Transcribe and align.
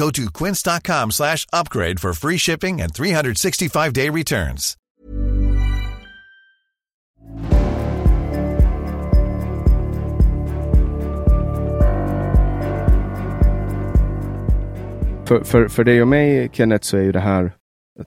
Go 0.00 0.10
to 0.10 0.30
quince.com 0.30 1.10
slash 1.10 1.46
upgrade 1.52 2.00
for 2.00 2.12
free 2.12 2.38
shipping 2.38 2.80
and 2.80 2.92
365-day 2.92 4.10
returns. 4.10 4.76
För, 15.26 15.44
för, 15.44 15.68
för 15.68 15.84
dig 15.84 16.02
och 16.02 16.08
mig, 16.08 16.50
Kenneth, 16.52 16.86
så 16.86 16.96
är 16.96 17.02
ju 17.02 17.12
det 17.12 17.20
här 17.20 17.52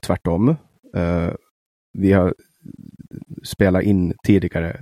tvärtom. 0.02 0.48
Uh, 0.96 1.32
vi 1.92 2.12
har 2.12 2.34
spelat 3.42 3.82
in 3.82 4.14
tidigare 4.26 4.80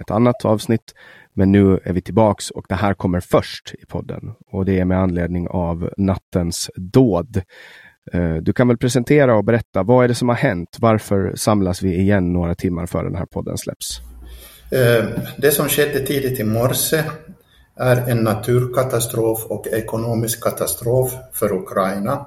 ett 0.00 0.10
annat 0.10 0.44
avsnitt, 0.44 0.94
men 1.32 1.52
nu 1.52 1.80
är 1.84 1.92
vi 1.92 2.02
tillbaks 2.02 2.50
och 2.50 2.66
det 2.68 2.74
här 2.74 2.94
kommer 2.94 3.20
först 3.20 3.74
i 3.74 3.86
podden. 3.86 4.34
Och 4.46 4.64
det 4.64 4.80
är 4.80 4.84
med 4.84 4.98
anledning 4.98 5.48
av 5.48 5.90
nattens 5.96 6.70
dåd. 6.76 7.42
Eh, 8.12 8.34
du 8.34 8.52
kan 8.52 8.68
väl 8.68 8.78
presentera 8.78 9.36
och 9.36 9.44
berätta, 9.44 9.82
vad 9.82 10.04
är 10.04 10.08
det 10.08 10.14
som 10.14 10.28
har 10.28 10.36
hänt? 10.36 10.76
Varför 10.80 11.32
samlas 11.36 11.82
vi 11.82 11.96
igen 11.96 12.32
några 12.32 12.54
timmar 12.54 12.86
före 12.86 13.04
den 13.04 13.16
här 13.16 13.26
podden 13.26 13.58
släpps? 13.58 14.00
Eh, 14.72 15.04
det 15.36 15.50
som 15.50 15.68
skedde 15.68 16.00
tidigt 16.00 16.40
i 16.40 16.44
morse 16.44 17.02
är 17.76 18.10
en 18.10 18.18
naturkatastrof 18.18 19.46
och 19.48 19.66
ekonomisk 19.66 20.42
katastrof 20.42 21.12
för 21.32 21.52
Ukraina. 21.52 22.26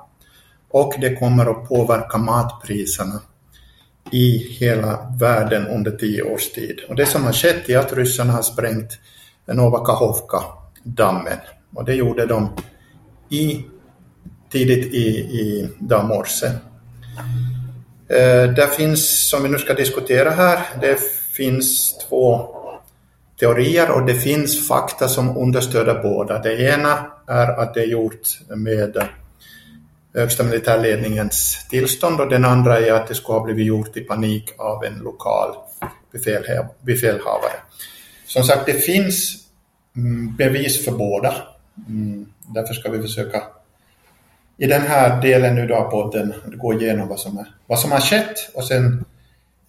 Och 0.70 0.94
det 1.02 1.16
kommer 1.16 1.46
att 1.46 1.70
påverka 1.70 2.18
matpriserna 2.18 3.22
i 4.12 4.38
hela 4.60 5.14
världen 5.20 5.68
under 5.68 5.92
tio 5.92 6.24
års 6.24 6.50
tid. 6.50 6.80
Och 6.90 6.96
det 6.96 7.06
som 7.06 7.24
har 7.24 7.34
skett 7.34 7.70
är 7.70 7.78
att 7.78 7.94
ryssarna 7.94 8.34
har 8.34 8.42
sprängt 8.42 9.00
Novakahovka-dammen. 9.48 11.38
Och 11.76 11.86
det 11.86 11.94
gjorde 11.94 12.26
de 12.26 12.50
i, 13.30 13.66
tidigt 14.52 14.94
i, 14.94 15.08
i 15.18 15.70
morse. 16.04 16.48
Eh, 18.10 18.54
där 18.54 18.68
finns, 18.68 19.30
som 19.30 19.44
vi 19.44 19.50
nu 19.50 19.58
ska 19.58 19.74
diskutera 19.74 20.30
här, 20.30 20.60
det 20.82 21.00
finns 21.38 21.98
två 21.98 22.48
teorier 23.40 23.92
och 23.92 24.06
det 24.06 24.14
finns 24.14 24.68
fakta 24.68 25.08
som 25.08 25.38
understöder 25.38 26.04
båda. 26.04 26.40
Det 26.40 26.62
ena 26.62 27.12
är 27.28 27.48
att 27.48 27.74
det 27.74 27.82
är 27.82 27.88
gjort 27.88 28.40
med 28.50 29.08
högsta 30.22 30.44
militärledningens 30.44 31.68
tillstånd 31.70 32.22
och 32.22 32.30
den 32.30 32.46
andra 32.46 32.80
är 32.80 32.92
att 32.92 33.08
det 33.08 33.16
skulle 33.16 33.38
ha 33.38 33.46
blivit 33.46 33.66
gjort 33.66 33.98
i 33.98 34.02
panik 34.02 34.54
av 34.58 34.84
en 34.86 35.00
lokal 35.00 35.56
befälha- 36.12 36.68
befälhavare. 36.82 37.54
Som 38.26 38.44
sagt, 38.44 38.66
det 38.66 38.74
finns 38.74 39.36
mm, 39.96 40.36
bevis 40.36 40.86
för 40.86 40.92
båda. 40.92 41.34
Mm, 41.88 42.26
Därför 42.54 42.74
ska 42.74 42.92
vi 42.92 43.02
försöka 43.02 43.44
i 44.58 44.66
den 44.66 44.82
här 44.82 45.22
delen 45.22 45.56
nu 45.56 45.68
då 45.68 45.76
av 45.76 45.92
podden 45.92 46.34
gå 46.46 46.74
igenom 46.74 47.08
vad 47.08 47.20
som, 47.20 47.38
är, 47.38 47.46
vad 47.68 47.80
som 47.80 47.92
har 47.92 48.00
skett 48.00 48.52
och 48.54 48.64
sen 48.64 49.06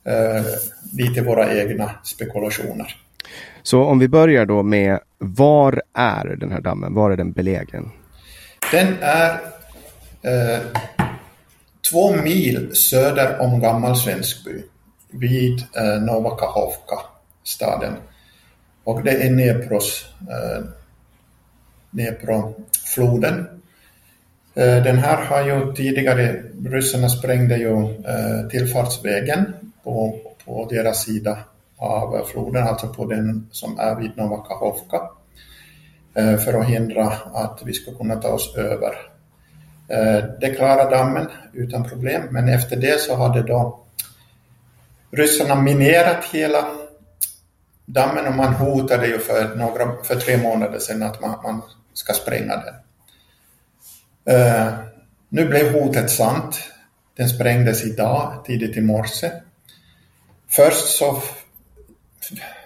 eh, 0.04 0.44
lite 0.92 1.22
våra 1.22 1.54
egna 1.54 1.91
spekulationer. 2.04 2.97
Så 3.62 3.84
om 3.84 3.98
vi 3.98 4.08
börjar 4.08 4.47
då 4.47 4.62
med, 4.62 4.98
var 5.19 5.82
är 5.94 6.37
den 6.37 6.53
här 6.53 6.60
dammen? 6.60 6.94
Var 6.94 7.10
är 7.10 7.16
den 7.16 7.32
belägen? 7.32 7.91
Den 8.72 8.97
är 9.00 9.41
eh, 10.22 10.60
två 11.90 12.16
mil 12.16 12.76
söder 12.76 13.40
om 13.40 13.60
Gammal 13.60 13.96
Svenskby 13.96 14.62
vid 15.10 15.64
eh, 15.76 16.02
Novakahovka, 16.02 16.98
staden. 17.44 17.94
Och 18.84 19.02
det 19.02 19.10
är 19.10 19.30
Dnepros, 19.30 20.06
eh, 20.20 20.64
Dnepro-floden. 21.90 23.46
Eh, 24.54 24.82
den 24.82 24.98
här 24.98 25.24
har 25.24 25.44
ju 25.44 25.72
tidigare, 25.72 26.42
ryssarna 26.64 27.08
sprängde 27.08 27.56
ju 27.56 27.82
eh, 27.84 28.48
tillfartsvägen 28.50 29.54
på, 29.84 30.18
på 30.44 30.68
deras 30.70 31.04
sida 31.04 31.38
av 31.76 32.24
floden, 32.24 32.66
alltså 32.66 32.88
på 32.88 33.04
den 33.04 33.48
som 33.50 33.78
är 33.78 33.94
vid 33.94 34.16
Novakahovka, 34.16 35.00
eh, 36.14 36.36
för 36.36 36.60
att 36.60 36.66
hindra 36.66 37.12
att 37.34 37.60
vi 37.64 37.72
ska 37.72 37.94
kunna 37.94 38.16
ta 38.16 38.28
oss 38.28 38.56
över. 38.56 38.92
Eh, 39.88 40.25
det 40.41 40.54
klarade 40.56 40.97
dammen 40.97 41.26
utan 41.53 41.88
problem, 41.88 42.22
men 42.31 42.49
efter 42.49 42.76
det 42.76 43.00
så 43.00 43.16
hade 43.16 43.43
då 43.43 43.81
ryssarna 45.10 45.54
minerat 45.54 46.25
hela 46.25 46.65
dammen 47.87 48.26
och 48.26 48.34
man 48.34 48.54
hotade 48.54 49.06
ju 49.06 49.19
för, 49.19 49.56
några, 49.56 50.03
för 50.04 50.16
tre 50.16 50.37
månader 50.37 50.78
sedan 50.78 51.03
att 51.03 51.21
man, 51.21 51.38
man 51.43 51.62
ska 51.94 52.12
spränga 52.12 52.56
den. 52.56 52.75
Uh, 54.37 54.73
nu 55.29 55.49
blev 55.49 55.73
hotet 55.73 56.11
sant. 56.11 56.61
Den 57.17 57.29
sprängdes 57.29 57.84
idag, 57.84 58.44
tidigt 58.46 58.76
i 58.76 58.81
morse. 58.81 59.31
Först 60.49 60.99
så 60.99 61.23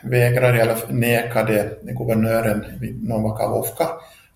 vägrade, 0.03 0.63
eller 0.63 0.77
nekade 0.89 1.79
guvernören 1.83 2.65
vid 2.81 3.09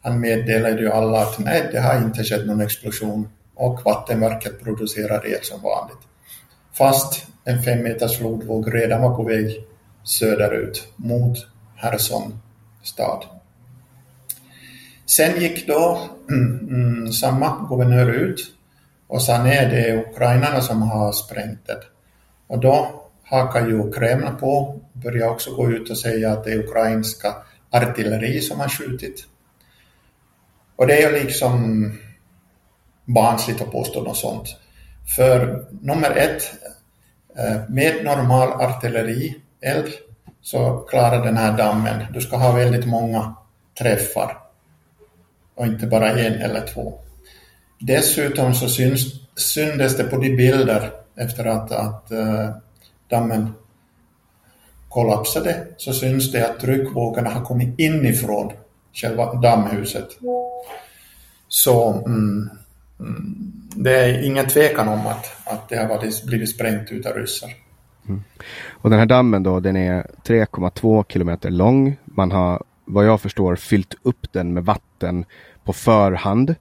han 0.07 0.21
meddelade 0.21 0.81
ju 0.81 0.91
alla 0.91 1.23
att 1.23 1.39
nej, 1.39 1.69
det 1.73 1.81
har 1.81 1.97
inte 1.99 2.25
skett 2.25 2.47
någon 2.47 2.61
explosion 2.61 3.29
och 3.55 3.81
vattenverket 3.85 4.63
producerar 4.65 5.27
el 5.27 5.43
som 5.43 5.63
vanligt. 5.63 5.99
Fast 6.73 7.27
en 7.45 7.63
fem 7.63 7.83
meters 7.83 8.19
flodvåg 8.19 8.75
redan 8.75 9.03
var 9.03 9.17
på 9.17 9.23
väg 9.23 9.65
söderut 10.05 10.89
mot 10.97 11.39
Herson 11.77 12.39
stad. 12.83 13.25
Sen 15.07 15.41
gick 15.41 15.67
då 15.67 16.01
mm, 16.31 17.13
samma 17.13 17.67
guvernör 17.69 18.13
ut 18.13 18.41
och 19.07 19.23
sa 19.23 19.43
nej, 19.43 19.69
det 19.71 19.91
är 19.91 19.99
ukrainarna 19.99 20.61
som 20.61 20.83
har 20.83 21.13
sprängt 21.13 21.67
det. 21.67 21.81
Och 22.47 22.61
då 22.61 23.03
hakar 23.25 23.67
ju 23.67 23.93
Kreml 23.93 24.29
på 24.41 24.81
börjar 24.93 25.29
också 25.29 25.55
gå 25.55 25.71
ut 25.71 25.91
och 25.91 25.99
säga 25.99 26.33
att 26.33 26.45
det 26.45 26.53
är 26.53 26.59
ukrainska 26.59 27.35
artilleri 27.71 28.41
som 28.41 28.61
har 28.61 28.69
skjutit. 28.69 29.27
Och 30.77 30.87
det 30.87 31.03
är 31.03 31.11
ju 31.11 31.25
liksom 31.25 31.93
barnsligt 33.05 33.63
att 33.63 33.73
påstå 33.73 34.03
något 34.03 34.17
sånt. 34.17 34.57
För 35.17 35.67
nummer 35.81 36.11
ett, 36.11 36.53
eh, 37.39 37.61
med 37.69 38.05
normal 38.05 38.49
artillerield 38.49 39.93
så 40.41 40.79
klarar 40.79 41.25
den 41.25 41.37
här 41.37 41.57
dammen, 41.57 42.07
du 42.13 42.21
ska 42.21 42.37
ha 42.37 42.53
väldigt 42.53 42.87
många 42.87 43.35
träffar 43.79 44.39
och 45.55 45.67
inte 45.67 45.87
bara 45.87 46.11
en 46.11 46.33
eller 46.33 46.67
två. 46.67 46.99
Dessutom 47.81 48.55
så 48.55 48.69
syns, 48.69 49.07
syndes 49.37 49.97
det 49.97 50.05
på 50.05 50.17
de 50.17 50.37
bilder 50.37 50.91
efter 51.17 51.45
att, 51.45 51.73
att 51.73 52.11
eh, 52.11 52.51
dammen 53.09 53.55
kollapsade 54.89 55.67
så 55.77 55.93
syns 55.93 56.33
det 56.33 56.51
att 56.51 56.61
tryckvågorna 56.61 57.31
har 57.31 57.45
kommit 57.45 57.79
inifrån 57.79 58.53
själva 58.97 59.35
dammhuset. 59.35 60.09
Så 61.49 61.93
mm, 61.93 62.51
mm, 63.01 63.53
det 63.77 64.01
är 64.01 64.23
ingen 64.23 64.47
tvekan 64.47 64.89
om 64.89 65.07
att, 65.07 65.49
att 65.49 65.69
det 65.69 65.77
har 65.77 66.27
blivit 66.27 66.51
sprängt 66.51 66.93
utav 66.93 67.13
ryssar. 67.13 67.51
Mm. 68.09 68.23
Och 68.69 68.91
den 68.91 68.99
här 68.99 69.07
dammen 69.07 69.43
då, 69.43 69.61
den 69.61 69.77
är 69.77 70.07
3,2 70.25 71.05
kilometer 71.09 71.51
lång. 71.51 71.97
Man 72.05 72.33
har, 72.33 72.63
vad 72.85 73.07
jag 73.07 73.21
förstår, 73.21 73.57
fyllt 73.57 73.95
upp 74.03 74.33
den 74.33 74.55
med 74.55 74.65
vatten 74.65 75.25
på 75.65 75.73
förhand. 75.73 76.55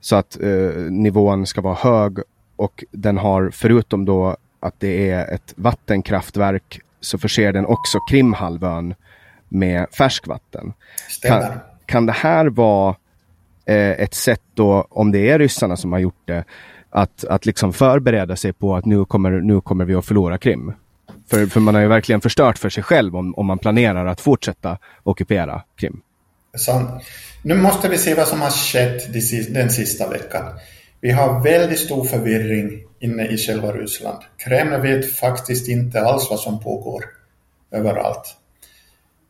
Så 0.00 0.16
att 0.16 0.40
eh, 0.40 0.74
nivån 0.90 1.46
ska 1.46 1.60
vara 1.60 1.74
hög 1.74 2.18
och 2.56 2.84
den 2.90 3.18
har, 3.18 3.50
förutom 3.50 4.04
då 4.04 4.36
att 4.60 4.80
det 4.80 5.10
är 5.10 5.34
ett 5.34 5.54
vattenkraftverk, 5.56 6.80
så 7.00 7.18
förser 7.18 7.52
den 7.52 7.66
också 7.66 7.98
Krimhalvön 8.10 8.94
med 9.48 9.86
färskvatten. 9.98 10.72
Kan, 11.22 11.42
kan 11.90 12.06
det 12.06 12.12
här 12.12 12.46
vara 12.46 12.96
eh, 13.66 13.90
ett 13.90 14.14
sätt 14.14 14.42
då, 14.54 14.86
om 14.90 15.12
det 15.12 15.30
är 15.30 15.38
ryssarna 15.38 15.76
som 15.76 15.92
har 15.92 15.98
gjort 15.98 16.22
det, 16.24 16.44
att, 16.90 17.24
att 17.24 17.46
liksom 17.46 17.72
förbereda 17.72 18.36
sig 18.36 18.52
på 18.52 18.76
att 18.76 18.84
nu 18.84 19.04
kommer, 19.04 19.30
nu 19.30 19.60
kommer 19.60 19.84
vi 19.84 19.94
att 19.94 20.04
förlora 20.04 20.38
Krim? 20.38 20.72
För, 21.30 21.46
för 21.46 21.60
man 21.60 21.74
har 21.74 21.82
ju 21.82 21.88
verkligen 21.88 22.20
förstört 22.20 22.58
för 22.58 22.68
sig 22.68 22.82
själv 22.82 23.16
om, 23.16 23.34
om 23.34 23.46
man 23.46 23.58
planerar 23.58 24.06
att 24.06 24.20
fortsätta 24.20 24.78
ockupera 25.02 25.62
Krim. 25.76 26.00
Så, 26.54 27.00
nu 27.42 27.54
måste 27.54 27.88
vi 27.88 27.98
se 27.98 28.14
vad 28.14 28.28
som 28.28 28.40
har 28.40 28.50
skett 28.50 29.12
den 29.54 29.70
sista 29.70 30.08
veckan. 30.08 30.44
Vi 31.00 31.10
har 31.10 31.42
väldigt 31.42 31.78
stor 31.78 32.04
förvirring 32.04 32.84
inne 33.00 33.26
i 33.26 33.38
själva 33.38 33.72
Ryssland. 33.72 34.18
Kreml 34.36 34.80
vet 34.80 35.14
faktiskt 35.14 35.68
inte 35.68 36.00
alls 36.00 36.30
vad 36.30 36.40
som 36.40 36.60
pågår 36.60 37.04
överallt. 37.70 38.36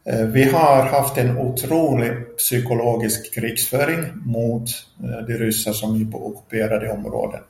Eh, 0.04 0.26
vi 0.26 0.44
har 0.44 0.82
haft 0.82 1.18
en 1.18 1.38
otrolig 1.38 2.36
psykologisk 2.36 3.34
krigsföring 3.34 4.12
mot 4.14 4.70
eh, 5.02 5.26
de 5.26 5.32
ryssar 5.34 5.72
som 5.72 6.00
är 6.00 6.12
på 6.12 6.26
ockuperade 6.26 6.92
områden. 6.92 7.40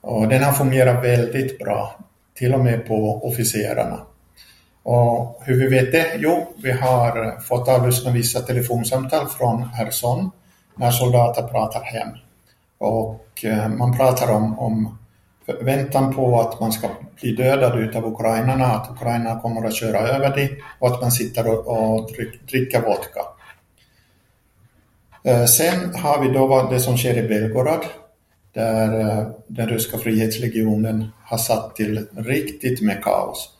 Och 0.00 0.28
den 0.28 0.42
har 0.42 0.52
fungerat 0.52 1.04
väldigt 1.04 1.58
bra, 1.58 1.98
till 2.34 2.54
och 2.54 2.60
med 2.60 2.86
på 2.86 3.26
officerarna. 3.26 4.00
Och 4.82 5.42
hur 5.44 5.60
vi 5.60 5.66
vet 5.66 5.92
det? 5.92 6.06
Jo, 6.18 6.54
vi 6.62 6.72
har 6.72 7.40
fått 7.40 7.68
avlyssna 7.68 8.10
vissa 8.10 8.40
telefonsamtal 8.40 9.26
från 9.28 9.62
Herson 9.62 10.30
när 10.76 10.90
soldater 10.90 11.42
pratar 11.42 11.82
hem. 11.82 12.08
Och 12.78 13.44
eh, 13.44 13.68
man 13.68 13.96
pratar 13.96 14.32
om, 14.32 14.58
om 14.58 14.98
väntan 15.60 16.14
på 16.14 16.40
att 16.40 16.60
man 16.60 16.72
ska 16.72 16.88
bli 17.20 17.32
dödad 17.32 17.78
utav 17.78 18.06
ukrainarna, 18.06 18.66
att 18.66 18.90
ukrainarna 18.90 19.40
kommer 19.40 19.66
att 19.66 19.74
köra 19.74 19.98
över 19.98 20.36
dig 20.36 20.62
och 20.78 20.88
att 20.88 21.00
man 21.00 21.12
sitter 21.12 21.48
och, 21.48 21.66
och 21.66 22.10
dricker 22.48 22.80
vodka. 22.80 23.20
Eh, 25.24 25.44
sen 25.44 25.94
har 25.94 26.22
vi 26.22 26.28
då 26.28 26.68
det 26.70 26.80
som 26.80 26.96
sker 26.96 27.24
i 27.24 27.28
Belgorod, 27.28 27.84
där 28.52 29.00
eh, 29.00 29.26
den 29.46 29.68
ryska 29.68 29.98
frihetslegionen 29.98 31.08
har 31.24 31.38
satt 31.38 31.76
till 31.76 32.06
riktigt 32.16 32.82
med 32.82 33.04
kaos. 33.04 33.50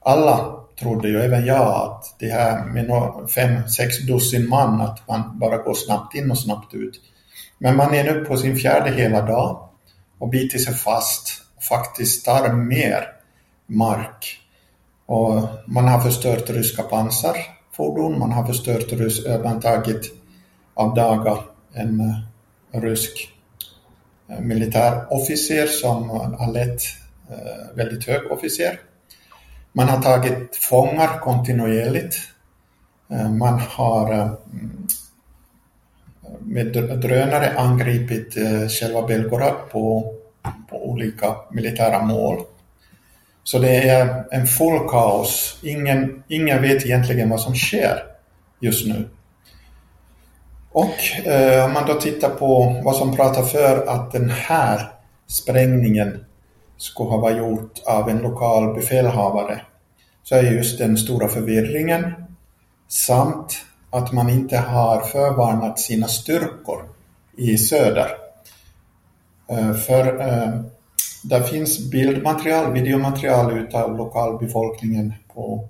Alla 0.00 0.64
trodde 0.80 1.08
ju, 1.08 1.20
även 1.20 1.46
jag, 1.46 1.90
att 1.90 2.14
det 2.18 2.28
här 2.28 2.64
med 2.64 2.90
fem, 3.34 3.68
sex 3.68 3.98
dussin 3.98 4.48
man, 4.48 4.80
att 4.80 5.08
man 5.08 5.38
bara 5.38 5.56
går 5.56 5.74
snabbt 5.74 6.14
in 6.14 6.30
och 6.30 6.38
snabbt 6.38 6.74
ut. 6.74 7.00
Men 7.58 7.76
man 7.76 7.94
är 7.94 8.04
nu 8.04 8.24
på 8.24 8.36
sin 8.36 8.56
fjärde 8.56 8.90
hela 8.90 9.20
dag 9.20 9.68
och 10.18 10.28
biter 10.28 10.58
sig 10.58 10.74
fast 10.74 11.42
och 11.56 11.62
faktiskt 11.62 12.24
tar 12.24 12.52
mer 12.52 13.08
mark. 13.66 14.40
Och 15.06 15.48
man 15.66 15.88
har 15.88 16.00
förstört 16.00 16.50
ryska 16.50 16.82
pansarfordon, 16.82 18.18
man 18.18 18.32
har 18.32 18.46
förstört 18.46 18.92
rys 18.92 19.24
eh, 19.24 19.42
man 19.42 19.60
tagit 19.60 20.12
av 20.74 20.94
daga 20.94 21.38
en 21.72 22.00
eh, 22.00 22.80
rysk 22.80 23.32
eh, 24.30 24.40
militärofficer 24.40 25.66
som 25.66 26.10
har 26.10 26.52
lett 26.52 26.82
väldigt 27.74 28.06
hög 28.06 28.32
officer. 28.32 28.80
Man 29.72 29.88
har 29.88 30.02
tagit 30.02 30.56
fångar 30.56 31.18
kontinuerligt. 31.18 32.16
Man 33.38 33.60
har 33.60 34.36
med 36.40 36.66
drönare 37.00 37.58
angripit 37.58 38.36
eh, 38.36 38.68
själva 38.68 39.06
Belgorod 39.06 39.70
på, 39.72 40.14
på 40.70 40.88
olika 40.88 41.36
militära 41.50 42.02
mål. 42.02 42.40
Så 43.44 43.58
det 43.58 43.88
är 43.88 44.24
en 44.30 44.46
full 44.46 44.88
kaos. 44.88 45.58
Ingen, 45.62 46.22
ingen 46.28 46.62
vet 46.62 46.86
egentligen 46.86 47.30
vad 47.30 47.40
som 47.40 47.54
sker 47.54 48.02
just 48.60 48.86
nu. 48.86 49.08
Och 50.72 51.26
eh, 51.26 51.64
om 51.64 51.72
man 51.72 51.86
då 51.86 51.94
tittar 51.94 52.30
på 52.30 52.80
vad 52.84 52.96
som 52.96 53.16
pratar 53.16 53.42
för 53.42 53.86
att 53.86 54.12
den 54.12 54.30
här 54.30 54.90
sprängningen 55.26 56.24
skulle 56.76 57.10
ha 57.10 57.16
varit 57.16 57.38
gjort 57.38 57.82
av 57.86 58.08
en 58.08 58.18
lokal 58.18 58.74
befälhavare 58.74 59.60
så 60.22 60.34
är 60.34 60.42
just 60.42 60.78
den 60.78 60.96
stora 60.96 61.28
förvirringen 61.28 62.12
samt 62.88 63.56
att 63.94 64.12
man 64.12 64.30
inte 64.30 64.56
har 64.56 65.00
förvarnat 65.00 65.78
sina 65.78 66.08
styrkor 66.08 66.88
i 67.36 67.58
söder. 67.58 68.08
Eh, 69.50 69.72
för 69.72 70.20
eh, 70.20 70.60
där 71.22 71.40
det 71.40 71.46
finns 71.46 71.90
bildmaterial, 71.90 72.72
videomaterial 72.72 73.58
utav 73.58 73.96
lokalbefolkningen 73.96 75.14
på, 75.34 75.68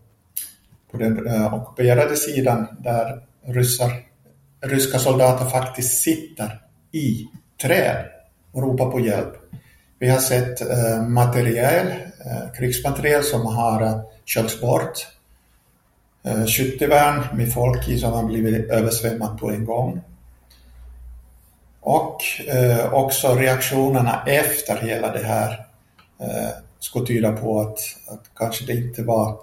på 0.90 0.96
den 0.96 1.26
eh, 1.26 1.54
ockuperade 1.54 2.16
sidan 2.16 2.66
där 2.78 3.22
ryssar, 3.46 3.90
ryska 4.60 4.98
soldater 4.98 5.44
faktiskt 5.44 6.02
sitter 6.02 6.60
i 6.92 7.26
träd 7.62 8.04
och 8.52 8.62
ropar 8.62 8.90
på 8.90 9.00
hjälp. 9.00 9.34
Vi 9.98 10.08
har 10.08 10.18
sett 10.18 10.60
materiel, 11.08 11.86
krigsmateriel 12.58 13.22
som 13.22 13.46
har 13.46 14.02
körts 14.24 14.60
bort 14.60 15.06
Eh, 16.26 16.46
skyttevärn 16.46 17.36
med 17.36 17.52
folk 17.52 17.88
i 17.88 17.98
som 17.98 18.12
har 18.12 18.24
blivit 18.24 18.70
översvämmat 18.70 19.38
på 19.38 19.50
en 19.50 19.64
gång. 19.64 20.00
Och 21.80 22.22
eh, 22.48 22.94
också 22.94 23.34
reaktionerna 23.34 24.22
efter 24.26 24.76
hela 24.76 25.12
det 25.12 25.24
här 25.24 25.66
eh, 26.20 26.48
skulle 26.78 27.06
tyda 27.06 27.32
på 27.32 27.60
att, 27.60 27.78
att 28.08 28.30
kanske 28.36 28.64
det 28.64 28.72
inte 28.72 29.02
var 29.02 29.38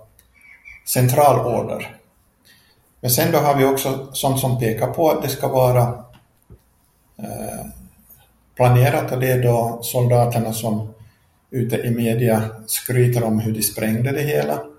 centralorder. 0.86 1.96
Men 3.02 3.12
sen 3.12 3.32
då 3.32 3.38
har 3.38 3.56
vi 3.56 3.66
också 3.66 4.10
sånt 4.14 4.40
som 4.40 4.60
pekar 4.60 4.88
på 4.88 5.10
att 5.10 5.22
det 5.22 5.30
ska 5.30 5.48
vara 5.48 5.82
eh, 7.18 7.66
planerat 8.56 9.12
och 9.12 9.20
det 9.20 9.32
är 9.32 9.44
då 9.44 9.80
soldaterna 9.82 10.54
som 10.54 10.94
ute 11.50 11.76
i 11.76 11.92
media 11.92 12.50
skryter 12.68 13.24
om 13.24 13.40
hur 13.40 13.54
de 13.54 13.62
sprängde 13.62 14.12
det 14.12 14.22
hela 14.22 14.71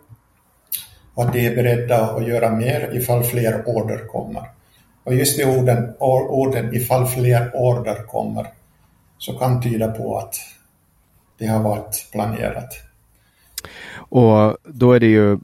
och 1.15 1.25
att 1.25 1.33
de 1.33 1.47
är 1.47 1.57
beredda 1.57 2.11
att 2.11 2.27
göra 2.27 2.51
mer 2.51 2.91
ifall 2.93 3.23
fler 3.25 3.63
order 3.67 4.07
kommer. 4.07 4.43
Och 5.05 5.15
just 5.15 5.39
de 5.39 5.45
orden, 5.45 5.95
orden 5.99 6.75
ifall 6.75 7.07
fler 7.07 7.51
order 7.55 8.07
kommer 8.07 8.47
så 9.19 9.33
kan 9.33 9.63
tyda 9.63 9.89
på 9.89 10.19
att 10.19 10.37
det 11.39 11.47
har 11.47 11.63
varit 11.63 12.09
planerat. 12.13 12.69
Och 13.95 14.57
då 14.65 14.93
är 14.93 15.01
det 15.01 15.07
ju 15.07 15.39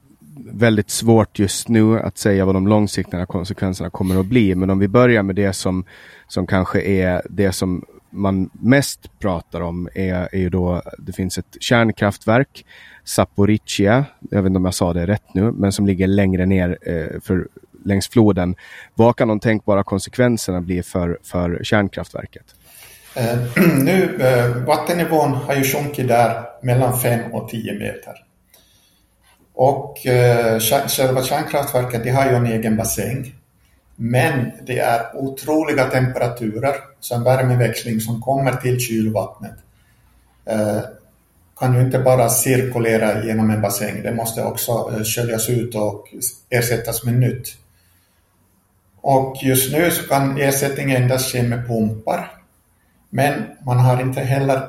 väldigt 0.53 0.91
svårt 0.91 1.39
just 1.39 1.69
nu 1.69 2.01
att 2.01 2.19
säga 2.19 2.45
vad 2.45 2.55
de 2.55 2.69
långsiktiga 2.69 3.27
konsekvenserna 3.27 3.91
kommer 3.91 4.21
att 4.21 4.27
bli. 4.27 4.55
Men 4.55 4.71
om 4.71 4.79
vi 4.79 4.89
börjar 4.89 5.23
med 5.23 5.37
det 5.37 5.53
som, 5.53 5.85
som 6.29 6.47
kanske 6.47 6.81
är 6.81 7.23
det 7.31 7.53
som 7.53 7.85
man 8.11 8.51
mest 8.53 9.19
pratar 9.19 9.61
om 9.61 9.89
är, 9.95 10.29
är 10.33 10.39
ju 10.39 10.51
då, 10.51 10.83
det 10.99 11.13
finns 11.13 11.39
ett 11.39 11.57
kärnkraftverk 11.61 12.65
Zaporizjzja, 13.09 14.05
jag 14.31 14.43
vet 14.43 14.47
inte 14.47 14.57
om 14.57 14.65
jag 14.65 14.75
sa 14.75 14.93
det 14.93 15.07
rätt 15.07 15.35
nu, 15.35 15.53
men 15.53 15.73
som 15.73 15.87
ligger 15.87 16.07
längre 16.07 16.47
ner 16.47 16.79
eh, 16.83 17.21
för, 17.21 17.49
längs 17.85 18.09
floden. 18.09 18.55
Vad 18.95 19.17
kan 19.17 19.29
de 19.29 19.41
tänkbara 19.41 19.85
konsekvenserna 19.85 20.61
bli 20.61 20.83
för, 20.83 21.19
för 21.23 21.61
kärnkraftverket? 21.63 22.55
Eh, 23.15 23.39
nu, 23.83 24.19
eh, 24.21 24.57
vattennivån 24.57 25.33
har 25.33 25.55
ju 25.55 25.65
sjunkit 25.65 26.09
där 26.09 26.45
mellan 26.63 26.99
5 26.99 27.33
och 27.33 27.49
10 27.49 27.73
meter. 27.73 28.15
Och 29.55 30.07
eh, 30.07 30.61
själva 30.89 31.23
kärnkraftverket 31.23 32.05
det 32.05 32.11
har 32.11 32.31
ju 32.31 32.37
en 32.37 32.47
egen 32.47 32.77
bassäng. 32.77 33.35
Men 33.97 34.51
det 34.67 34.79
är 34.79 35.17
otroliga 35.17 35.85
temperaturer, 35.85 36.75
så 37.01 37.15
en 37.15 37.25
värmeväxling 37.25 38.01
som 38.01 38.21
kommer 38.21 38.53
till 38.53 38.81
kylvattnet. 38.81 39.55
Eh, 40.51 40.81
kan 41.61 41.75
ju 41.75 41.81
inte 41.81 41.99
bara 41.99 42.29
cirkulera 42.29 43.25
genom 43.25 43.51
en 43.51 43.61
bassäng, 43.61 44.03
det 44.03 44.13
måste 44.13 44.45
också 44.45 44.73
eh, 44.73 45.03
sköljas 45.03 45.49
ut 45.49 45.75
och 45.75 46.09
ersättas 46.51 47.05
med 47.05 47.15
nytt. 47.15 47.49
Och 49.01 49.37
just 49.43 49.73
nu 49.73 49.91
så 49.91 50.09
kan 50.09 50.41
ersättning 50.41 50.91
endast 50.91 51.33
ske 51.33 51.43
med 51.43 51.67
pumpar, 51.67 52.33
men 53.11 53.43
man 53.67 53.79
har 53.79 54.03
inte 54.03 54.21
heller 54.21 54.69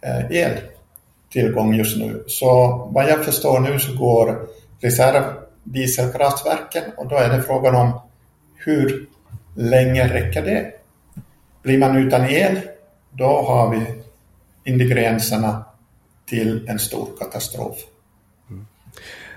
eh, 0.00 0.30
el. 0.30 0.58
tillgång 1.32 1.74
just 1.74 1.96
nu. 1.96 2.24
Så 2.26 2.68
vad 2.92 3.10
jag 3.10 3.24
förstår 3.24 3.60
nu 3.60 3.78
så 3.78 3.96
går 3.96 4.48
reservdieselkraftverken 4.80 6.82
och 6.96 7.08
då 7.08 7.16
är 7.16 7.28
det 7.28 7.42
frågan 7.42 7.74
om 7.74 8.00
hur 8.56 9.06
länge 9.56 10.08
räcker 10.08 10.42
det? 10.42 10.72
Blir 11.62 11.78
man 11.78 11.96
utan 11.96 12.24
el, 12.24 12.60
då 13.10 13.42
har 13.42 13.70
vi 13.70 13.80
ingredienserna 14.64 15.64
till 16.30 16.68
en 16.68 16.78
stor 16.78 17.08
katastrof. 17.18 17.76
Mm. 18.50 18.66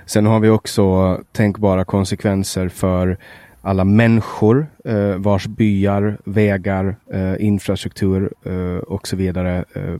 Sen 0.05 0.25
har 0.25 0.39
vi 0.39 0.49
också 0.49 1.17
tänkbara 1.31 1.85
konsekvenser 1.85 2.69
för 2.69 3.17
alla 3.61 3.83
människor 3.83 4.67
eh, 4.85 5.15
vars 5.15 5.47
byar, 5.47 6.17
vägar, 6.25 6.95
eh, 7.13 7.35
infrastruktur 7.39 8.33
eh, 8.45 8.77
och 8.77 9.07
så 9.07 9.15
vidare 9.15 9.65
eh, 9.73 9.95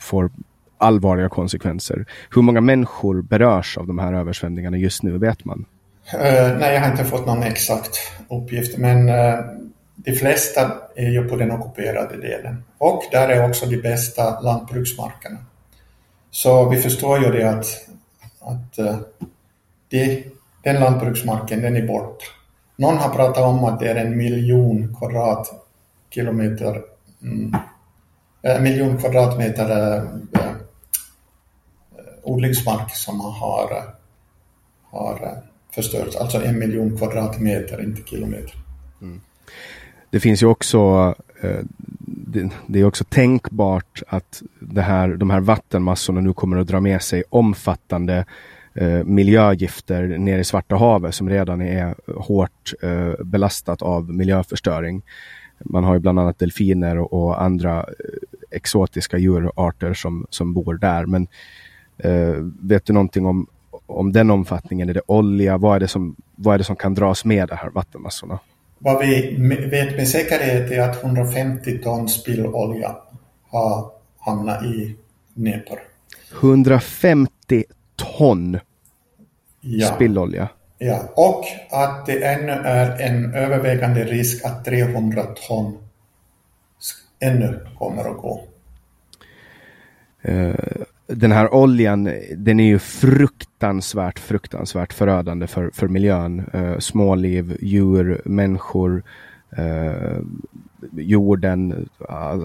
får 0.00 0.30
allvarliga 0.78 1.28
konsekvenser. 1.28 2.06
Hur 2.34 2.42
många 2.42 2.60
människor 2.60 3.22
berörs 3.22 3.78
av 3.78 3.86
de 3.86 3.98
här 3.98 4.12
översvämningarna 4.12 4.76
just 4.76 5.02
nu, 5.02 5.18
vet 5.18 5.44
man? 5.44 5.64
Uh, 6.14 6.58
nej, 6.58 6.74
jag 6.74 6.80
har 6.80 6.90
inte 6.90 7.04
fått 7.04 7.26
någon 7.26 7.42
exakt 7.42 7.98
uppgift, 8.30 8.78
men 8.78 9.08
uh, 9.08 9.34
de 9.94 10.12
flesta 10.12 10.72
är 10.96 11.10
ju 11.10 11.28
på 11.28 11.36
den 11.36 11.50
ockuperade 11.50 12.16
delen. 12.16 12.64
Och 12.78 13.02
där 13.12 13.28
är 13.28 13.48
också 13.48 13.66
de 13.66 13.76
bästa 13.76 14.40
lantbruksmarkerna. 14.40 15.38
Så 16.34 16.68
vi 16.68 16.76
förstår 16.76 17.18
ju 17.24 17.30
det 17.30 17.50
att, 17.50 17.66
att 18.40 18.78
eh, 18.78 18.98
de, 19.88 20.24
den 20.62 20.80
lantbruksmarken, 20.80 21.62
den 21.62 21.76
är 21.76 21.86
borta. 21.86 22.24
Någon 22.76 22.96
har 22.96 23.08
pratat 23.08 23.44
om 23.44 23.64
att 23.64 23.80
det 23.80 23.88
är 23.88 23.96
en 23.96 24.16
miljon 24.16 24.96
kvadratkilometer, 24.98 26.82
en 28.42 28.62
miljon 28.62 28.98
kvadratmeter 28.98 29.96
eh, 29.96 30.02
odlingsmark 32.22 32.96
som 32.96 33.20
har, 33.20 33.84
har 34.90 35.42
förstörts. 35.74 36.16
Alltså 36.16 36.44
en 36.44 36.58
miljon 36.58 36.98
kvadratmeter, 36.98 37.82
inte 37.82 38.10
kilometer. 38.10 38.54
Mm. 39.02 39.20
Det 40.10 40.20
finns 40.20 40.42
ju 40.42 40.46
också 40.46 41.14
det, 42.66 42.80
är 42.80 42.84
också 42.84 43.04
tänkbart 43.04 44.02
att 44.06 44.42
det 44.60 44.82
här, 44.82 45.08
de 45.08 45.30
här 45.30 45.40
vattenmassorna 45.40 46.20
nu 46.20 46.32
kommer 46.32 46.56
att 46.56 46.66
dra 46.66 46.80
med 46.80 47.02
sig 47.02 47.24
omfattande 47.30 48.24
eh, 48.74 49.04
miljögifter 49.04 50.18
ner 50.18 50.38
i 50.38 50.44
Svarta 50.44 50.76
havet 50.76 51.14
som 51.14 51.30
redan 51.30 51.60
är 51.60 51.94
hårt 52.16 52.72
eh, 52.82 53.24
belastat 53.24 53.82
av 53.82 54.10
miljöförstöring. 54.10 55.02
Man 55.58 55.84
har 55.84 55.94
ju 55.94 56.00
bland 56.00 56.20
annat 56.20 56.38
delfiner 56.38 56.98
och, 56.98 57.12
och 57.12 57.42
andra 57.42 57.78
eh, 57.78 57.84
exotiska 58.50 59.18
djurarter 59.18 59.94
som, 59.94 60.26
som 60.30 60.52
bor 60.52 60.74
där. 60.74 61.06
Men 61.06 61.28
Eh, 61.98 62.34
vet 62.60 62.86
du 62.86 62.92
någonting 62.92 63.26
om, 63.26 63.46
om 63.86 64.12
den 64.12 64.30
omfattningen? 64.30 64.88
Är 64.88 64.94
det 64.94 65.02
olja? 65.06 65.56
Vad 65.58 65.76
är 65.76 65.80
det 65.80 65.88
som, 65.88 66.16
vad 66.36 66.54
är 66.54 66.58
det 66.58 66.64
som 66.64 66.76
kan 66.76 66.94
dras 66.94 67.24
med 67.24 67.48
de 67.48 67.54
här 67.54 67.70
vattenmassorna? 67.70 68.38
Vad 68.84 69.06
vi 69.06 69.36
vet 69.70 69.96
med 69.96 70.08
säkerhet 70.08 70.70
är 70.70 70.80
att 70.80 71.04
150 71.04 71.78
ton 71.78 72.08
spillolja 72.08 72.96
har 73.48 73.90
hamnat 74.18 74.64
i 74.64 74.96
Dnepr. 75.34 75.78
150 76.40 77.64
ton 77.96 78.58
ja. 79.60 79.86
spillolja? 79.86 80.48
Ja, 80.78 81.12
och 81.16 81.44
att 81.70 82.06
det 82.06 82.24
ännu 82.24 82.52
är 82.52 83.00
en 83.00 83.34
övervägande 83.34 84.04
risk 84.04 84.44
att 84.44 84.64
300 84.64 85.22
ton 85.48 85.78
ännu 87.20 87.66
kommer 87.78 88.10
att 88.10 88.16
gå. 88.16 88.44
Uh, 90.28 90.54
den 91.06 91.32
här 91.32 91.54
oljan, 91.54 92.04
den 92.36 92.60
är 92.60 92.64
ju 92.64 92.78
fruktansvärt, 92.78 94.18
fruktansvärt 94.18 94.92
förödande 94.92 95.46
för, 95.46 95.70
för 95.74 95.88
miljön. 95.88 96.50
Eh, 96.52 96.78
småliv, 96.78 97.56
djur, 97.60 98.22
människor, 98.24 99.02
eh, 99.56 100.18
jorden, 100.92 101.88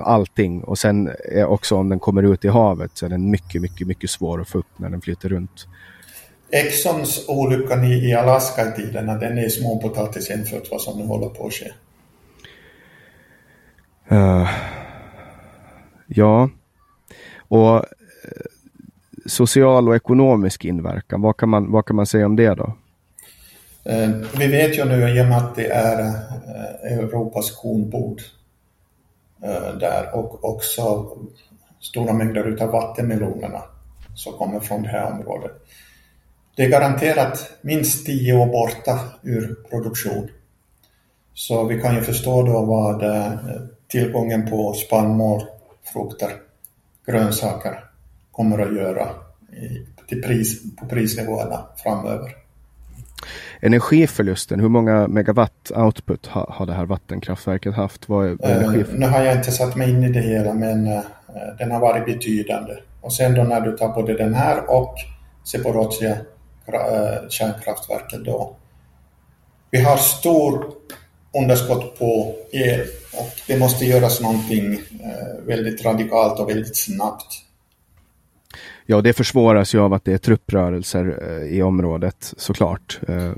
allting. 0.04 0.64
Och 0.64 0.78
sen 0.78 1.10
också 1.48 1.76
om 1.76 1.90
den 1.90 2.00
kommer 2.00 2.24
ut 2.24 2.46
i 2.46 2.48
havet 2.48 2.92
så 2.94 3.06
är 3.06 3.10
den 3.10 3.32
mycket, 3.32 3.62
mycket, 3.62 3.88
mycket 3.88 4.10
svår 4.10 4.42
att 4.42 4.50
få 4.50 4.58
upp 4.58 4.80
när 4.80 4.90
den 4.90 5.02
flyter 5.02 5.30
runt. 5.30 5.68
Exxons 6.52 7.26
olyckan 7.28 7.84
i, 7.84 8.10
i 8.10 8.14
Alaska 8.14 8.68
i 8.68 8.72
tiderna, 8.72 9.16
den 9.16 9.38
är 9.38 9.50
småpotatis 9.50 10.30
jämfört 10.30 10.72
vad 10.72 10.82
som 10.82 11.00
nu 11.00 11.06
håller 11.06 11.30
på 11.30 11.48
att 11.48 11.54
ske. 11.54 11.72
Uh, 14.12 14.50
ja, 16.08 16.50
och 17.38 17.86
Eh, 18.24 18.42
social 19.26 19.88
och 19.88 19.96
ekonomisk 19.96 20.66
inverkan. 20.66 21.22
Vad 21.22 21.38
kan 21.38 21.50
man, 21.50 21.72
vad 21.72 21.86
kan 21.86 21.96
man 21.96 22.06
säga 22.06 22.26
om 22.26 22.36
det 22.36 22.56
då? 22.56 22.74
Eh, 23.84 24.10
vi 24.40 24.48
vet 24.48 24.78
ju 24.78 24.86
nu 24.86 25.10
i 25.10 25.22
och 25.22 25.26
med 25.26 25.38
att 25.38 25.56
det 25.56 25.68
är 25.68 26.00
eh, 26.00 26.98
Europas 26.98 27.52
kornbord 27.52 28.22
där 29.80 30.16
och 30.16 30.46
också 30.46 31.08
stora 31.80 32.14
mängder 32.14 32.48
utav 32.48 32.72
vattenmelonerna 32.72 33.62
som 34.16 34.34
kommer 34.34 34.60
från 34.60 34.84
det 34.84 34.90
här 34.90 35.12
området. 35.12 35.52
Det 36.56 36.64
är 36.66 36.70
garanterat 36.70 37.52
minst 37.62 38.06
tio 38.06 38.34
år 38.34 38.46
borta 38.46 39.00
ur 39.24 39.56
produktion. 39.70 40.30
Så 41.34 41.64
vi 41.64 41.82
kan 41.82 41.96
ju 41.96 42.02
förstå 42.02 42.44
då 42.44 42.66
vad 42.66 43.04
tillgången 43.88 44.50
på 44.50 44.74
spannmål, 44.74 45.42
frukter, 45.94 46.32
grönsaker 47.06 47.89
kommer 48.40 48.60
att 48.60 48.76
göra 48.76 49.10
till 50.08 50.22
pris, 50.22 50.76
på 50.76 50.86
prisnivåerna 50.86 51.66
framöver. 51.84 52.36
Energiförlusten, 53.62 54.60
hur 54.60 54.70
många 54.70 55.08
megawatt 55.08 55.72
output 55.76 56.28
har, 56.28 56.46
har 56.50 56.66
det 56.66 56.74
här 56.74 56.86
vattenkraftverket 56.86 57.76
haft? 57.76 58.10
Vad 58.10 58.28
är, 58.28 58.32
uh, 58.32 58.86
nu 58.94 59.06
har 59.06 59.24
jag 59.24 59.36
inte 59.36 59.52
satt 59.52 59.76
mig 59.76 59.90
in 59.90 60.04
i 60.04 60.10
det 60.12 60.22
hela 60.22 60.54
men 60.54 60.88
uh, 60.88 61.00
den 61.58 61.72
har 61.72 61.80
varit 61.80 62.06
betydande. 62.06 62.74
Och 63.02 63.14
sen 63.14 63.34
då 63.34 63.44
när 63.44 63.62
du 63.62 63.78
tar 63.78 63.94
både 63.94 64.14
den 64.14 64.34
här 64.34 64.70
och 64.70 64.96
Zaporizjzja 65.44 66.12
uh, 66.12 67.30
kärnkraftverket 67.30 68.26
då. 68.26 68.56
Vi 69.72 69.82
har 69.82 69.98
stor 69.98 70.66
underskott 71.42 72.00
på 72.00 72.36
el 72.52 72.82
och 73.14 73.30
det 73.48 73.60
måste 73.60 73.86
göras 73.86 74.22
någonting 74.22 74.80
väldigt 75.48 75.86
radikalt 75.86 76.40
och 76.40 76.50
väldigt 76.50 76.78
snabbt 76.78 77.49
Ja, 78.92 79.02
det 79.02 79.14
försvåras 79.14 79.76
ju 79.76 79.80
av 79.80 79.94
att 79.94 80.06
det 80.06 80.14
är 80.14 80.18
trupprörelser 80.18 81.20
eh, 81.22 81.58
i 81.58 81.62
området 81.62 82.34
såklart. 82.38 83.00
Eh, 83.08 83.32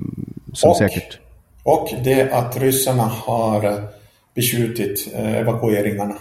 som 0.54 0.70
och, 0.70 0.78
säkert. 0.78 1.20
och 1.64 1.90
det 2.04 2.32
att 2.32 2.58
ryssarna 2.58 3.04
har 3.04 3.64
eh, 3.64 3.84
beskjutit 4.36 5.14
evakueringarna. 5.14 6.16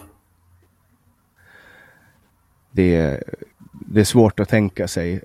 Det 2.71 2.97
är, 2.97 3.25
det 3.73 4.01
är 4.01 4.05
svårt 4.05 4.41
att 4.41 4.49
tänka 4.49 4.89
sig 4.89 5.21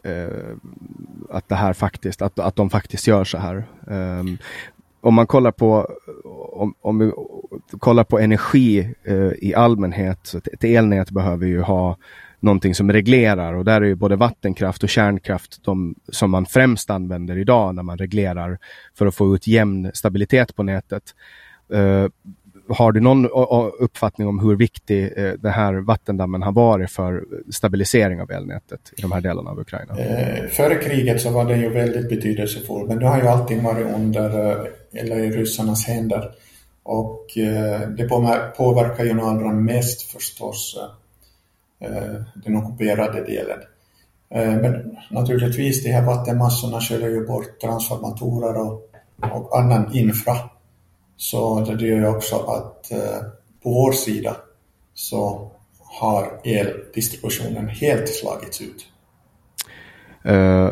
att 1.30 1.50
det 1.50 1.56
här 1.56 1.74
faktiskt, 1.74 2.22
att, 2.22 2.40
att 2.40 2.56
de 2.56 2.70
faktiskt 2.70 3.08
gör 3.08 3.24
så 3.24 3.38
här. 3.38 3.64
Um, 3.88 4.38
om 5.02 5.14
man 5.14 5.28
kollar 5.28 5.52
på, 5.52 5.92
om, 6.54 6.74
om 6.82 7.00
vi 7.00 7.12
kollar 7.80 8.04
på 8.04 8.20
energi 8.20 8.94
i 9.38 9.56
allmänhet, 9.56 10.36
ett 10.54 10.64
elnät 10.64 11.12
behöver 11.12 11.48
ju 11.48 11.62
ha 11.62 11.98
någonting 12.46 12.76
som 12.76 12.92
reglerar 12.92 13.54
och 13.54 13.66
där 13.66 13.82
är 13.82 13.86
ju 13.86 13.96
både 13.96 14.16
vattenkraft 14.16 14.84
och 14.84 14.90
kärnkraft 14.90 15.64
de 15.64 15.96
som 16.10 16.32
man 16.32 16.46
främst 16.46 16.90
använder 16.90 17.38
idag 17.38 17.76
när 17.76 17.84
man 17.84 17.98
reglerar 17.98 18.58
för 18.98 19.06
att 19.06 19.16
få 19.16 19.36
ut 19.36 19.48
jämn 19.48 19.92
stabilitet 19.94 20.56
på 20.56 20.64
nätet. 20.64 21.04
Uh, 21.74 22.08
har 22.70 22.92
du 22.92 23.00
någon 23.00 23.26
uppfattning 23.80 24.28
om 24.28 24.40
hur 24.40 24.56
viktig 24.56 25.14
eh, 25.18 25.24
uh, 25.24 25.34
den 25.34 25.52
här 25.52 25.74
vattendammen 25.74 26.42
har 26.44 26.52
varit 26.52 26.92
för 26.92 27.24
stabilisering 27.52 28.22
av 28.22 28.32
elnätet 28.32 28.80
i 28.98 29.02
de 29.02 29.12
här 29.12 29.22
delarna 29.22 29.50
av 29.50 29.60
Ukraina? 29.60 29.94
Uh, 29.94 30.48
före 30.50 30.76
kriget 30.76 31.22
så 31.22 31.30
var 31.30 31.46
den 31.46 31.62
ju 31.62 31.70
väldigt 31.70 32.10
betydelsefull, 32.10 32.88
men 32.88 33.00
det 33.00 33.08
har 33.08 33.22
ju 33.22 33.28
alltid 33.28 33.64
varit 33.64 33.86
under, 33.96 34.30
eller 34.94 35.18
i 35.18 35.32
ryssarnas 35.32 35.88
händer. 35.88 36.32
Och 36.84 37.26
det 37.98 38.10
påverkar 38.58 39.06
ju 39.06 39.22
allra 39.22 39.54
mest 39.54 40.02
förstås 40.02 40.78
Eh, 41.80 42.22
den 42.36 42.56
ockuperade 42.56 43.22
delen. 43.22 43.60
Eh, 44.30 44.62
men 44.62 44.98
naturligtvis, 45.12 45.84
de 45.84 45.92
här 45.92 46.06
vattenmassorna 46.06 46.82
sköljer 46.82 47.10
ju 47.10 47.28
bort 47.28 47.60
transformatorer 47.62 48.58
och, 48.62 48.90
och 49.22 49.60
annan 49.60 49.96
infra. 49.96 50.36
Så 51.18 51.60
det 51.60 51.88
gör 51.88 51.98
ju 51.98 52.08
också 52.08 52.36
att 52.36 52.92
eh, 52.92 53.22
på 53.64 53.70
vår 53.70 53.92
sida 53.92 54.38
så 54.94 55.52
har 56.00 56.42
eldistributionen 56.44 57.68
helt 57.68 58.10
slagits 58.10 58.62
ut. 58.62 58.88
Uh, 60.30 60.72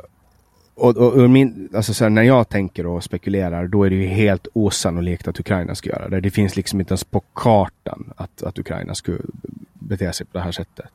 och, 0.75 0.97
och, 0.97 1.13
och, 1.13 1.29
min, 1.29 1.69
alltså 1.73 1.93
så 1.93 2.03
här, 2.03 2.09
när 2.09 2.23
jag 2.23 2.49
tänker 2.49 2.85
och 2.85 3.03
spekulerar, 3.03 3.67
då 3.67 3.83
är 3.83 3.89
det 3.89 3.95
ju 3.95 4.05
helt 4.05 4.47
osannolikt 4.53 5.27
att 5.27 5.39
Ukraina 5.39 5.75
ska 5.75 5.89
göra 5.89 6.09
det. 6.09 6.21
Det 6.21 6.31
finns 6.31 6.55
liksom 6.55 6.79
inte 6.79 6.91
ens 6.91 7.03
på 7.03 7.23
kartan 7.33 8.13
att, 8.15 8.43
att 8.43 8.59
Ukraina 8.59 8.95
skulle 8.95 9.19
bete 9.83 10.13
sig 10.13 10.25
på 10.25 10.37
det 10.37 10.43
här 10.43 10.51
sättet. 10.51 10.85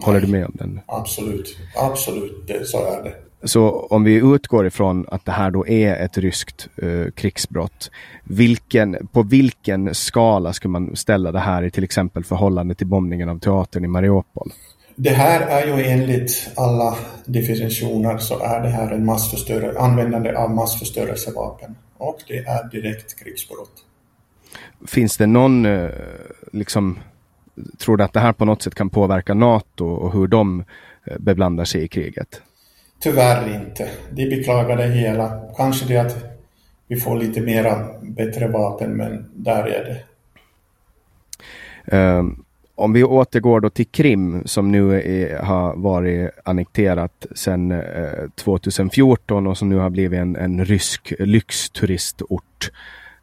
Håller 0.00 0.20
du 0.20 0.26
med 0.26 0.46
om 0.46 0.52
den? 0.54 0.80
Absolut, 0.86 1.56
absolut, 1.76 2.46
det, 2.46 2.64
så 2.64 2.78
är 2.78 3.02
det. 3.02 3.14
Så 3.48 3.70
om 3.70 4.04
vi 4.04 4.14
utgår 4.14 4.66
ifrån 4.66 5.06
att 5.08 5.24
det 5.24 5.32
här 5.32 5.50
då 5.50 5.66
är 5.66 5.96
ett 5.96 6.18
ryskt 6.18 6.68
eh, 6.76 7.10
krigsbrott, 7.14 7.90
vilken, 8.24 9.08
på 9.12 9.22
vilken 9.22 9.94
skala 9.94 10.52
skulle 10.52 10.72
man 10.72 10.96
ställa 10.96 11.32
det 11.32 11.38
här 11.38 11.62
i 11.62 11.70
till 11.70 11.84
exempel 11.84 12.24
förhållande 12.24 12.74
till 12.74 12.86
bombningen 12.86 13.28
av 13.28 13.38
teatern 13.38 13.84
i 13.84 13.88
Mariupol? 13.88 14.52
Det 14.96 15.10
här 15.10 15.40
är 15.40 15.66
ju 15.66 15.84
enligt 15.84 16.50
alla 16.56 16.96
definitioner 17.24 18.18
så 18.18 18.38
är 18.38 18.60
det 18.60 18.68
här 18.68 18.90
en 18.92 19.04
massförstörelse, 19.04 19.78
användande 19.80 20.36
av 20.36 20.50
massförstörelsevapen 20.50 21.76
och 21.98 22.18
det 22.28 22.38
är 22.38 22.70
direkt 22.70 23.18
krigsbrott. 23.18 23.84
Finns 24.86 25.16
det 25.16 25.26
någon, 25.26 25.66
eh, 25.66 25.90
liksom, 26.52 26.98
tror 27.78 27.96
du 27.96 28.04
att 28.04 28.12
det 28.12 28.20
här 28.20 28.32
på 28.32 28.44
något 28.44 28.62
sätt 28.62 28.74
kan 28.74 28.90
påverka 28.90 29.34
NATO 29.34 29.86
och 29.86 30.12
hur 30.12 30.26
de 30.26 30.64
eh, 31.04 31.18
beblandar 31.18 31.64
sig 31.64 31.82
i 31.82 31.88
kriget? 31.88 32.42
Tyvärr 33.00 33.54
inte. 33.54 33.88
De 34.10 34.26
beklagar 34.26 34.76
det 34.76 34.86
hela. 34.86 35.40
Kanske 35.56 35.86
det 35.86 35.96
att 35.96 36.16
vi 36.88 36.96
får 36.96 37.16
lite 37.16 37.40
mera 37.40 37.86
bättre 38.02 38.48
vapen, 38.48 38.96
men 38.96 39.30
där 39.34 39.64
är 39.64 39.84
det. 39.84 40.02
Um, 41.96 42.44
om 42.74 42.92
vi 42.92 43.04
återgår 43.04 43.60
då 43.60 43.70
till 43.70 43.86
Krim 43.86 44.42
som 44.44 44.72
nu 44.72 45.00
är, 45.00 45.38
har 45.38 45.76
varit 45.76 46.30
annekterat 46.44 47.26
sedan 47.34 47.72
eh, 47.72 48.30
2014 48.34 49.46
och 49.46 49.58
som 49.58 49.68
nu 49.68 49.76
har 49.76 49.90
blivit 49.90 50.20
en, 50.20 50.36
en 50.36 50.64
rysk 50.64 51.12
lyxturistort 51.18 52.70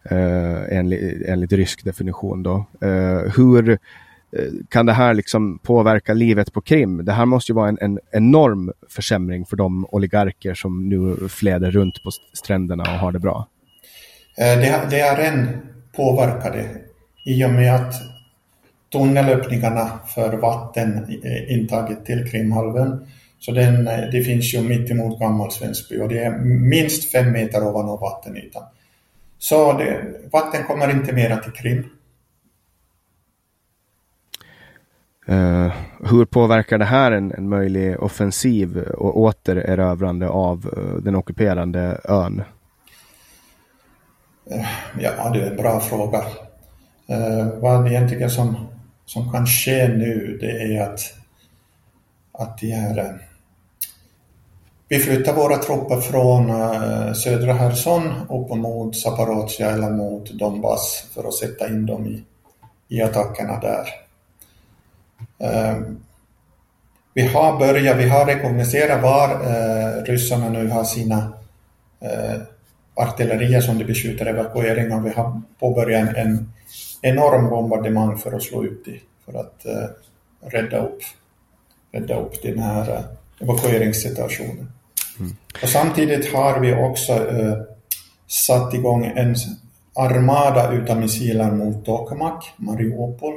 eh, 0.03 0.77
enligt, 0.77 1.27
enligt 1.27 1.51
rysk 1.51 1.83
definition. 1.83 2.43
Då. 2.43 2.65
Eh, 2.81 3.31
hur 3.35 3.77
Eh, 4.37 4.51
kan 4.69 4.85
det 4.85 4.93
här 4.93 5.13
liksom 5.13 5.59
påverka 5.59 6.13
livet 6.13 6.53
på 6.53 6.61
Krim? 6.61 7.05
Det 7.05 7.11
här 7.11 7.25
måste 7.25 7.51
ju 7.51 7.55
vara 7.55 7.69
en, 7.69 7.77
en 7.81 7.99
enorm 8.11 8.71
försämring 8.89 9.45
för 9.45 9.57
de 9.57 9.85
oligarker 9.91 10.53
som 10.53 10.89
nu 10.89 11.29
fläder 11.29 11.71
runt 11.71 12.03
på 12.03 12.11
stränderna 12.33 12.83
och 12.83 12.99
har 12.99 13.11
det 13.11 13.19
bra. 13.19 13.47
Eh, 14.37 14.59
det, 14.59 14.87
det 14.89 14.99
är 14.99 15.31
en 15.31 15.47
påverkade 15.95 16.65
i 17.25 17.45
och 17.45 17.49
med 17.49 17.75
att 17.75 17.93
tunnelöppningarna 18.91 19.99
för 20.15 20.37
vattenintaget 20.37 21.97
eh, 21.97 22.03
till 22.03 22.31
Krimhalvön 22.31 23.07
så 23.39 23.51
den, 23.51 23.85
det 23.85 24.23
finns 24.23 24.53
ju 24.53 24.61
mitt 24.61 24.91
emot 24.91 25.19
Gammal 25.19 25.51
Svensby 25.51 26.01
och 26.01 26.09
det 26.09 26.19
är 26.19 26.39
minst 26.69 27.11
fem 27.11 27.31
meter 27.31 27.67
ovanför 27.67 27.97
vattenytan. 27.97 28.63
Så 29.39 29.73
det, 29.73 30.03
vatten 30.31 30.63
kommer 30.63 30.91
inte 30.91 31.13
mera 31.13 31.37
till 31.37 31.51
Krim. 31.51 31.89
Uh, 35.30 35.72
hur 36.00 36.25
påverkar 36.25 36.77
det 36.77 36.86
här 36.86 37.12
en, 37.12 37.32
en 37.32 37.50
möjlig 37.50 38.03
offensiv 38.03 38.77
och 38.77 39.20
återerövrande 39.20 40.30
av 40.30 40.74
uh, 40.77 40.96
den 41.03 41.15
ockuperande 41.15 42.01
ön? 42.03 42.44
Eh, 44.51 44.68
ja, 45.00 45.30
det 45.30 45.42
är 45.42 45.51
en 45.51 45.58
bra 45.58 45.80
fråga. 45.80 46.20
Uh, 46.20 47.60
vad 47.60 47.88
egentligen 47.88 48.30
som, 48.30 48.56
som 49.06 49.32
kan 49.32 49.48
ske 49.48 49.88
nu 49.88 50.38
det 50.42 50.51
är 50.51 50.82
att, 50.82 51.00
att 52.32 52.57
de 52.57 52.72
här, 52.72 53.20
vi 54.88 55.00
flyttar 55.00 55.33
våra 55.33 55.57
trupper 55.57 56.01
från 56.01 56.48
södra 57.16 57.57
Kherson 57.57 58.14
upp 58.29 58.50
mot 58.50 58.96
Zaporozhia 58.96 59.72
eller 59.72 59.90
mot 59.90 60.31
Donbass 60.31 61.07
för 61.14 61.27
att 61.27 61.33
sätta 61.33 61.68
in 61.68 61.86
dem 61.86 62.05
i, 62.05 62.24
i 62.88 63.01
attackerna 63.01 63.59
där. 63.59 64.02
Ehm, 65.40 66.00
vi 67.14 67.27
har 67.27 67.59
börjat, 67.59 67.98
vi 67.98 68.09
har 68.09 68.25
rekognoserat 68.25 69.01
var 69.01 69.29
eh, 69.29 70.03
ryssarna 70.03 70.50
nu 70.50 70.68
har 70.68 70.83
sina 70.83 71.33
eh, 72.00 72.42
artillerier 72.96 73.62
som 73.62 73.77
de 73.77 73.86
beskjuter 73.86 74.25
evakuering 74.25 74.94
och 74.94 75.05
vi 75.05 75.09
har 75.09 75.42
påbörjat 75.59 76.09
en, 76.09 76.16
en 76.16 76.53
enorm 77.01 77.50
bombardemang 77.50 78.18
för 78.18 78.31
att 78.31 78.44
slå 78.44 78.64
ut 78.66 78.86
det, 78.86 79.00
för 79.25 79.40
att 79.40 79.66
eh, 79.66 79.90
rädda, 80.42 80.77
upp, 80.77 81.00
rädda 81.92 82.20
upp 82.20 82.42
den 82.42 82.59
här 82.59 83.03
evakueringssituationen. 83.40 84.72
Mm. 85.20 85.36
Och 85.64 85.70
samtidigt 85.70 86.33
har 86.33 86.59
vi 86.59 86.74
också 86.74 87.12
eh, 87.14 87.57
satt 88.27 88.74
igång 88.74 89.05
en 89.16 89.36
armada 89.96 90.72
utav 90.72 91.00
missiler 91.00 91.51
mot 91.51 91.86
Tokmak, 91.86 92.53
Mariupol, 92.57 93.33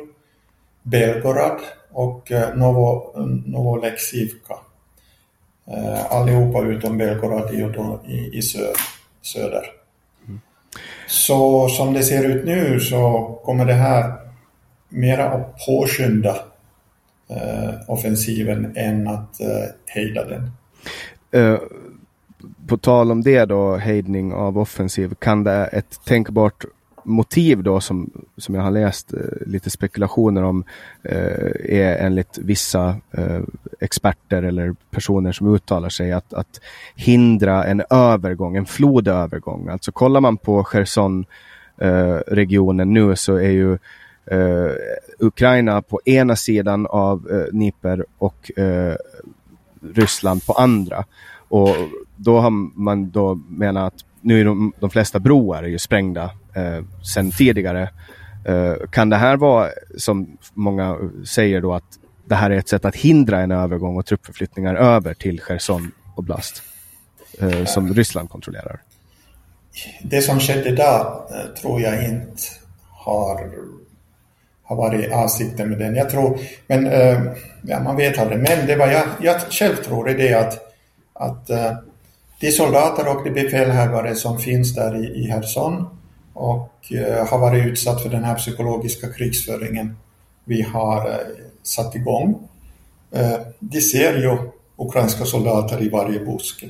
Belgorod 0.87 1.61
och 1.93 2.33
eh, 2.33 2.57
Novo, 2.57 3.13
Novolexivka. 3.47 4.55
Eh, 5.67 6.13
allihopa 6.13 6.63
utom 6.63 6.99
Belgorod 6.99 7.51
i, 8.07 8.39
i 8.39 8.43
söder. 9.23 9.67
Mm. 10.27 10.41
Så 11.07 11.69
som 11.69 11.93
det 11.93 12.03
ser 12.03 12.25
ut 12.25 12.45
nu 12.45 12.81
så 12.81 13.23
kommer 13.45 13.65
det 13.65 13.73
här 13.73 14.13
mera 14.89 15.31
att 15.31 15.67
påskynda 15.67 16.37
eh, 17.29 17.75
offensiven 17.89 18.73
än 18.77 19.09
att 19.09 19.41
hejda 19.87 20.25
den. 20.25 20.51
Uh, 21.43 21.59
på 22.67 22.77
tal 22.77 23.11
om 23.11 23.23
det 23.23 23.45
då, 23.45 23.77
hejdning 23.77 24.33
av 24.33 24.59
offensiv, 24.59 25.15
kan 25.15 25.45
det 25.45 25.67
ett 25.67 26.01
tänkbart 26.05 26.65
motiv 27.07 27.63
då 27.63 27.81
som, 27.81 28.11
som 28.37 28.55
jag 28.55 28.63
har 28.63 28.71
läst 28.71 29.13
eh, 29.13 29.21
lite 29.47 29.71
spekulationer 29.71 30.43
om 30.43 30.65
eh, 31.03 31.51
är 31.65 31.97
enligt 31.99 32.39
vissa 32.39 32.97
eh, 33.13 33.41
experter 33.81 34.43
eller 34.43 34.75
personer 34.91 35.33
som 35.33 35.55
uttalar 35.55 35.89
sig 35.89 36.13
att, 36.13 36.35
att 36.35 36.61
hindra 36.95 37.65
en 37.65 37.83
övergång, 37.91 38.57
en 38.57 38.67
flodövergång. 38.67 39.69
Alltså 39.69 39.93
kollar 39.93 40.21
man 40.21 40.37
på 40.37 40.65
Cherson 40.65 41.25
eh, 41.79 42.17
regionen 42.27 42.93
nu 42.93 43.17
så 43.17 43.35
är 43.35 43.51
ju 43.51 43.73
eh, 44.27 44.71
Ukraina 45.19 45.83
på 45.83 46.01
ena 46.05 46.37
sidan 46.37 46.87
av 46.87 47.31
eh, 47.31 47.53
Dnipro 47.53 48.05
och 48.19 48.59
eh, 48.59 48.95
Ryssland 49.95 50.47
på 50.47 50.53
andra. 50.53 51.05
Och 51.49 51.77
då 52.17 52.39
har 52.39 52.51
man 52.81 53.11
då 53.11 53.35
menat 53.49 53.95
att 53.95 54.05
nu 54.21 54.41
är 54.41 54.45
de, 54.45 54.73
de 54.81 54.91
flesta 54.91 55.19
broar 55.19 55.63
är 55.63 55.69
ju 55.69 55.79
sprängda 55.79 56.31
eh, 56.57 56.85
sen 57.15 57.31
tidigare. 57.31 57.91
Eh, 58.45 58.75
kan 58.91 59.09
det 59.09 59.17
här 59.17 59.37
vara, 59.37 59.71
som 59.97 60.39
många 60.55 60.99
säger 61.27 61.61
då, 61.61 61.75
att 61.75 61.99
det 62.25 62.35
här 62.35 62.51
är 62.51 62.59
ett 62.59 62.69
sätt 62.69 62.85
att 62.85 62.97
hindra 62.97 63.41
en 63.41 63.51
övergång 63.51 63.97
och 63.97 64.07
truppförflyttningar 64.07 64.75
över 64.75 65.15
till 65.15 65.41
Cherson 65.41 65.93
Oblast 66.17 66.63
eh, 67.41 67.65
som 67.65 67.95
Ryssland 67.95 68.31
kontrollerar? 68.31 68.81
Det 70.03 70.23
som 70.23 70.41
skedde 70.41 70.71
där 70.71 71.01
eh, 71.01 71.55
tror 71.61 71.81
jag 71.81 72.05
inte 72.05 72.43
har, 72.91 73.51
har 74.63 74.77
varit 74.77 75.13
avsikten 75.13 75.69
med 75.71 75.79
den. 75.79 75.95
Jag 75.95 76.11
tror, 76.11 76.39
men 76.67 76.87
eh, 76.87 77.23
ja, 77.63 77.81
man 77.81 77.97
vet 77.97 78.19
aldrig. 78.19 78.39
Men 78.39 78.67
det 78.67 78.77
var 78.77 78.87
jag, 78.87 79.07
jag 79.21 79.41
själv 79.41 79.77
tror 79.77 80.11
är 80.11 80.19
det 80.19 80.35
att, 80.35 80.59
att 81.13 81.51
eh, 81.51 81.73
de 82.41 82.53
soldater 82.53 83.17
och 83.17 83.25
de 83.25 83.31
befälhavare 83.31 84.15
som 84.15 84.39
finns 84.39 84.75
där 84.75 85.05
i, 85.05 85.07
i 85.07 85.31
Herson 85.31 85.96
och 86.37 86.93
eh, 86.93 87.27
har 87.27 87.39
varit 87.39 87.67
utsatt 87.67 88.03
för 88.03 88.09
den 88.09 88.25
här 88.25 88.35
psykologiska 88.35 89.13
krigsföringen 89.13 89.97
vi 90.45 90.63
har 90.63 91.11
eh, 91.11 91.17
satt 91.63 91.95
igång. 91.95 92.49
Eh, 93.11 93.39
de 93.59 93.81
ser 93.81 94.19
ju 94.19 94.39
ukrainska 94.77 95.25
soldater 95.25 95.83
i 95.83 95.89
varje 95.89 96.21
buske. 96.21 96.69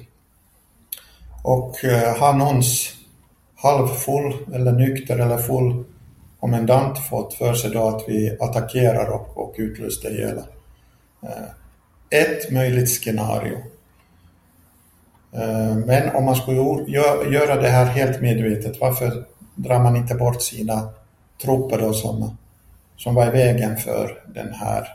Och 1.42 1.76
har 2.18 2.33
någons 2.33 2.94
halvfull 3.57 4.35
eller 4.55 4.72
nykter 4.72 5.18
eller 5.18 5.38
full 5.38 5.85
kommendant 6.40 6.98
fått 6.98 7.35
för 7.35 7.55
sig 7.55 7.70
då 7.70 7.88
att 7.88 8.05
vi 8.09 8.37
attackerar 8.40 9.11
och, 9.11 9.38
och 9.38 9.55
utlöste 9.59 10.09
hela. 10.09 10.42
Ett 12.11 12.52
möjligt 12.52 12.90
scenario 12.90 13.59
men 15.87 16.16
om 16.16 16.24
man 16.24 16.37
skulle 16.37 16.57
göra 17.31 17.61
det 17.61 17.68
här 17.68 17.85
helt 17.85 18.20
medvetet, 18.20 18.81
varför 18.81 19.24
drar 19.56 19.78
man 19.78 19.96
inte 19.96 20.14
bort 20.14 20.42
sina 20.42 20.88
trupper 21.42 21.78
då 21.78 21.92
som, 21.92 22.36
som 22.96 23.14
var 23.14 23.26
i 23.26 23.30
vägen 23.30 23.76
för 23.76 24.22
den 24.26 24.52
här 24.52 24.88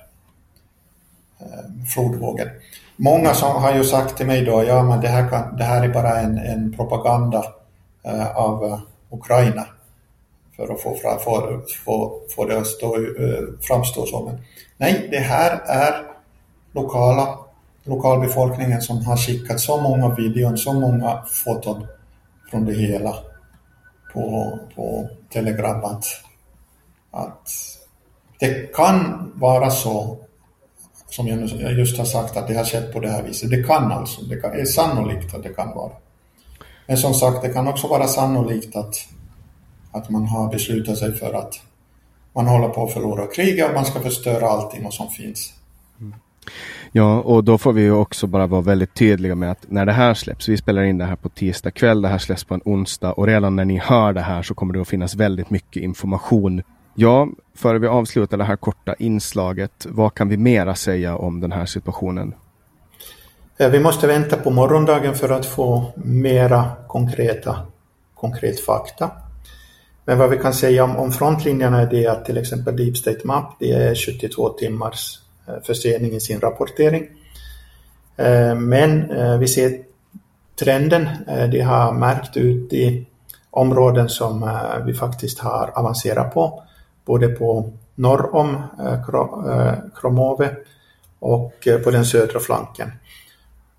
eh, 1.40 1.86
flodvågen? 1.94 2.48
Många 2.96 3.34
som 3.34 3.62
har 3.62 3.76
ju 3.76 3.84
sagt 3.84 4.18
till 4.18 4.28
mig 4.28 4.46
då, 4.46 4.64
ja 4.64 4.84
men 4.84 5.02
det 5.02 5.08
här, 5.08 5.30
kan, 5.30 5.58
det 5.58 5.64
här 5.64 5.84
är 5.84 5.94
bara 5.94 6.20
en, 6.20 6.38
en 6.38 6.74
propaganda 6.74 7.46
eh, 8.04 8.38
av 8.38 8.64
eh, 8.64 8.80
Ukraina 9.10 9.66
för 10.56 10.74
att 10.74 10.82
få, 10.82 10.96
få, 11.24 11.62
få, 11.86 12.22
få 12.36 12.46
det 12.46 12.58
att 12.58 12.68
stå, 12.68 12.96
eh, 12.96 13.44
framstå 13.62 14.06
som 14.06 14.28
en... 14.28 14.38
Nej, 14.78 15.08
det 15.12 15.20
här 15.20 15.62
är 15.66 16.04
lokala 16.72 17.38
lokalbefolkningen 17.84 18.82
som 18.82 19.06
har 19.06 19.18
skickat 19.18 19.60
så 19.60 19.82
många 19.82 20.16
videon, 20.16 20.58
så 20.58 20.74
många 20.74 21.24
foton 21.28 21.88
från 22.50 22.66
det 22.66 22.74
hela 22.74 23.16
på, 24.14 24.60
på 24.76 25.10
Telegram 25.30 25.84
att, 25.84 26.06
att 27.12 27.50
det 28.40 28.76
kan 28.76 29.32
vara 29.36 29.70
så 29.70 30.18
som 31.10 31.28
jag 31.28 31.74
just 31.74 31.98
har 31.98 32.06
sagt 32.06 32.38
att 32.38 32.48
det 32.48 32.54
har 32.54 32.66
skett 32.66 32.94
på 32.94 33.00
det 33.00 33.10
här 33.10 33.24
viset. 33.24 33.50
Det 33.50 33.64
kan 33.64 33.92
alltså, 33.92 34.22
det 34.22 34.36
är 34.36 34.66
sannolikt 34.66 35.36
att 35.36 35.44
det 35.44 35.50
kan 35.50 35.76
vara. 35.76 35.92
Men 36.88 36.98
som 36.98 37.14
sagt, 37.14 37.42
det 37.42 37.50
kan 37.50 37.68
också 37.68 37.88
vara 37.88 38.08
sannolikt 38.08 38.76
att, 38.76 38.96
att 39.92 40.10
man 40.10 40.26
har 40.26 40.52
beslutat 40.52 40.98
sig 40.98 41.14
för 41.14 41.34
att 41.34 41.62
man 42.34 42.48
håller 42.48 42.70
på 42.70 42.84
att 42.84 42.94
förlora 42.94 43.28
kriget 43.28 43.68
och 43.70 43.76
man 43.76 43.86
ska 43.86 44.00
förstöra 44.00 44.48
allting 44.48 44.92
som 44.92 45.10
finns. 45.10 45.54
Mm. 46.00 46.16
Ja, 46.94 47.22
och 47.22 47.44
då 47.44 47.58
får 47.58 47.74
vi 47.74 47.82
ju 47.82 47.92
också 47.92 48.28
bara 48.28 48.48
vara 48.48 48.62
väldigt 48.62 48.94
tydliga 48.94 49.36
med 49.36 49.52
att 49.52 49.66
när 49.68 49.86
det 49.86 49.92
här 49.92 50.14
släpps, 50.14 50.50
vi 50.50 50.58
spelar 50.58 50.84
in 50.84 50.98
det 50.98 51.06
här 51.06 51.16
på 51.16 51.30
tisdag 51.30 51.72
kväll, 51.72 52.02
det 52.02 52.08
här 52.08 52.18
släpps 52.18 52.44
på 52.44 52.54
en 52.54 52.62
onsdag 52.66 53.12
och 53.12 53.28
redan 53.28 53.56
när 53.56 53.66
ni 53.66 53.78
hör 53.78 54.14
det 54.14 54.22
här 54.22 54.42
så 54.42 54.54
kommer 54.54 54.74
det 54.74 54.82
att 54.82 54.88
finnas 54.88 55.16
väldigt 55.16 55.50
mycket 55.50 55.84
information. 55.84 56.62
Ja, 56.96 57.28
före 57.56 57.80
vi 57.80 57.88
avslutar 57.88 58.38
det 58.38 58.44
här 58.44 58.56
korta 58.56 58.96
inslaget, 59.00 59.88
vad 59.90 60.14
kan 60.14 60.30
vi 60.30 60.38
mera 60.38 60.76
säga 60.76 61.18
om 61.18 61.40
den 61.40 61.52
här 61.52 61.66
situationen? 61.66 62.34
Vi 63.58 63.80
måste 63.80 64.08
vänta 64.08 64.38
på 64.38 64.50
morgondagen 64.52 65.16
för 65.16 65.30
att 65.30 65.46
få 65.46 65.94
mera 65.96 66.72
konkreta, 66.88 67.56
konkret 68.16 68.60
fakta. 68.60 69.12
Men 70.06 70.18
vad 70.18 70.30
vi 70.30 70.38
kan 70.38 70.54
säga 70.54 70.84
om, 70.84 70.98
om 70.98 71.12
frontlinjerna 71.12 71.82
är 71.82 71.90
det 71.90 72.08
att 72.08 72.26
till 72.26 72.38
exempel 72.38 72.78
Deep 72.78 72.98
State 72.98 73.20
Map, 73.24 73.56
det 73.60 73.72
är 73.72 73.96
72 73.96 74.50
timmars 74.50 75.20
Eh, 75.52 75.64
försening 75.64 76.14
i 76.14 76.20
sin 76.20 76.40
rapportering. 76.40 77.08
Eh, 78.18 78.56
men 78.56 79.12
eh, 79.12 79.38
vi 79.38 79.48
ser 79.48 79.82
trenden, 80.60 81.10
det 81.52 81.62
har 81.62 81.94
märkt 81.94 82.38
ut 82.38 82.74
i 82.74 83.06
områden 83.50 84.10
som 84.10 84.60
vi 84.86 84.94
faktiskt 84.94 85.40
har 85.40 85.72
avancerat 85.76 86.34
på, 86.34 86.64
både 87.06 87.28
på 87.28 87.74
norr 87.96 88.36
om 88.36 88.64
Kromove 89.96 90.56
och 91.20 91.68
på 91.84 91.92
den 91.92 92.06
södra 92.06 92.40
flanken. 92.40 92.92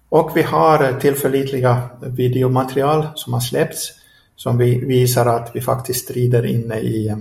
Och 0.08 0.30
vi 0.34 0.42
har 0.42 1.00
tillförlitliga 1.00 1.82
videomaterial 2.00 3.06
som 3.14 3.32
har 3.32 3.40
släppts 3.40 3.92
som 4.36 4.58
visar 4.58 5.26
att 5.26 5.50
vi 5.54 5.60
faktiskt 5.60 6.04
strider 6.04 6.46
inne 6.46 6.78
i 6.78 7.16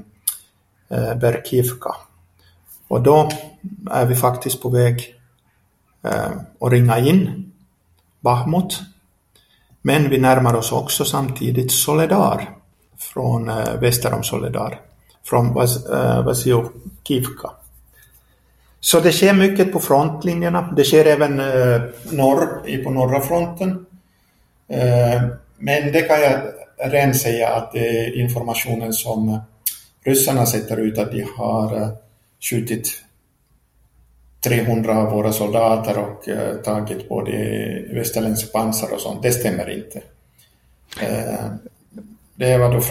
Berkivka. 1.21 1.95
Och 2.91 3.01
då 3.01 3.29
är 3.91 4.05
vi 4.05 4.15
faktiskt 4.15 4.61
på 4.61 4.69
väg 4.69 5.15
eh, 6.03 6.31
att 6.59 6.71
ringa 6.71 6.99
in 6.99 7.51
Bahmut. 8.19 8.79
Men 9.81 10.09
vi 10.09 10.17
närmar 10.17 10.53
oss 10.53 10.71
också 10.71 11.05
samtidigt 11.05 11.71
Soledar 11.71 12.49
från 12.97 13.49
eh, 13.49 13.73
väster 13.79 14.13
om 14.13 14.23
Soledar, 14.23 14.79
från 15.23 15.53
Vas 15.53 15.85
eh, 15.85 17.51
Så 18.79 18.99
det 18.99 19.11
sker 19.11 19.33
mycket 19.33 19.73
på 19.73 19.79
frontlinjerna. 19.79 20.73
Det 20.77 20.83
sker 20.83 21.05
även 21.05 21.39
eh, 21.39 21.81
norr, 22.11 22.83
på 22.83 22.89
norra 22.89 23.21
fronten. 23.21 23.85
Eh, 24.67 25.21
men 25.57 25.91
det 25.91 26.01
kan 26.01 26.21
jag 26.21 26.41
redan 26.91 27.13
säga 27.13 27.49
att 27.49 27.71
det 27.71 27.87
är 27.87 28.21
informationen 28.21 28.93
som 28.93 29.39
ryssarna 30.03 30.45
sätter 30.45 30.77
ut 30.77 30.97
att 30.97 31.11
de 31.11 31.25
har 31.37 31.81
eh, 31.81 31.89
skjutit 32.49 33.03
300 34.43 34.97
av 34.97 35.11
våra 35.11 35.33
soldater 35.33 35.97
och 35.97 36.29
eh, 36.29 36.55
tagit 36.55 37.09
både 37.09 37.31
västerländsk 37.93 38.53
pansar 38.53 38.93
och 38.93 39.01
sånt. 39.01 39.23
Det 39.23 39.31
stämmer 39.31 39.69
inte. 39.69 40.01
Eh, 41.01 41.45
det 42.35 42.57
var 42.57 42.73
då 42.73 42.81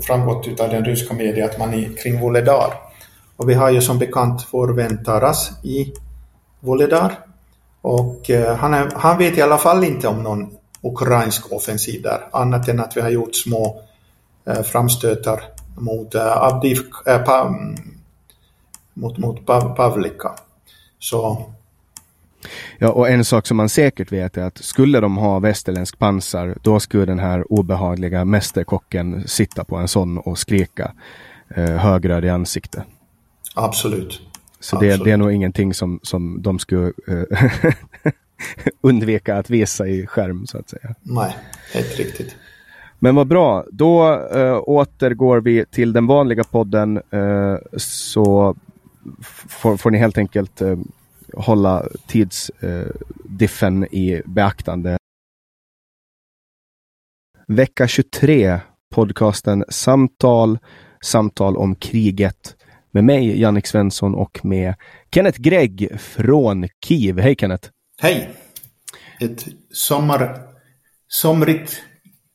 framgått 0.00 0.60
av 0.60 0.70
den 0.70 0.84
ryska 0.84 1.14
media 1.14 1.44
att 1.44 1.58
man 1.58 1.74
är 1.74 1.96
kring 1.96 2.20
Voledar. 2.20 2.74
Och 3.36 3.50
vi 3.50 3.54
har 3.54 3.70
ju 3.70 3.80
som 3.80 3.98
bekant 3.98 4.46
vår 4.50 4.68
vän 4.68 5.04
Taras 5.04 5.50
i 5.64 5.92
Voledar. 6.60 7.18
Och 7.80 8.30
eh, 8.30 8.56
han, 8.56 8.74
är, 8.74 8.90
han 8.94 9.18
vet 9.18 9.38
i 9.38 9.42
alla 9.42 9.58
fall 9.58 9.84
inte 9.84 10.08
om 10.08 10.22
någon 10.22 10.50
ukrainsk 10.82 11.52
offensiv 11.52 12.02
där, 12.02 12.28
annat 12.32 12.68
än 12.68 12.80
att 12.80 12.96
vi 12.96 13.00
har 13.00 13.10
gjort 13.10 13.34
små 13.34 13.82
eh, 14.46 14.62
framstötar 14.62 15.40
mot 15.76 16.14
eh, 16.14 16.22
eh 17.06 17.22
mot, 18.98 19.18
mot 19.18 19.46
Pavlika. 19.46 20.30
Så 20.98 21.46
Ja, 22.78 22.90
och 22.90 23.08
en 23.08 23.24
sak 23.24 23.46
som 23.46 23.56
man 23.56 23.68
säkert 23.68 24.12
vet 24.12 24.36
är 24.36 24.42
att 24.42 24.58
skulle 24.58 25.00
de 25.00 25.16
ha 25.16 25.38
västerländsk 25.38 25.98
pansar, 25.98 26.58
då 26.62 26.80
skulle 26.80 27.04
den 27.04 27.18
här 27.18 27.52
obehagliga 27.52 28.24
mästerkocken 28.24 29.28
sitta 29.28 29.64
på 29.64 29.76
en 29.76 29.88
sån 29.88 30.18
och 30.18 30.38
skrika 30.38 30.92
eh, 31.48 31.64
högröd 31.64 32.24
i 32.24 32.28
ansikte. 32.28 32.84
Absolut. 33.54 34.20
Så 34.60 34.76
Absolut. 34.76 34.98
Det, 34.98 35.04
det, 35.04 35.10
är 35.10 35.16
nog 35.16 35.32
ingenting 35.32 35.74
som, 35.74 36.00
som 36.02 36.42
de 36.42 36.58
skulle 36.58 36.92
eh, 37.08 37.72
undvika 38.80 39.36
att 39.36 39.50
visa 39.50 39.86
i 39.86 40.06
skärm 40.06 40.46
så 40.46 40.58
att 40.58 40.70
säga. 40.70 40.94
Nej, 41.02 41.36
helt 41.74 41.98
riktigt. 41.98 42.36
Men 42.98 43.14
vad 43.14 43.26
bra, 43.26 43.64
då 43.72 44.20
äh, 44.34 44.60
återgår 44.62 45.40
vi 45.40 45.64
till 45.70 45.92
den 45.92 46.06
vanliga 46.06 46.44
podden 46.44 46.96
äh, 46.96 47.56
så 47.76 48.56
får, 49.48 49.76
får 49.76 49.90
ni 49.90 49.98
helt 49.98 50.18
enkelt 50.18 50.60
äh, 50.60 50.78
hålla 51.34 51.84
tidsdiffen 52.06 53.84
i 53.84 54.22
beaktande. 54.24 54.96
Vecka 57.46 57.86
23, 57.86 58.60
podcasten 58.94 59.64
Samtal, 59.68 60.58
samtal 61.00 61.56
om 61.56 61.74
kriget 61.74 62.56
med 62.90 63.04
mig, 63.04 63.40
Jannik 63.40 63.66
Svensson 63.66 64.14
och 64.14 64.44
med 64.44 64.74
Kenneth 65.14 65.40
Gregg 65.40 66.00
från 66.00 66.68
Kiev. 66.84 67.20
Hej 67.20 67.36
Kenneth! 67.38 67.68
Hej! 68.00 68.30
Ett 69.20 69.48
sommar, 69.72 70.38
somrigt 71.08 71.82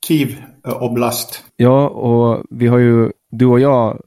Kiev 0.07 0.35
Oblast. 0.63 1.43
Ja, 1.55 1.87
och 1.89 2.45
vi 2.49 2.67
har 2.67 2.77
ju, 2.77 3.11
du 3.31 3.45
och 3.45 3.59
jag, 3.59 4.01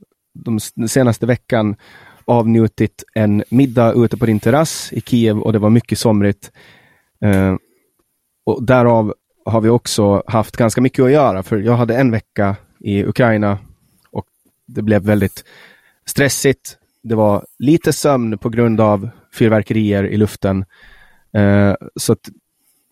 de, 0.44 0.61
senaste 0.88 1.26
veckan 1.26 1.76
avnjutit 2.27 3.05
en 3.15 3.45
middag 3.49 3.93
ute 3.93 4.17
på 4.17 4.27
din 4.27 4.41
terrass 4.41 4.93
i 4.93 5.01
Kiev 5.01 5.39
och 5.39 5.53
det 5.53 5.59
var 5.59 5.71
mycket 5.71 5.99
somrigt. 5.99 6.53
Eh, 7.21 7.57
och 8.47 8.62
därav 8.62 9.15
har 9.45 9.61
vi 9.61 9.69
också 9.69 10.23
haft 10.27 10.57
ganska 10.57 10.81
mycket 10.81 11.05
att 11.05 11.11
göra, 11.11 11.43
för 11.43 11.59
jag 11.59 11.77
hade 11.77 11.97
en 11.97 12.11
vecka 12.11 12.57
i 12.81 13.05
Ukraina 13.05 13.59
och 14.11 14.27
det 14.67 14.83
blev 14.83 15.03
väldigt 15.03 15.45
stressigt. 16.07 16.79
Det 17.03 17.15
var 17.15 17.47
lite 17.59 17.93
sömn 17.93 18.39
på 18.39 18.49
grund 18.49 18.81
av 18.81 19.09
fyrverkerier 19.35 20.05
i 20.05 20.17
luften. 20.17 20.65
Eh, 21.35 21.75
så 21.97 22.17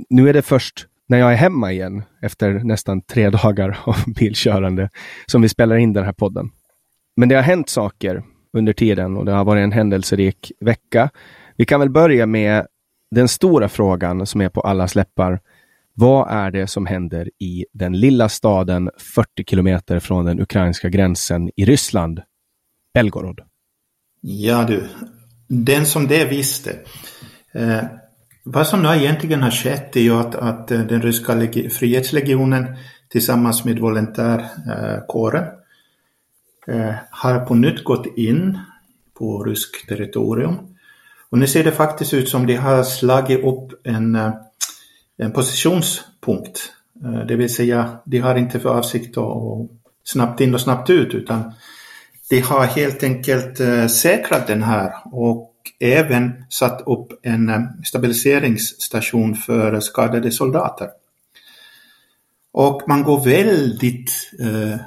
nu 0.08 0.28
är 0.28 0.32
det 0.32 0.42
först 0.42 0.86
när 1.06 1.18
jag 1.18 1.32
är 1.32 1.36
hemma 1.36 1.72
igen 1.72 2.02
efter 2.22 2.52
nästan 2.52 3.02
tre 3.02 3.30
dagar 3.42 3.78
av 3.84 3.96
bilkörande 4.06 4.90
som 5.26 5.42
vi 5.42 5.48
spelar 5.48 5.76
in 5.76 5.92
den 5.92 6.04
här 6.04 6.12
podden. 6.12 6.50
Men 7.16 7.28
det 7.28 7.34
har 7.34 7.42
hänt 7.42 7.68
saker 7.68 8.22
under 8.54 8.72
tiden 8.72 9.16
och 9.16 9.24
det 9.24 9.32
har 9.32 9.44
varit 9.44 9.64
en 9.64 9.72
händelserik 9.72 10.52
vecka. 10.60 11.10
Vi 11.56 11.64
kan 11.64 11.80
väl 11.80 11.90
börja 11.90 12.26
med 12.26 12.66
den 13.10 13.28
stora 13.28 13.68
frågan 13.68 14.26
som 14.26 14.40
är 14.40 14.48
på 14.48 14.60
alla 14.60 14.88
läppar. 14.94 15.40
Vad 15.94 16.30
är 16.30 16.50
det 16.50 16.66
som 16.66 16.86
händer 16.86 17.30
i 17.38 17.66
den 17.72 18.00
lilla 18.00 18.28
staden 18.28 18.90
40 19.14 19.44
kilometer 19.44 20.00
från 20.00 20.24
den 20.24 20.40
ukrainska 20.40 20.88
gränsen 20.88 21.50
i 21.56 21.64
Ryssland, 21.64 22.20
Belgorod? 22.94 23.40
Ja 24.20 24.64
du, 24.64 24.88
den 25.48 25.86
som 25.86 26.06
det 26.06 26.24
visste. 26.24 26.76
Eh, 27.52 27.84
vad 28.42 28.66
som 28.66 28.82
nu 28.82 28.88
egentligen 28.88 29.42
har 29.42 29.50
skett 29.50 29.96
är 29.96 30.00
ju 30.00 30.14
att, 30.14 30.34
att 30.34 30.70
eh, 30.70 30.80
den 30.80 31.02
ryska 31.02 31.32
frihetslegionen 31.70 32.76
tillsammans 33.08 33.64
med 33.64 33.78
volontärkåren 33.78 35.44
eh, 35.44 35.50
Eh, 36.66 36.94
har 37.10 37.40
på 37.40 37.54
nytt 37.54 37.84
gått 37.84 38.06
in 38.16 38.58
på 39.18 39.44
rysk 39.44 39.86
territorium. 39.88 40.56
Och 41.30 41.38
nu 41.38 41.46
ser 41.46 41.64
det 41.64 41.72
faktiskt 41.72 42.14
ut 42.14 42.28
som 42.28 42.46
de 42.46 42.56
har 42.56 42.82
slagit 42.82 43.44
upp 43.44 43.86
en, 43.86 44.14
eh, 44.14 44.32
en 45.16 45.32
positionspunkt. 45.32 46.72
Eh, 47.04 47.26
det 47.26 47.36
vill 47.36 47.54
säga, 47.54 47.98
de 48.04 48.18
har 48.18 48.34
inte 48.34 48.60
för 48.60 48.68
avsikt 48.68 49.18
att 49.18 49.70
snabbt 50.04 50.40
in 50.40 50.54
och 50.54 50.60
snabbt 50.60 50.90
ut 50.90 51.14
utan 51.14 51.52
de 52.30 52.40
har 52.40 52.64
helt 52.64 53.02
enkelt 53.02 53.58
säkrat 53.90 54.46
den 54.46 54.62
här 54.62 54.92
och 55.04 55.54
även 55.80 56.44
satt 56.48 56.82
upp 56.86 57.12
en 57.22 57.48
eh, 57.48 57.60
stabiliseringsstation 57.84 59.34
för 59.34 59.80
skadade 59.80 60.30
soldater. 60.30 60.88
Och 62.52 62.82
man 62.88 63.02
går 63.02 63.24
väldigt 63.24 64.10
eh, 64.40 64.80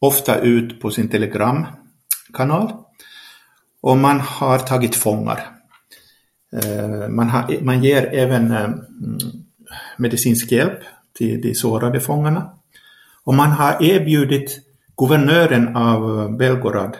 ofta 0.00 0.40
ut 0.40 0.80
på 0.80 0.90
sin 0.90 1.08
telegramkanal 1.08 2.72
och 3.80 3.96
man 3.96 4.20
har 4.20 4.58
tagit 4.58 4.94
fångar. 4.94 5.56
Eh, 6.52 7.08
man, 7.08 7.28
har, 7.28 7.60
man 7.62 7.82
ger 7.84 8.14
även 8.14 8.50
eh, 8.50 8.64
mm, 8.64 9.18
medicinsk 9.96 10.52
hjälp 10.52 10.78
till 11.14 11.40
de 11.40 11.54
sårade 11.54 12.00
fångarna. 12.00 12.52
Och 13.24 13.34
man 13.34 13.50
har 13.50 13.82
erbjudit 13.82 14.58
guvernören 14.96 15.76
av 15.76 16.36
Belgorod 16.36 16.96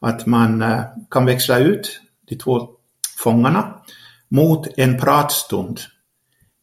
att 0.00 0.26
man 0.26 0.62
eh, 0.62 0.82
kan 1.10 1.24
växla 1.24 1.58
ut 1.58 2.00
de 2.28 2.36
två 2.36 2.68
fångarna 3.18 3.74
mot 4.28 4.68
en 4.76 4.98
pratstund 4.98 5.80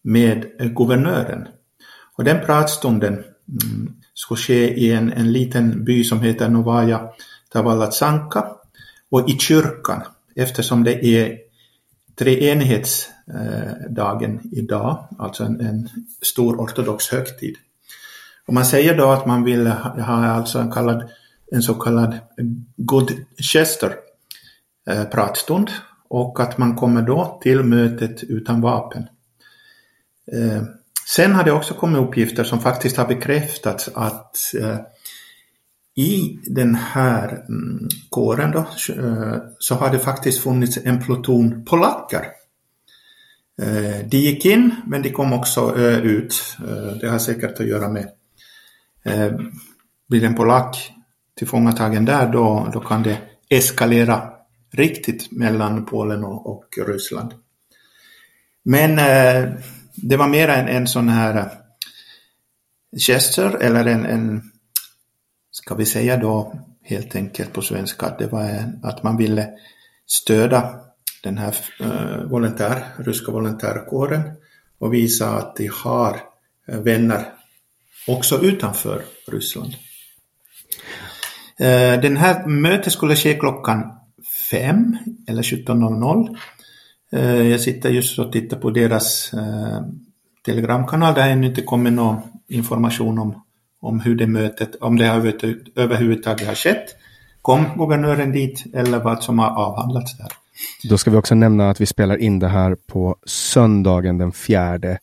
med 0.02 0.46
guvernören. 0.76 1.48
Och 2.17 2.24
den 2.24 2.46
pratstunden 2.46 3.13
mm, 3.13 3.96
skulle 4.13 4.38
ske 4.38 4.73
i 4.73 4.91
en, 4.91 5.13
en 5.13 5.32
liten 5.32 5.84
by 5.84 6.04
som 6.04 6.21
heter 6.21 6.49
Novaja 6.49 7.10
Tavallatsanka 7.49 8.47
och 9.10 9.30
i 9.30 9.38
kyrkan 9.38 10.02
eftersom 10.36 10.84
det 10.84 11.06
är 11.06 11.38
treenighetsdagen 12.15 14.39
idag, 14.52 15.08
alltså 15.19 15.43
en, 15.43 15.62
en 15.62 15.89
stor 16.21 16.56
ortodox 16.56 17.10
högtid. 17.10 17.56
Och 18.47 18.54
man 18.54 18.65
säger 18.65 18.97
då 18.97 19.12
att 19.12 19.26
man 19.26 19.43
vill 19.43 19.67
ha 19.67 20.28
alltså 20.28 20.60
en, 20.60 20.71
kallad, 20.71 21.10
en 21.52 21.63
så 21.63 21.73
kallad 21.73 22.17
good 22.76 23.12
chester 23.38 23.95
eh, 24.89 25.04
pratstund 25.04 25.69
och 26.08 26.39
att 26.39 26.58
man 26.58 26.76
kommer 26.76 27.02
då 27.02 27.39
till 27.43 27.63
mötet 27.63 28.23
utan 28.23 28.62
vapen. 28.62 29.08
Eh, 30.32 30.63
Sen 31.06 31.36
har 31.36 31.44
det 31.44 31.52
också 31.52 31.74
kommit 31.74 32.02
uppgifter 32.02 32.44
som 32.44 32.60
faktiskt 32.60 32.98
har 32.98 33.08
bekräftats 33.08 33.89
att 33.94 34.38
eh, 34.62 34.80
i 35.96 36.39
den 36.46 36.76
här 36.76 37.46
mm, 37.50 37.88
kåren 38.10 38.52
då, 38.52 38.60
eh, 38.60 39.38
så 39.60 39.76
har 39.76 39.89
det 39.89 40.00
faktiskt 40.00 40.44
funnits 40.44 40.78
en 40.84 41.04
pluton 41.04 41.66
polacker. 41.66 42.28
Eh, 43.62 44.08
de 44.08 44.18
gick 44.18 44.46
in 44.46 44.76
men 44.88 45.02
de 45.02 45.10
kom 45.10 45.34
också 45.34 45.80
eh, 45.80 46.00
ut. 46.00 46.58
Eh, 46.60 46.98
det 47.02 47.10
har 47.10 47.20
säkert 47.20 47.60
att 47.60 47.68
göra 47.68 47.89
med 47.89 48.10
eh, 49.04 49.32
blir 50.10 50.24
en 50.24 50.36
polack 50.36 50.92
tillfångatagen 51.38 52.06
där 52.06 52.32
då, 52.32 52.70
då 52.74 52.80
kan 52.80 53.04
det 53.04 53.18
eskalera 53.50 54.30
riktigt 54.72 55.32
mellan 55.32 55.86
Polen 55.86 56.24
och, 56.24 56.48
och 56.48 56.66
Ryssland. 56.88 57.34
Men 58.63 59.00
eh, 59.00 59.54
det 60.10 60.18
var 60.18 60.28
mer 60.28 60.48
en, 60.48 60.68
en 60.68 60.88
sån 60.88 61.10
här 61.10 61.38
eh, 61.38 61.48
gesture 63.08 63.58
eller 63.58 63.86
en, 63.86 64.06
en 64.06 64.42
ska 65.52 65.76
vi 65.76 65.86
säga 65.86 66.18
då 66.18 66.60
helt 66.84 67.16
enkelt 67.16 67.54
på 67.54 67.62
svenska 67.62 68.06
att 68.06 68.20
det 68.20 68.28
var 68.28 68.74
att 68.84 69.04
man 69.04 69.18
ville 69.18 69.50
stödja 70.06 70.76
den 71.24 71.38
här 71.38 71.56
uh, 71.82 72.24
volontär, 72.24 72.84
ryska 72.98 73.32
volontärkåren 73.32 74.22
och 74.80 74.94
visa 74.94 75.30
att 75.30 75.56
de 75.56 75.68
har 75.68 76.20
eh, 76.68 76.80
vänner 76.80 77.26
också 78.08 78.42
utanför 78.42 79.02
Ryssland. 79.28 79.74
Uh, 81.62 82.02
den 82.02 82.18
här 82.18 82.48
mötet 82.48 82.94
skulle 82.94 83.16
ske 83.16 83.34
klockan 83.34 83.84
fem 84.52 84.98
eller 85.28 85.44
17.00. 85.44 86.38
Jag 87.21 87.62
sitter 87.62 87.89
just 87.89 88.19
och 88.19 88.32
tittar 88.32 88.58
på 88.58 88.69
deras 88.69 89.32
telegramkanal 90.45 91.13
där 91.13 91.30
ännu 91.30 91.47
inte 91.47 91.62
kommit 91.62 91.93
någon 91.93 92.21
information 92.47 93.19
om 93.19 93.43
om 93.84 93.99
hur 93.99 94.15
det 94.15 94.28
mötet, 94.28 94.76
om 94.76 94.97
det 94.97 95.06
har 95.06 95.17
överhuvudtaget 95.76 96.47
har 96.47 96.56
skett. 96.56 96.95
Kom 97.41 97.65
guvernören 97.78 98.32
dit 98.32 98.63
eller 98.73 98.99
vad 98.99 99.23
som 99.23 99.39
har 99.39 99.49
avhandlats 99.49 100.17
där. 100.17 100.28
Då 100.89 100.97
ska 100.97 101.12
vi 101.12 101.17
också 101.17 101.36
nämna 101.36 101.69
att 101.69 101.82
vi 101.82 101.86
spelar 101.86 102.17
in 102.17 102.39
det 102.39 102.47
här 102.47 102.76
på 102.88 103.15
söndagen 103.26 104.17
den 104.17 104.32
4 104.32 104.76
eh, 104.76 104.97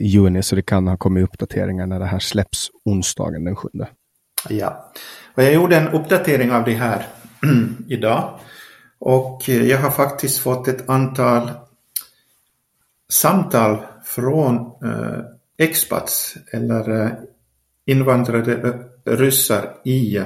juni, 0.00 0.42
så 0.42 0.56
det 0.56 0.62
kan 0.62 0.88
ha 0.88 0.96
kommit 0.96 1.24
uppdateringar 1.24 1.86
när 1.86 1.98
det 1.98 2.06
här 2.06 2.18
släpps 2.18 2.70
onsdagen 2.84 3.44
den 3.44 3.56
7. 3.56 3.68
Ja, 4.48 4.92
och 5.34 5.42
jag 5.42 5.54
gjorde 5.54 5.76
en 5.76 5.88
uppdatering 5.88 6.52
av 6.52 6.64
det 6.64 6.74
här 6.74 7.06
idag 7.88 8.38
och 8.98 9.48
eh, 9.48 9.66
jag 9.66 9.78
har 9.78 9.90
faktiskt 9.90 10.38
fått 10.38 10.68
ett 10.68 10.88
antal 10.88 11.50
samtal 13.08 13.78
från 14.04 14.56
eh, 14.56 15.20
expats 15.58 16.36
eller 16.52 17.04
eh, 17.04 17.10
invandrade 17.84 18.54
eh, 18.54 19.16
ryssar 19.16 19.74
i, 19.84 20.20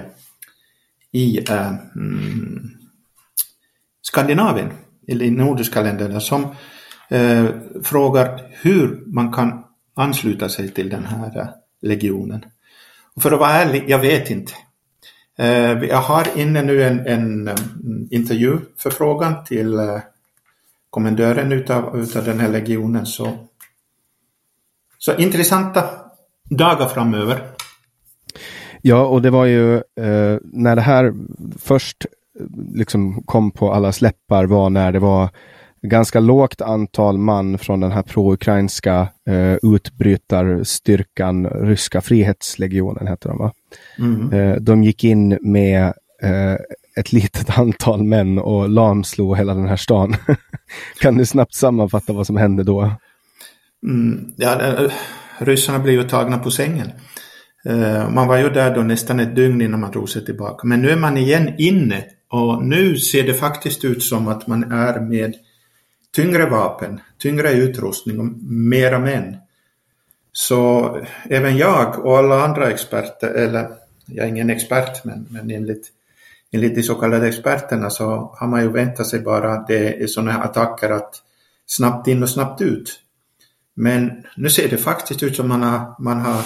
i 1.12 1.38
äh, 1.50 1.72
Skandinavien, 4.02 4.72
eller 5.08 5.24
i 5.24 5.30
nordiska 5.30 5.82
länderna, 5.82 6.20
som 6.20 6.54
eh, 7.08 7.46
frågar 7.82 8.42
hur 8.50 9.02
man 9.06 9.32
kan 9.32 9.64
ansluta 9.94 10.48
sig 10.48 10.68
till 10.68 10.88
den 10.88 11.04
här 11.04 11.54
legionen. 11.82 12.44
Och 13.14 13.22
för 13.22 13.32
att 13.32 13.40
vara 13.40 13.50
ärlig, 13.50 13.84
jag 13.86 13.98
vet 13.98 14.30
inte. 14.30 14.52
Eh, 15.40 15.84
jag 15.84 15.96
har 15.96 16.38
inne 16.38 16.62
nu 16.62 16.82
en, 16.82 17.06
en 17.06 17.48
mm, 17.48 18.08
intervjuförfrågan 18.10 19.44
till 19.44 19.74
eh, 19.74 19.98
kommendören 20.90 21.52
utav, 21.52 22.00
utav 22.00 22.24
den 22.24 22.40
här 22.40 22.48
legionen. 22.48 23.06
Så, 23.06 23.32
så 24.98 25.16
intressanta 25.16 25.84
dagar 26.50 26.88
framöver. 26.88 27.42
Ja, 28.82 29.06
och 29.06 29.22
det 29.22 29.30
var 29.30 29.44
ju 29.44 29.74
eh, 29.76 30.38
när 30.42 30.76
det 30.76 30.82
här 30.82 31.14
först 31.58 32.06
eh, 32.40 32.46
liksom 32.74 33.22
kom 33.22 33.50
på 33.50 33.72
alla 33.72 33.92
släppar 33.92 34.44
var 34.44 34.70
när 34.70 34.92
det 34.92 34.98
var 34.98 35.30
ganska 35.82 36.20
lågt 36.20 36.60
antal 36.60 37.18
man 37.18 37.58
från 37.58 37.80
den 37.80 37.92
här 37.92 38.02
pro-ukrainska 38.02 39.08
eh, 39.28 39.56
utbrytarstyrkan, 39.74 41.46
ryska 41.46 42.00
frihetslegionen 42.00 43.06
hette 43.06 43.28
de 43.28 43.38
va? 43.38 43.52
Mm. 43.98 44.32
Eh, 44.32 44.56
de 44.56 44.84
gick 44.84 45.04
in 45.04 45.38
med 45.40 45.92
eh, 46.22 46.56
ett 46.96 47.12
litet 47.12 47.58
antal 47.58 48.02
män 48.02 48.38
och 48.38 48.68
lamslog 48.68 49.36
hela 49.36 49.54
den 49.54 49.68
här 49.68 49.76
stan. 49.76 50.16
kan 51.00 51.16
du 51.16 51.26
snabbt 51.26 51.54
sammanfatta 51.54 52.12
vad 52.12 52.26
som 52.26 52.36
hände 52.36 52.64
då? 52.64 52.92
Mm, 53.86 54.32
ja, 54.36 54.62
eh, 54.62 54.90
ryssarna 55.38 55.78
blev 55.78 55.94
ju 55.94 56.02
tagna 56.02 56.38
på 56.38 56.50
sängen. 56.50 56.92
Eh, 57.64 58.10
man 58.10 58.28
var 58.28 58.38
ju 58.38 58.50
där 58.50 58.74
då 58.74 58.82
nästan 58.82 59.20
ett 59.20 59.36
dygn 59.36 59.60
innan 59.60 59.80
man 59.80 59.90
drog 59.90 60.08
sig 60.08 60.24
tillbaka. 60.24 60.66
Men 60.66 60.82
nu 60.82 60.90
är 60.90 60.96
man 60.96 61.16
igen 61.16 61.54
inne 61.58 62.04
och 62.30 62.64
nu 62.64 62.96
ser 62.96 63.22
det 63.22 63.34
faktiskt 63.34 63.84
ut 63.84 64.02
som 64.02 64.28
att 64.28 64.46
man 64.46 64.72
är 64.72 65.00
med 65.00 65.34
tyngre 66.14 66.46
vapen, 66.46 67.00
tyngre 67.18 67.52
utrustning 67.52 68.20
och 68.20 68.26
mera 68.42 68.98
män. 68.98 69.36
Så 70.32 70.96
även 71.24 71.56
jag 71.56 72.06
och 72.06 72.18
alla 72.18 72.44
andra 72.44 72.70
experter, 72.70 73.28
eller 73.28 73.68
jag 74.06 74.24
är 74.24 74.28
ingen 74.28 74.50
expert 74.50 75.04
men, 75.04 75.26
men 75.30 75.50
enligt, 75.50 75.88
enligt 76.52 76.74
de 76.74 76.82
så 76.82 76.94
kallade 76.94 77.28
experterna 77.28 77.90
så 77.90 78.34
har 78.38 78.46
man 78.46 78.62
ju 78.62 78.68
väntat 78.68 79.06
sig 79.06 79.20
bara 79.20 79.64
det 79.68 80.02
är 80.02 80.06
sådana 80.06 80.32
här 80.32 80.44
attacker 80.44 80.90
att 80.90 81.14
snabbt 81.66 82.08
in 82.08 82.22
och 82.22 82.30
snabbt 82.30 82.60
ut. 82.60 83.00
Men 83.74 84.24
nu 84.36 84.50
ser 84.50 84.68
det 84.68 84.76
faktiskt 84.76 85.22
ut 85.22 85.36
som 85.36 85.48
man 85.48 85.62
har, 85.62 85.94
man 85.98 86.20
har 86.20 86.42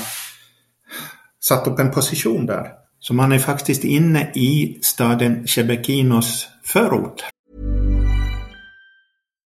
satt 1.41 1.67
upp 1.67 1.79
en 1.79 1.91
position 1.91 2.47
där. 2.47 2.73
Så 2.99 3.15
man 3.15 3.33
är 3.33 3.39
faktiskt 3.39 3.85
inne 3.85 4.31
i 4.35 4.79
staden 4.83 5.47
Chebekinos 5.47 6.49
förort. 6.65 7.34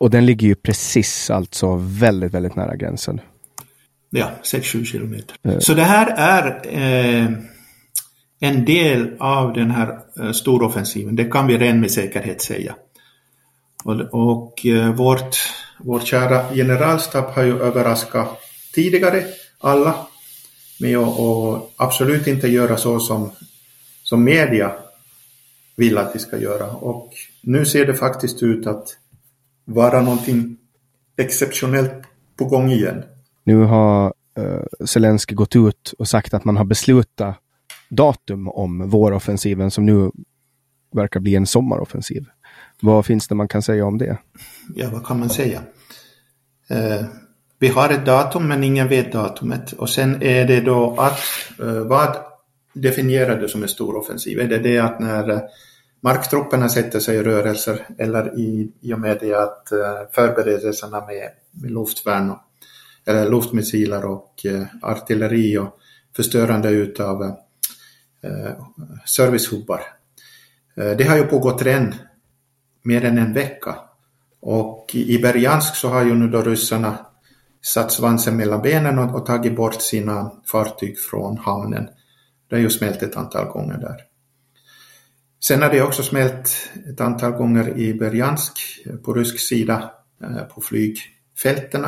Och 0.00 0.10
den 0.10 0.26
ligger 0.26 0.46
ju 0.46 0.54
precis 0.54 1.30
alltså 1.30 1.76
väldigt, 1.80 2.34
väldigt 2.34 2.56
nära 2.56 2.76
gränsen. 2.76 3.20
Ja, 4.10 4.30
6-7 4.42 4.84
kilometer. 4.84 5.36
Mm. 5.42 5.60
Så 5.60 5.74
det 5.74 5.82
här 5.82 6.06
är 6.16 6.60
eh, 6.68 7.30
en 8.40 8.64
del 8.64 9.16
av 9.18 9.52
den 9.52 9.70
här 9.70 9.98
eh, 10.20 10.32
storoffensiven, 10.32 11.16
det 11.16 11.24
kan 11.24 11.46
vi 11.46 11.58
redan 11.58 11.80
med 11.80 11.90
säkerhet 11.90 12.42
säga. 12.42 12.74
Och, 13.84 14.00
och 14.00 14.66
eh, 14.66 14.94
vårt, 14.94 15.36
vår 15.78 16.00
kära 16.00 16.54
generalstab 16.54 17.24
har 17.24 17.42
ju 17.42 17.62
överraskat 17.62 18.40
tidigare 18.74 19.24
alla 19.58 20.06
med 20.78 20.98
att 20.98 21.18
och 21.18 21.72
absolut 21.76 22.26
inte 22.26 22.48
göra 22.48 22.76
så 22.76 23.00
som, 23.00 23.30
som 24.02 24.24
media 24.24 24.72
vill 25.76 25.98
att 25.98 26.14
vi 26.14 26.18
ska 26.18 26.38
göra. 26.38 26.70
Och 26.70 27.12
nu 27.40 27.66
ser 27.66 27.86
det 27.86 27.94
faktiskt 27.94 28.42
ut 28.42 28.66
att 28.66 28.96
vara 29.74 30.02
någonting 30.02 30.56
exceptionellt 31.16 31.92
på 32.36 32.44
gång 32.44 32.70
igen. 32.70 33.02
Nu 33.44 33.56
har 33.56 34.14
uh, 34.38 34.86
Zelensky 34.86 35.34
gått 35.34 35.56
ut 35.56 35.94
och 35.98 36.08
sagt 36.08 36.34
att 36.34 36.44
man 36.44 36.56
har 36.56 36.64
beslutat 36.64 37.36
datum 37.88 38.48
om 38.48 38.90
våroffensiven 38.90 39.70
som 39.70 39.86
nu 39.86 40.10
verkar 40.92 41.20
bli 41.20 41.34
en 41.34 41.46
sommaroffensiv. 41.46 42.26
Vad 42.80 43.06
finns 43.06 43.28
det 43.28 43.34
man 43.34 43.48
kan 43.48 43.62
säga 43.62 43.86
om 43.86 43.98
det? 43.98 44.18
Ja, 44.74 44.90
vad 44.92 45.06
kan 45.06 45.20
man 45.20 45.30
säga? 45.30 45.60
Uh, 46.70 47.04
vi 47.58 47.68
har 47.68 47.90
ett 47.90 48.06
datum 48.06 48.48
men 48.48 48.64
ingen 48.64 48.88
vet 48.88 49.12
datumet 49.12 49.72
och 49.72 49.90
sen 49.90 50.22
är 50.22 50.44
det 50.44 50.60
då 50.60 50.96
att 50.98 51.20
uh, 51.62 51.86
vad 51.86 52.16
definierar 52.72 53.40
det 53.40 53.48
som 53.48 53.62
en 53.62 53.68
stor 53.68 53.96
offensiv? 53.96 54.40
Är 54.40 54.48
det 54.48 54.58
det 54.58 54.78
att 54.78 55.00
när 55.00 55.42
marktrupperna 56.00 56.68
sätter 56.68 57.00
sig 57.00 57.16
i 57.16 57.22
rörelser 57.22 57.86
eller 57.98 58.38
i, 58.38 58.72
i 58.80 58.94
och 58.94 59.00
med 59.00 59.18
det 59.20 59.34
att 59.34 59.72
eh, 59.72 60.00
förberedelserna 60.12 61.06
med, 61.06 61.30
med 61.50 61.70
luftvärn 61.70 62.30
och, 62.30 62.38
eller 63.06 63.30
luftmissiler 63.30 64.04
och 64.04 64.46
eh, 64.46 64.62
artilleri 64.82 65.58
och 65.58 65.78
förstörande 66.16 66.70
utav 66.70 67.22
eh, 67.22 67.34
eh 68.22 68.52
servicehubbar. 69.06 69.80
Det 70.74 71.04
har 71.08 71.16
ju 71.16 71.22
pågått 71.22 71.62
redan 71.62 71.94
mer 72.82 73.04
än 73.04 73.18
en 73.18 73.32
vecka 73.32 73.76
och 74.40 74.90
i, 74.92 75.14
i 75.14 75.18
Berjansk 75.18 75.76
så 75.76 75.88
har 75.88 76.04
ju 76.04 76.14
nu 76.14 76.28
då 76.28 76.42
ryssarna 76.42 77.06
satt 77.62 77.92
svansen 77.92 78.36
mellan 78.36 78.62
benen 78.62 78.98
och, 78.98 79.14
och 79.14 79.26
tagit 79.26 79.56
bort 79.56 79.82
sina 79.82 80.32
fartyg 80.46 80.98
från 80.98 81.38
hamnen. 81.38 81.88
Det 82.48 82.56
har 82.56 82.60
ju 82.60 82.70
smält 82.70 83.02
ett 83.02 83.16
antal 83.16 83.46
gånger 83.46 83.78
där. 83.78 84.09
Sen 85.42 85.62
har 85.62 85.70
det 85.70 85.82
också 85.82 86.02
smält 86.02 86.70
ett 86.90 87.00
antal 87.00 87.32
gånger 87.32 87.78
i 87.78 87.94
Berjansk 87.94 88.82
eh, 88.86 88.96
på 88.96 89.14
rysk 89.14 89.40
sida 89.40 89.90
eh, 90.22 90.42
på 90.42 90.60
flygfälten. 90.60 91.84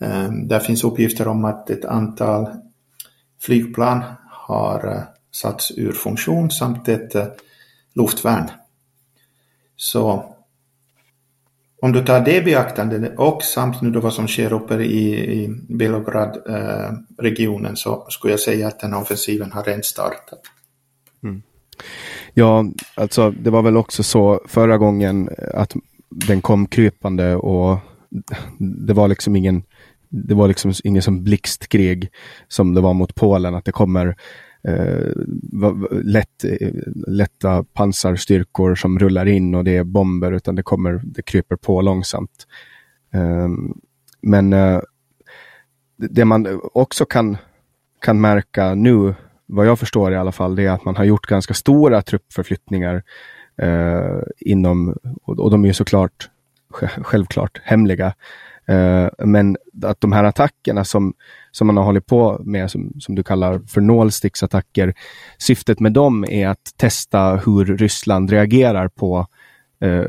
Eh, 0.00 0.32
där 0.32 0.60
finns 0.60 0.84
uppgifter 0.84 1.28
om 1.28 1.44
att 1.44 1.70
ett 1.70 1.84
antal 1.84 2.46
flygplan 3.40 4.02
har 4.30 5.06
satts 5.32 5.72
ur 5.76 5.92
funktion 5.92 6.50
samt 6.50 6.88
ett 6.88 7.14
luftvärn. 7.94 8.50
Så 9.76 10.34
om 11.80 11.92
du 11.92 12.04
tar 12.04 12.20
det 12.20 12.36
i 12.36 12.42
beaktande 12.42 13.16
och 13.16 13.42
samt 13.42 13.82
nu 13.82 13.90
då 13.90 14.00
vad 14.00 14.12
som 14.12 14.28
sker 14.28 14.52
uppe 14.52 14.74
i, 14.74 15.32
i 15.42 15.48
Belograd-regionen 15.68 17.76
så 17.76 18.06
skulle 18.08 18.32
jag 18.32 18.40
säga 18.40 18.68
att 18.68 18.80
den 18.80 18.92
här 18.92 19.00
offensiven 19.00 19.52
har 19.52 19.62
redan 19.62 19.82
startat. 19.82 20.40
Mm. 21.22 21.42
Ja, 22.34 22.64
alltså 22.94 23.30
det 23.30 23.50
var 23.50 23.62
väl 23.62 23.76
också 23.76 24.02
så 24.02 24.40
förra 24.48 24.78
gången 24.78 25.30
att 25.54 25.74
den 26.08 26.40
kom 26.40 26.66
krypande 26.66 27.36
och 27.36 27.78
det 28.58 28.92
var 28.92 29.08
liksom 29.08 29.36
ingen 29.36 29.62
det 30.14 30.34
var 30.34 30.48
liksom 30.48 30.72
ingen 30.84 31.02
som 31.02 31.24
blixtkrig 31.24 32.10
som 32.48 32.74
det 32.74 32.80
var 32.80 32.94
mot 32.94 33.14
Polen, 33.14 33.54
att 33.54 33.64
det 33.64 33.72
kommer 33.72 34.16
eh, 34.68 35.12
lätt, 35.90 36.44
eh, 36.44 36.70
lätta 37.06 37.64
pansarstyrkor 37.64 38.74
som 38.74 38.98
rullar 38.98 39.26
in 39.26 39.54
och 39.54 39.64
det 39.64 39.76
är 39.76 39.84
bomber, 39.84 40.32
utan 40.32 40.54
det 40.54 40.62
kommer, 40.62 41.00
det 41.04 41.22
kryper 41.22 41.56
på 41.56 41.80
långsamt. 41.80 42.46
Eh, 43.14 43.48
men 44.20 44.52
eh, 44.52 44.80
det 45.96 46.24
man 46.24 46.60
också 46.74 47.04
kan, 47.04 47.36
kan 48.00 48.20
märka 48.20 48.74
nu 48.74 49.14
vad 49.46 49.66
jag 49.66 49.78
förstår 49.78 50.12
i 50.12 50.16
alla 50.16 50.32
fall, 50.32 50.56
det 50.56 50.66
är 50.66 50.70
att 50.70 50.84
man 50.84 50.96
har 50.96 51.04
gjort 51.04 51.26
ganska 51.26 51.54
stora 51.54 52.02
truppförflyttningar 52.02 53.02
eh, 53.62 54.18
inom, 54.40 54.96
och, 55.22 55.38
och, 55.38 55.50
de 55.50 55.64
är 55.64 55.68
ju 55.68 55.74
såklart 55.74 56.28
självklart 57.02 57.60
hemliga. 57.64 58.14
Eh, 58.66 59.08
men 59.18 59.56
att 59.82 60.00
de 60.00 60.12
här 60.12 60.24
attackerna 60.24 60.84
som, 60.84 61.14
som 61.50 61.66
man 61.66 61.76
har 61.76 61.84
hållit 61.84 62.06
på 62.06 62.40
med, 62.44 62.70
som, 62.70 62.92
som 63.00 63.14
du 63.14 63.22
kallar 63.22 63.58
för 63.58 63.80
nålsticksattacker, 63.80 64.94
syftet 65.38 65.80
med 65.80 65.92
dem 65.92 66.24
är 66.28 66.48
att 66.48 66.72
testa 66.76 67.36
hur 67.36 67.64
Ryssland 67.64 68.30
reagerar 68.30 68.88
på 68.88 69.26
eh, 69.80 70.04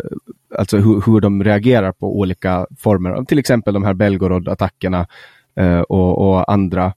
alltså 0.57 0.77
hur, 0.77 1.01
hur 1.05 1.21
de 1.21 1.43
reagerar 1.43 1.91
på 1.91 2.19
olika 2.19 2.67
former 2.77 3.09
av 3.09 3.25
till 3.25 3.39
exempel 3.39 3.73
de 3.73 3.83
här 3.83 3.93
Belgorod-attackerna 3.93 5.07
eh, 5.55 5.79
och, 5.79 6.29
och 6.29 6.51
andra 6.51 6.93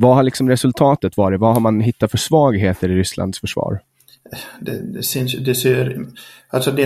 vad 0.00 0.16
har 0.16 0.22
liksom 0.22 0.48
resultatet 0.48 1.16
varit? 1.16 1.40
Vad 1.40 1.54
har 1.54 1.60
man 1.60 1.80
hittat 1.80 2.10
för 2.10 2.18
svagheter 2.18 2.88
i 2.88 2.94
Rysslands 2.94 3.40
försvar? 3.40 3.80
Det, 4.60 4.92
det, 4.92 5.02
syns, 5.02 5.36
det 5.38 5.54
ser, 5.54 6.06
alltså 6.48 6.70
de 6.70 6.84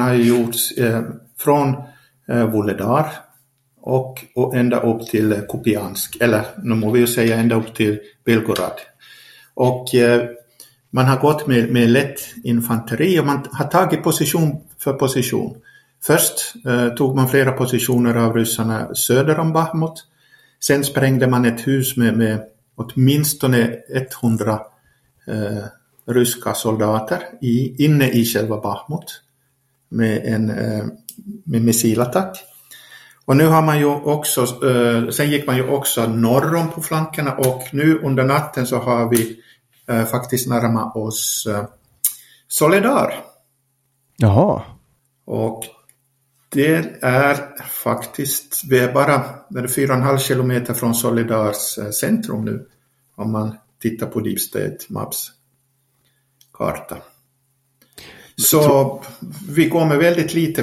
har 0.00 0.14
ju 0.14 0.22
gjorts 0.22 0.72
eh, 0.72 1.02
från 1.38 1.74
eh, 2.28 2.50
Vuledar 2.50 3.06
och, 3.80 4.24
och 4.34 4.56
ända 4.56 4.80
upp 4.80 5.06
till 5.06 5.32
eh, 5.32 5.38
Kupiansk, 5.48 6.16
eller 6.20 6.42
nu 6.62 6.74
må 6.74 6.90
vi 6.90 7.00
ju 7.00 7.06
säga 7.06 7.36
ända 7.36 7.56
upp 7.56 7.74
till 7.74 7.98
Belgorod. 8.24 8.80
Och 9.54 9.94
eh, 9.94 10.28
man 10.90 11.04
har 11.04 11.20
gått 11.20 11.46
med, 11.46 11.72
med 11.72 11.90
lätt 11.90 12.20
infanteri 12.44 13.20
och 13.20 13.26
man 13.26 13.46
har 13.52 13.66
tagit 13.66 14.02
position 14.02 14.60
för 14.78 14.92
position. 14.92 15.56
Först 16.04 16.66
eh, 16.66 16.88
tog 16.88 17.16
man 17.16 17.28
flera 17.28 17.52
positioner 17.52 18.14
av 18.14 18.34
ryssarna 18.34 18.94
söder 18.94 19.38
om 19.38 19.52
Bahmut 19.52 20.04
Sen 20.60 20.84
sprängde 20.84 21.26
man 21.26 21.44
ett 21.44 21.66
hus 21.66 21.96
med, 21.96 22.16
med 22.16 22.42
åtminstone 22.76 23.76
100 24.22 24.60
eh, 25.28 25.64
ryska 26.06 26.54
soldater 26.54 27.18
i, 27.40 27.84
inne 27.84 28.10
i 28.10 28.24
själva 28.24 28.60
Bahmut 28.60 29.22
med 29.88 30.24
en 30.24 30.50
eh, 30.50 30.84
med 31.44 31.62
missilattack. 31.62 32.44
Och 33.24 33.36
nu 33.36 33.46
har 33.46 33.62
man 33.62 33.78
ju 33.78 33.86
också, 33.86 34.40
eh, 34.66 35.10
sen 35.10 35.30
gick 35.30 35.46
man 35.46 35.56
ju 35.56 35.68
också 35.68 36.06
norr 36.06 36.54
om 36.54 36.70
på 36.70 36.82
flankerna 36.82 37.32
och 37.32 37.62
nu 37.72 37.98
under 37.98 38.24
natten 38.24 38.66
så 38.66 38.78
har 38.78 39.10
vi 39.10 39.40
eh, 39.88 40.04
faktiskt 40.04 40.48
närmat 40.48 40.96
oss 40.96 41.46
eh, 41.50 41.64
Soledar. 42.48 43.14
Jaha. 44.16 44.62
Och 45.24 45.64
det 46.56 46.98
är 47.02 47.58
faktiskt, 47.64 48.62
vi 48.70 48.78
är 48.78 48.92
bara 48.92 49.24
4,5 49.50 50.18
kilometer 50.18 50.74
från 50.74 50.94
Solidars 50.94 51.78
eh, 51.78 51.90
centrum 51.90 52.44
nu 52.44 52.66
om 53.14 53.32
man 53.32 53.56
tittar 53.82 54.06
på 54.06 54.20
Deep 54.20 54.40
State 54.40 54.76
Maps 54.88 55.32
karta. 56.52 56.96
Så 58.36 59.02
vi 59.48 59.68
går 59.68 59.86
med 59.86 59.98
väldigt 59.98 60.34
lite 60.34 60.62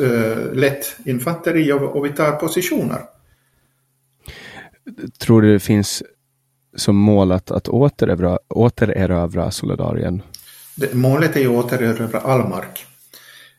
äh, 0.00 0.52
lätt 0.52 0.96
infanteri 1.04 1.72
och, 1.72 1.96
och 1.96 2.04
vi 2.04 2.10
tar 2.10 2.32
positioner. 2.32 3.00
Tror 5.18 5.42
du 5.42 5.52
det 5.52 5.60
finns 5.60 6.02
som 6.76 6.96
mål 6.96 7.32
att, 7.32 7.50
att 7.50 7.68
återerövra, 7.68 8.38
återerövra 8.48 9.50
Solidarien? 9.50 10.22
Det, 10.76 10.94
målet 10.94 11.36
är 11.36 11.40
ju 11.40 11.58
att 11.58 11.64
återerövra 11.64 12.18
all 12.18 12.48
mark. 12.48 12.86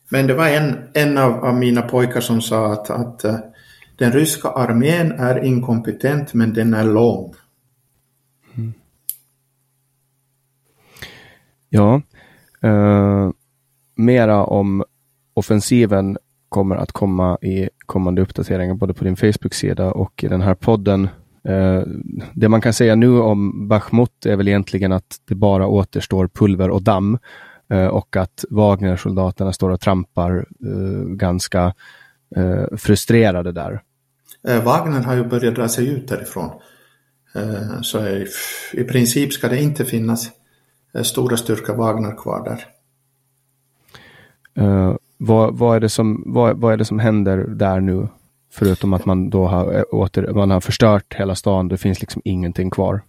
Men 0.09 0.27
det 0.27 0.33
var 0.33 0.47
en, 0.47 0.77
en 0.93 1.17
av, 1.17 1.45
av 1.45 1.55
mina 1.55 1.81
pojkar 1.81 2.21
som 2.21 2.41
sa 2.41 2.73
att, 2.73 2.89
att 2.89 3.23
eh, 3.23 3.37
den 3.95 4.11
ryska 4.11 4.49
armén 4.49 5.11
är 5.11 5.43
inkompetent 5.43 6.33
men 6.33 6.53
den 6.53 6.73
är 6.73 6.83
lång. 6.83 7.33
Mm. 8.57 8.73
Ja, 11.69 12.01
eh, 12.61 13.31
mera 13.95 14.43
om 14.43 14.83
offensiven 15.33 16.17
kommer 16.49 16.75
att 16.75 16.91
komma 16.91 17.37
i 17.41 17.69
kommande 17.85 18.21
uppdateringar 18.21 18.73
både 18.73 18.93
på 18.93 19.03
din 19.03 19.15
Facebook-sida 19.15 19.91
och 19.91 20.23
i 20.23 20.27
den 20.27 20.41
här 20.41 20.55
podden. 20.55 21.09
Eh, 21.43 21.81
det 22.33 22.49
man 22.49 22.61
kan 22.61 22.73
säga 22.73 22.95
nu 22.95 23.19
om 23.19 23.67
Bachmut 23.67 24.25
är 24.25 24.35
väl 24.35 24.47
egentligen 24.47 24.91
att 24.91 25.21
det 25.25 25.35
bara 25.35 25.67
återstår 25.67 26.27
pulver 26.27 26.69
och 26.69 26.83
damm 26.83 27.17
Eh, 27.17 27.46
och 27.91 28.15
att 28.15 28.45
Wagner-soldaterna 28.49 29.53
står 29.53 29.69
och 29.69 29.81
trampar 29.81 30.45
eh, 30.63 31.07
ganska 31.07 31.73
eh, 32.35 32.77
frustrerade 32.77 33.51
där. 33.51 33.81
Wagner 34.63 35.03
har 35.03 35.15
ju 35.15 35.23
börjat 35.23 35.55
dra 35.55 35.67
sig 35.67 35.87
ut 35.87 36.07
därifrån. 36.07 36.51
Så 37.81 38.07
i, 38.73 38.83
princip 38.83 39.33
ska 39.33 39.47
det 39.47 39.61
inte 39.61 39.85
finnas 39.85 40.29
stora 41.03 41.37
styrkor 41.37 41.75
Wagner 41.75 42.15
kvar 42.15 42.43
där. 42.43 42.65
Uh, 44.65 44.95
vad, 45.17 45.57
vad, 45.57 45.75
är 45.75 45.79
det 45.79 45.89
som, 45.89 46.23
vad, 46.25 46.57
vad 46.57 46.73
är 46.73 46.77
det 46.77 46.85
som 46.85 46.99
händer 46.99 47.37
där 47.37 47.79
nu? 47.79 48.07
Förutom 48.51 48.93
att 48.93 49.05
man 49.05 49.29
då 49.29 49.45
har, 49.45 49.95
åter, 49.95 50.33
man 50.33 50.51
har 50.51 50.61
förstört 50.61 51.13
hela 51.13 51.35
stan, 51.35 51.67
det 51.67 51.77
finns 51.77 52.01
liksom 52.01 52.21
ingenting 52.25 52.69
kvar. 52.69 53.01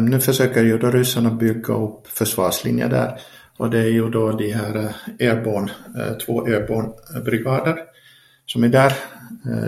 Nu 0.00 0.20
försöker 0.20 0.62
ju 0.62 0.78
då 0.78 0.90
ryssarna 0.90 1.30
bygga 1.30 1.74
upp 1.74 2.06
försvarslinjer 2.06 2.88
där 2.88 3.20
och 3.56 3.70
det 3.70 3.78
är 3.78 3.88
ju 3.88 4.10
då 4.10 4.32
de 4.32 4.52
här 4.52 4.76
eh, 4.76 5.28
airborne, 5.28 5.72
eh, 5.98 6.12
två 6.12 6.46
airborne-brigader 6.46 7.78
eh, 7.78 7.84
som 8.46 8.64
är 8.64 8.68
där, 8.68 8.92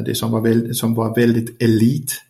de 0.05 0.15
som 0.15 0.31
var, 0.31 0.41
väldigt, 0.41 0.77
som 0.77 0.95
var 0.95 1.15
väldigt 1.15 1.63
elit 1.63 2.23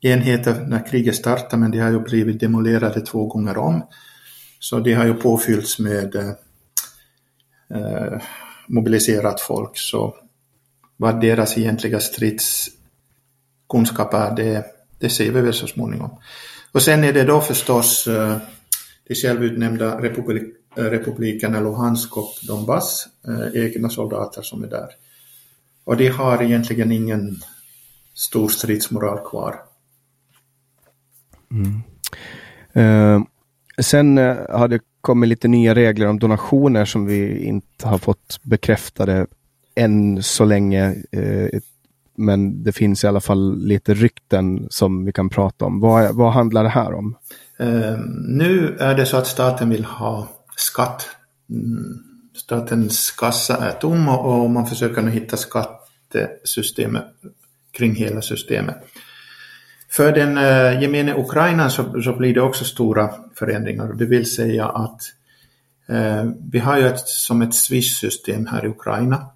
enheter 0.00 0.66
när 0.66 0.86
kriget 0.86 1.14
startade 1.14 1.56
men 1.56 1.70
de 1.70 1.78
har 1.78 1.90
ju 1.90 2.00
blivit 2.00 2.40
demolerade 2.40 3.00
två 3.00 3.26
gånger 3.26 3.58
om. 3.58 3.82
Så 4.58 4.78
de 4.78 4.92
har 4.92 5.06
ju 5.06 5.14
påfyllts 5.14 5.78
med 5.78 6.16
eh, 7.74 8.20
mobiliserat 8.66 9.40
folk. 9.40 9.78
Så 9.78 10.16
vad 10.96 11.20
deras 11.20 11.58
egentliga 11.58 12.00
stridskunskap 12.00 14.14
är, 14.14 14.36
det, 14.36 14.64
det 14.98 15.10
ser 15.10 15.30
vi 15.30 15.40
väl 15.40 15.54
så 15.54 15.66
småningom. 15.66 16.10
Och 16.72 16.82
sen 16.82 17.04
är 17.04 17.12
det 17.12 17.24
då 17.24 17.40
förstås 17.40 18.06
eh, 18.06 18.36
de 19.08 19.14
självutnämnda 19.14 20.02
republik, 20.02 20.54
republikerna 20.76 21.60
Luhansk 21.60 22.16
och 22.16 22.34
Donbass, 22.46 23.08
eh, 23.28 23.62
egna 23.62 23.88
soldater 23.88 24.42
som 24.42 24.64
är 24.64 24.68
där. 24.68 24.88
Och 25.84 25.96
de 25.96 26.08
har 26.08 26.42
egentligen 26.42 26.92
ingen 26.92 27.36
stor 28.14 28.48
stridsmoral 28.48 29.18
kvar. 29.18 29.60
Mm. 31.50 31.82
Uh, 32.76 33.24
sen 33.78 34.18
uh, 34.18 34.36
har 34.50 34.68
det 34.68 34.80
kommit 35.00 35.28
lite 35.28 35.48
nya 35.48 35.74
regler 35.74 36.06
om 36.06 36.18
donationer 36.18 36.84
som 36.84 37.06
vi 37.06 37.44
inte 37.44 37.88
har 37.88 37.98
fått 37.98 38.40
bekräftade 38.42 39.26
än 39.74 40.22
så 40.22 40.44
länge. 40.44 40.94
Uh, 41.16 41.60
men 42.16 42.62
det 42.62 42.72
finns 42.72 43.04
i 43.04 43.06
alla 43.06 43.20
fall 43.20 43.58
lite 43.58 43.94
rykten 43.94 44.66
som 44.70 45.04
vi 45.04 45.12
kan 45.12 45.28
prata 45.28 45.64
om. 45.64 45.80
Vad, 45.80 46.14
vad 46.14 46.32
handlar 46.32 46.62
det 46.62 46.68
här 46.68 46.94
om? 46.94 47.16
Ehm, 47.58 48.00
nu 48.28 48.76
är 48.80 48.94
det 48.94 49.06
så 49.06 49.16
att 49.16 49.26
staten 49.26 49.70
vill 49.70 49.84
ha 49.84 50.28
skatt. 50.56 51.08
Mm. 51.50 52.02
Statens 52.34 53.10
kassa 53.10 53.56
är 53.56 53.72
tom 53.72 54.08
och 54.08 54.50
man 54.50 54.66
försöker 54.66 55.02
nu 55.02 55.10
hitta 55.10 55.36
skattesystemet 55.36 57.04
kring 57.72 57.94
hela 57.94 58.22
systemet. 58.22 58.76
För 59.88 60.12
den 60.12 60.38
eh, 60.38 60.82
gemene 60.82 61.14
Ukraina 61.14 61.70
så, 61.70 62.02
så, 62.02 62.12
blir 62.12 62.34
det 62.34 62.40
också 62.40 62.64
stora 62.64 63.14
förändringar. 63.34 63.92
Det 63.92 64.06
vill 64.06 64.30
säga 64.30 64.68
att 64.68 65.00
uh, 65.90 66.32
vi 66.50 66.58
har 66.58 66.78
ju 66.78 66.86
ett, 66.86 67.08
som 67.08 67.42
ett 67.42 67.54
Swish-system 67.54 68.46
här 68.46 68.64
i 68.64 68.68
Ukraina. 68.68 69.26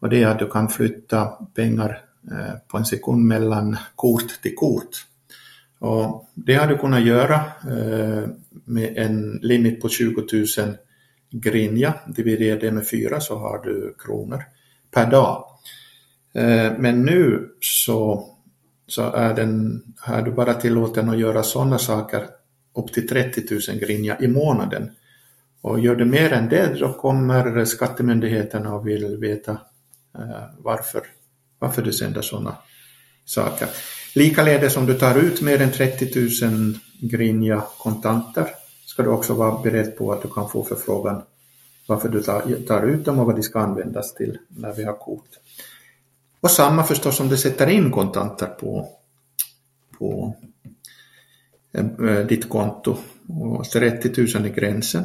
Och 0.00 0.08
det 0.08 0.22
är 0.22 0.26
att 0.26 0.38
du 0.38 0.50
kan 0.50 0.68
flytta 0.68 1.26
pengar 1.54 2.00
uh, 2.32 2.54
på 2.68 2.78
en 2.78 2.84
sekund 2.84 3.24
mellan 3.24 3.76
kort 3.94 4.42
till 4.42 4.54
kort. 4.54 5.06
Och 5.78 6.30
det 6.34 6.54
har 6.54 6.66
du 6.66 6.78
kunnat 6.78 7.06
göra 7.06 7.34
eh, 7.62 8.28
med 8.64 8.96
en 8.96 9.38
limit 9.42 9.80
på 9.80 9.88
20 9.88 10.24
000 10.32 10.76
grinja. 11.30 11.94
Dividerar 12.06 12.60
det 12.60 12.72
med 12.72 12.88
fyra 12.88 13.20
så 13.20 13.38
har 13.38 13.58
du 13.64 13.94
kronor 13.98 14.42
per 14.90 15.10
dag. 15.10 15.44
Eh, 16.34 16.72
men 16.78 17.02
nu 17.02 17.48
så 17.60 18.30
så 18.86 19.12
är, 19.12 19.34
den, 19.34 19.82
är 20.06 20.22
du 20.22 20.30
bara 20.30 20.54
tillåten 20.54 21.08
att 21.08 21.18
göra 21.18 21.42
sådana 21.42 21.78
saker 21.78 22.26
upp 22.74 22.92
till 22.92 23.08
30 23.08 23.70
000 23.70 23.78
grinja 23.78 24.16
i 24.20 24.28
månaden. 24.28 24.90
Och 25.60 25.80
gör 25.80 25.96
du 25.96 26.04
mer 26.04 26.32
än 26.32 26.48
det 26.48 26.78
så 26.78 26.92
kommer 26.92 27.64
skattemyndigheterna 27.64 28.74
och 28.74 28.86
vill 28.86 29.16
veta 29.16 29.52
eh, 30.18 30.44
varför, 30.58 31.02
varför 31.58 31.82
du 31.82 31.92
sänder 31.92 32.22
sådana 32.22 32.56
saker. 33.24 33.68
Likaledes 34.14 34.76
om 34.76 34.86
du 34.86 34.94
tar 34.94 35.18
ut 35.18 35.42
mer 35.42 35.60
än 35.60 35.72
30 35.72 36.46
000 36.46 36.74
grinja 37.00 37.62
kontanter 37.78 38.46
ska 38.86 39.02
du 39.02 39.08
också 39.08 39.34
vara 39.34 39.62
beredd 39.62 39.96
på 39.96 40.12
att 40.12 40.22
du 40.22 40.28
kan 40.28 40.48
få 40.48 40.64
förfrågan 40.64 41.22
varför 41.86 42.08
du 42.08 42.22
tar, 42.22 42.66
tar 42.66 42.82
ut 42.82 43.04
dem 43.04 43.18
och 43.18 43.26
vad 43.26 43.36
de 43.36 43.42
ska 43.42 43.60
användas 43.60 44.14
till 44.14 44.38
när 44.48 44.72
vi 44.72 44.84
har 44.84 44.92
kort. 44.92 45.28
Och 46.40 46.50
samma 46.50 46.84
förstås 46.84 47.20
om 47.20 47.28
du 47.28 47.36
sätter 47.36 47.66
in 47.66 47.90
kontanter 47.90 48.46
på, 48.46 48.88
på 49.98 50.34
eh, 51.72 51.86
eh, 52.08 52.26
ditt 52.26 52.48
konto. 52.48 52.96
Och 53.28 53.64
30 53.64 54.36
000 54.38 54.44
är 54.44 54.54
gränsen. 54.54 55.04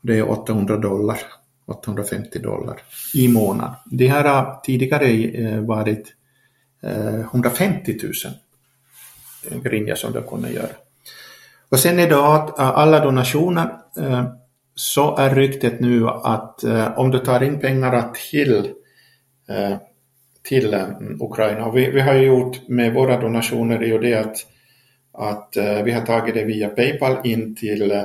Det 0.00 0.18
är 0.18 0.30
800 0.30 0.76
dollar, 0.76 1.20
850 1.66 2.38
dollar 2.38 2.82
i 3.14 3.28
månaden. 3.28 3.74
Det 3.84 4.08
här 4.08 4.24
har 4.24 4.60
tidigare 4.64 5.06
eh, 5.06 5.60
varit 5.60 6.14
150 6.84 7.98
000 8.02 9.62
grinja 9.62 9.96
som 9.96 10.12
de 10.12 10.22
kunde 10.22 10.50
göra. 10.50 10.74
Och 11.68 11.78
sen 11.80 11.98
är 11.98 12.08
det 12.08 12.34
att 12.34 12.58
eh, 12.58 12.68
alla 12.68 13.00
donationer 13.00 13.76
eh, 13.98 14.24
så 14.74 15.16
är 15.16 15.34
ryktet 15.34 15.80
nu 15.80 16.08
att 16.08 16.64
eh, 16.64 16.98
om 16.98 17.10
du 17.10 17.18
tar 17.18 17.42
in 17.42 17.60
pengar 17.60 18.10
till 18.30 18.70
till 20.42 20.74
Ukraina. 21.20 21.66
Och 21.66 21.76
vi, 21.76 21.90
vi 21.90 22.00
har 22.00 22.14
ju 22.14 22.26
gjort 22.26 22.68
med 22.68 22.94
våra 22.94 23.20
donationer 23.20 23.78
är 23.78 23.86
ju 23.86 23.98
det 23.98 24.14
att, 24.14 24.36
att 25.12 25.56
vi 25.84 25.92
har 25.92 26.06
tagit 26.06 26.34
det 26.34 26.44
via 26.44 26.68
Paypal 26.68 27.16
in 27.24 27.56
till, 27.56 28.04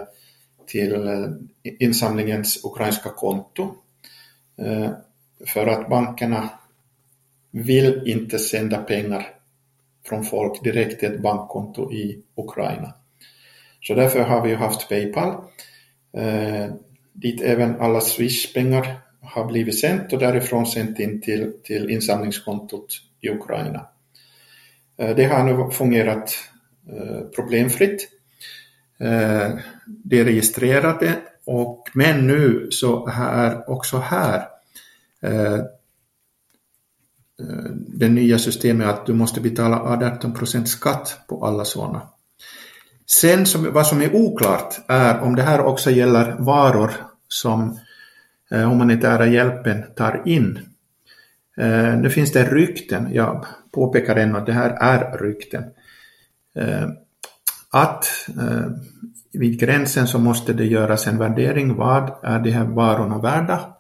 till 0.68 1.10
insamlingens 1.64 2.66
ukrainska 2.66 3.10
konto. 3.10 3.76
För 5.46 5.68
att 5.68 5.90
bankerna 5.90 6.50
vill 7.52 8.02
inte 8.06 8.40
sända 8.40 8.78
pengar 8.78 9.28
från 10.08 10.24
folk 10.24 10.64
direkt 10.64 11.00
till 11.00 11.14
ett 11.14 11.22
bankkonto 11.22 11.92
i 11.92 12.24
Ukraina. 12.36 12.94
Så 13.82 13.94
därför 13.94 14.20
har 14.20 14.48
vi 14.48 14.54
haft 14.54 14.90
Paypal, 14.90 15.30
eh, 16.14 16.74
dit 17.14 17.42
även 17.42 17.82
alla 17.82 18.02
Swish-pengar 18.02 18.98
har 19.22 19.46
blivit 19.46 19.80
sänt 19.80 20.14
och 20.14 20.20
därifrån 20.20 20.66
sänt 20.66 21.00
in 21.00 21.22
till, 21.22 21.54
till 21.64 21.90
insamlingskontot 21.90 23.02
i 23.22 23.30
Ukraina. 23.30 23.86
Eh, 24.98 25.16
det 25.16 25.26
har 25.26 25.44
nu 25.44 25.72
fungerat 25.72 26.36
eh, 26.90 27.22
problemfritt. 27.36 28.10
Eh, 29.00 29.58
det 29.88 30.20
är 30.20 30.26
registrerade 30.26 31.16
och 31.46 31.90
men 31.94 32.28
nu 32.28 32.68
så 32.72 33.08
är 33.08 33.70
också 33.70 33.98
här 33.98 34.48
eh, 35.22 35.60
Eh, 37.40 37.72
det 37.88 38.10
nya 38.10 38.40
systemet 38.40 38.88
att 38.88 39.06
du 39.06 39.14
måste 39.14 39.42
betala 39.42 39.80
18 39.80 40.34
procent 40.34 40.70
skatt 40.70 41.18
på 41.28 41.46
alla 41.46 41.66
sådana. 41.66 42.02
Sen 43.06 43.46
som, 43.46 43.74
vad 43.74 43.88
som 43.88 44.02
är 44.02 44.16
oklart 44.16 44.76
är 44.88 45.20
om 45.20 45.36
det 45.36 45.42
här 45.42 45.62
också 45.62 45.92
gäller 45.92 46.36
varor 46.40 46.92
som 47.28 47.80
Eh, 48.52 48.70
humanitära 48.70 49.28
hjälpen 49.28 49.84
tar 49.96 50.22
in. 50.26 50.60
Eh, 51.58 51.98
nu 51.98 52.10
finns 52.10 52.32
det 52.32 52.44
rykten, 52.44 53.10
jag 53.14 53.46
påpekar 53.72 54.16
ännu 54.16 54.38
att 54.38 54.46
det 54.46 54.54
här 54.54 54.70
är 54.70 55.18
rykten, 55.18 55.64
eh, 56.56 56.90
att 57.72 58.06
eh, 58.40 58.72
vid 59.32 59.60
gränsen 59.60 60.08
så 60.08 60.20
måste 60.20 60.54
det 60.54 60.66
göras 60.66 61.08
en 61.08 61.18
värdering, 61.18 61.76
vad 61.76 62.12
är 62.24 62.40
de 62.40 62.52
här 62.52 62.64
varorna 62.64 63.18
värda? 63.18 63.76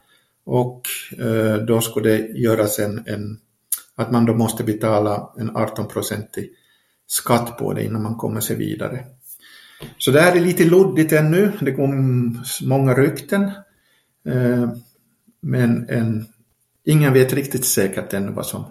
Och 0.45 0.81
eh, 1.19 1.55
då 1.55 1.81
skulle 1.81 2.09
det 2.09 2.17
göras 2.17 2.79
en, 2.79 3.03
en 3.05 3.39
att 3.99 4.11
man 4.11 4.25
då 4.25 4.33
måste 4.33 4.63
betala 4.63 5.29
en 5.37 5.51
18-procentig 5.51 6.49
skatt 7.07 7.57
på 7.57 7.73
det 7.73 7.83
innan 7.83 8.03
man 8.03 8.15
kommer 8.15 8.41
sig 8.41 8.55
vidare. 8.55 9.05
Så 9.97 10.11
det 10.11 10.21
här 10.21 10.35
är 10.35 10.39
lite 10.39 10.65
luddigt 10.65 11.13
ännu, 11.13 11.51
det 11.59 11.71
går 11.71 11.87
många 12.67 12.93
rykten. 12.93 13.43
Eh, 14.25 14.69
men 15.41 15.89
en, 15.89 16.25
ingen 16.83 17.13
vet 17.13 17.33
riktigt 17.33 17.65
säkert 17.65 18.13
ännu 18.13 18.31
vad 18.31 18.45
som, 18.45 18.65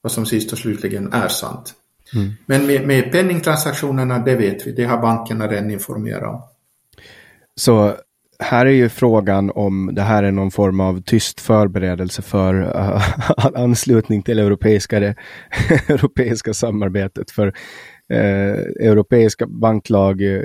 vad 0.00 0.12
som 0.12 0.26
sist 0.26 0.52
och 0.52 0.58
slutligen 0.58 1.12
är 1.12 1.28
sant. 1.28 1.74
Mm. 2.14 2.32
Men 2.46 2.66
med, 2.66 2.86
med 2.86 3.12
penningtransaktionerna, 3.12 4.18
det 4.18 4.36
vet 4.36 4.66
vi, 4.66 4.72
det 4.72 4.84
har 4.84 5.02
bankerna 5.02 5.48
redan 5.48 5.70
informerat 5.70 6.34
om. 6.34 6.42
Så 7.56 7.96
här 8.40 8.66
är 8.66 8.70
ju 8.70 8.88
frågan 8.88 9.50
om 9.50 9.90
det 9.92 10.02
här 10.02 10.22
är 10.22 10.32
någon 10.32 10.50
form 10.50 10.80
av 10.80 11.02
tyst 11.02 11.40
förberedelse 11.40 12.22
för 12.22 12.54
uh, 12.54 13.02
anslutning 13.54 14.22
till 14.22 14.38
europeiska, 14.38 15.00
det, 15.00 15.14
europeiska 15.88 16.54
samarbetet. 16.54 17.30
För 17.30 17.46
uh, 17.46 18.58
europeiska 18.80 19.46
banklag 19.46 20.22
uh, 20.22 20.42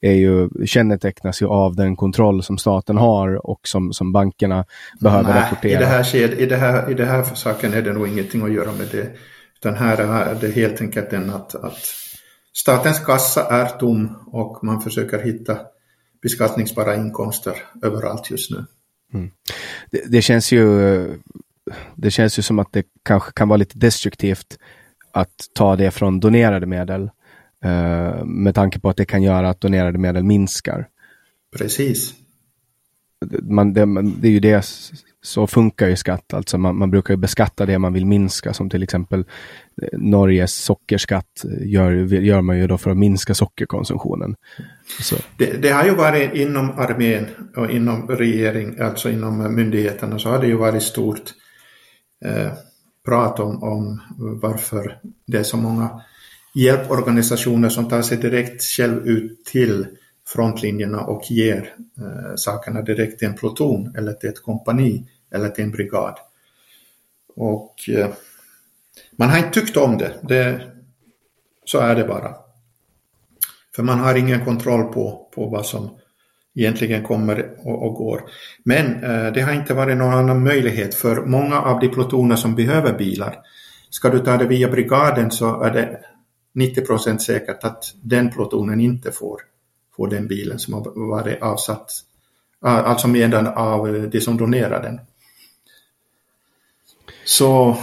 är 0.00 0.12
ju, 0.12 0.48
kännetecknas 0.66 1.42
ju 1.42 1.46
av 1.46 1.76
den 1.76 1.96
kontroll 1.96 2.42
som 2.42 2.58
staten 2.58 2.96
har 2.96 3.46
och 3.46 3.60
som, 3.68 3.92
som 3.92 4.12
bankerna 4.12 4.64
behöver 5.00 5.32
Nej, 5.32 5.42
rapportera. 5.42 5.72
I 5.72 5.76
det, 5.76 5.86
här, 5.86 6.40
i, 6.40 6.46
det 6.46 6.56
här, 6.56 6.90
I 6.90 6.94
det 6.94 7.04
här 7.04 7.22
saken 7.22 7.74
är 7.74 7.82
det 7.82 7.92
nog 7.92 8.08
ingenting 8.08 8.42
att 8.42 8.52
göra 8.52 8.72
med 8.72 8.86
det. 8.92 9.10
Utan 9.56 9.74
här 9.74 9.96
är 9.96 10.34
det 10.40 10.48
helt 10.48 10.80
enkelt 10.80 11.10
den 11.10 11.30
att, 11.30 11.54
att 11.54 11.94
statens 12.52 12.98
kassa 12.98 13.46
är 13.50 13.66
tom 13.66 14.16
och 14.26 14.64
man 14.64 14.80
försöker 14.80 15.18
hitta 15.18 15.56
beskattningsbara 16.24 16.96
inkomster 16.96 17.54
överallt 17.82 18.30
just 18.30 18.50
nu. 18.50 18.64
Mm. 19.12 19.30
Det, 19.90 20.02
det, 20.06 20.22
känns 20.22 20.52
ju, 20.52 21.18
det 21.96 22.10
känns 22.10 22.38
ju 22.38 22.42
som 22.42 22.58
att 22.58 22.72
det 22.72 22.86
kanske 23.02 23.32
kan 23.32 23.48
vara 23.48 23.56
lite 23.56 23.78
destruktivt 23.78 24.58
att 25.12 25.34
ta 25.54 25.76
det 25.76 25.90
från 25.90 26.20
donerade 26.20 26.66
medel 26.66 27.10
Eh, 27.64 28.24
med 28.24 28.54
tanke 28.54 28.80
på 28.80 28.88
att 28.88 28.96
det 28.96 29.04
kan 29.04 29.22
göra 29.22 29.48
att 29.48 29.60
donerade 29.60 29.98
medel 29.98 30.24
minskar. 30.24 30.88
Precis. 31.56 32.14
Man, 33.42 33.72
det, 33.72 33.86
det 34.20 34.28
är 34.28 34.32
ju 34.32 34.40
det, 34.40 34.66
så 35.24 35.46
funkar 35.46 35.88
ju 35.88 35.96
skatt. 35.96 36.34
Alltså 36.34 36.58
man, 36.58 36.78
man 36.78 36.90
brukar 36.90 37.16
beskatta 37.16 37.66
det 37.66 37.78
man 37.78 37.92
vill 37.92 38.06
minska, 38.06 38.54
som 38.54 38.70
till 38.70 38.82
exempel 38.82 39.24
eh, 39.82 39.98
Norges 39.98 40.54
sockerskatt 40.54 41.44
eh, 41.44 41.68
gör, 41.68 41.92
gör 42.14 42.40
man 42.40 42.58
ju 42.58 42.66
då 42.66 42.78
för 42.78 42.90
att 42.90 42.96
minska 42.96 43.34
sockerkonsumtionen. 43.34 44.36
Det, 45.36 45.62
det, 45.62 45.68
har 45.68 45.84
ju 45.84 45.94
varit 45.94 46.34
inom 46.34 46.70
armén 46.70 47.26
och 47.56 47.70
inom 47.70 48.08
regering, 48.08 48.80
alltså 48.80 49.10
inom 49.10 49.54
myndigheterna, 49.54 50.18
så 50.18 50.28
har 50.28 50.38
det 50.38 50.46
ju 50.46 50.56
varit 50.56 50.82
stort 50.82 51.34
eh, 52.24 52.52
prat 53.04 53.40
om, 53.40 53.62
om 53.62 54.00
varför 54.18 54.98
det 55.26 55.38
är 55.38 55.42
så 55.42 55.56
många 55.56 56.00
hjälporganisationer 56.54 57.68
som 57.68 57.88
tar 57.88 58.02
sig 58.02 58.18
direkt 58.18 58.62
själv 58.62 59.06
ut 59.06 59.44
till 59.44 59.86
frontlinjerna 60.26 61.00
och 61.00 61.30
ger 61.30 61.74
eh, 61.98 62.34
sakerna 62.36 62.82
direkt 62.82 63.18
till 63.18 63.28
en 63.28 63.34
pluton 63.34 63.94
eller 63.96 64.12
till 64.12 64.28
ett 64.28 64.42
kompani 64.42 65.06
eller 65.34 65.48
till 65.48 65.64
en 65.64 65.70
brigad. 65.70 66.14
Och 67.36 67.74
eh, 67.88 68.10
man 69.16 69.30
har 69.30 69.38
inte 69.38 69.60
tyckt 69.60 69.76
om 69.76 69.98
det. 69.98 70.14
det. 70.22 70.60
Så 71.64 71.78
är 71.78 71.94
det 71.94 72.04
bara. 72.04 72.34
För 73.76 73.82
man 73.82 74.00
har 74.00 74.14
ingen 74.14 74.44
kontroll 74.44 74.92
på, 74.92 75.28
på 75.34 75.46
vad 75.46 75.66
som 75.66 75.98
egentligen 76.54 77.02
kommer 77.02 77.50
och, 77.58 77.86
och 77.86 77.94
går. 77.94 78.22
Men 78.64 79.04
eh, 79.04 79.32
det 79.32 79.40
har 79.40 79.52
inte 79.52 79.74
varit 79.74 79.96
någon 79.96 80.14
annan 80.14 80.44
möjlighet 80.44 80.94
för 80.94 81.26
många 81.26 81.60
av 81.60 81.80
de 81.80 81.88
plutoner 81.88 82.36
som 82.36 82.54
behöver 82.54 82.98
bilar, 82.98 83.38
ska 83.90 84.08
du 84.08 84.18
ta 84.18 84.36
det 84.36 84.46
via 84.46 84.68
brigaden 84.68 85.30
så 85.30 85.62
är 85.62 85.70
det 85.70 86.00
90 86.54 86.86
procent 86.86 87.22
säkert 87.22 87.64
att 87.64 87.84
den 88.02 88.30
plutonen 88.30 88.80
inte 88.80 89.12
får, 89.12 89.40
får 89.96 90.08
den 90.08 90.28
bilen 90.28 90.58
som 90.58 90.74
har 90.74 91.08
varit 91.08 91.42
avsatt, 91.42 91.90
eh, 92.66 92.88
alltså 92.88 93.08
medan 93.08 93.46
av 93.46 93.96
eh, 93.96 94.02
de 94.02 94.20
som 94.20 94.36
donerar 94.36 94.82
den. 94.82 95.00
Så 97.24 97.76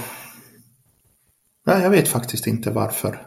ja, 1.65 1.79
jag 1.79 1.89
vet 1.89 2.07
faktiskt 2.07 2.47
inte 2.47 2.71
varför. 2.71 3.21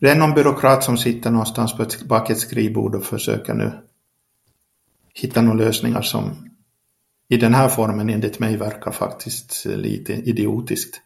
Det 0.00 0.10
är 0.10 0.16
någon 0.16 0.34
byråkrat 0.34 0.84
som 0.84 0.96
sitter 0.96 1.30
någonstans 1.30 1.76
på 1.76 1.82
ett, 1.82 2.02
bak 2.02 2.30
ett 2.30 2.38
skrivbord 2.38 2.94
och 2.94 3.04
försöker 3.04 3.54
nu 3.54 3.72
hitta 5.14 5.42
några 5.42 5.58
lösningar 5.58 6.02
som 6.02 6.50
i 7.28 7.36
den 7.36 7.54
här 7.54 7.68
formen 7.68 8.10
enligt 8.10 8.38
mig 8.38 8.56
verkar 8.56 8.90
faktiskt 8.90 9.64
lite 9.64 10.12
idiotiskt. 10.12 11.00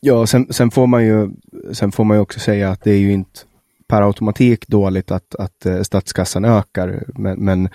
Ja, 0.00 0.26
sen, 0.26 0.52
sen, 0.52 0.70
får 0.70 0.86
man 0.86 1.06
ju, 1.06 1.30
sen 1.72 1.92
får 1.92 2.04
man 2.04 2.16
ju 2.16 2.20
också 2.20 2.40
säga 2.40 2.70
att 2.70 2.84
det 2.84 2.90
är 2.90 2.98
ju 2.98 3.12
inte 3.12 3.40
per 3.88 4.02
automatik 4.02 4.68
dåligt 4.68 5.10
att, 5.10 5.34
att 5.34 5.66
eh, 5.66 5.82
statskassan 5.82 6.44
ökar. 6.44 7.04
Men, 7.14 7.44
men 7.44 7.68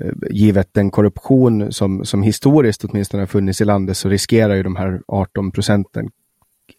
Eh, 0.00 0.12
givet 0.30 0.74
den 0.74 0.90
korruption 0.90 1.72
som, 1.72 2.04
som 2.04 2.22
historiskt 2.22 2.84
åtminstone 2.84 3.20
har 3.20 3.26
funnits 3.26 3.60
i 3.60 3.64
landet 3.64 3.96
så 3.96 4.08
riskerar 4.08 4.54
ju 4.54 4.62
de 4.62 4.76
här 4.76 5.02
18 5.06 5.50
procenten 5.52 6.10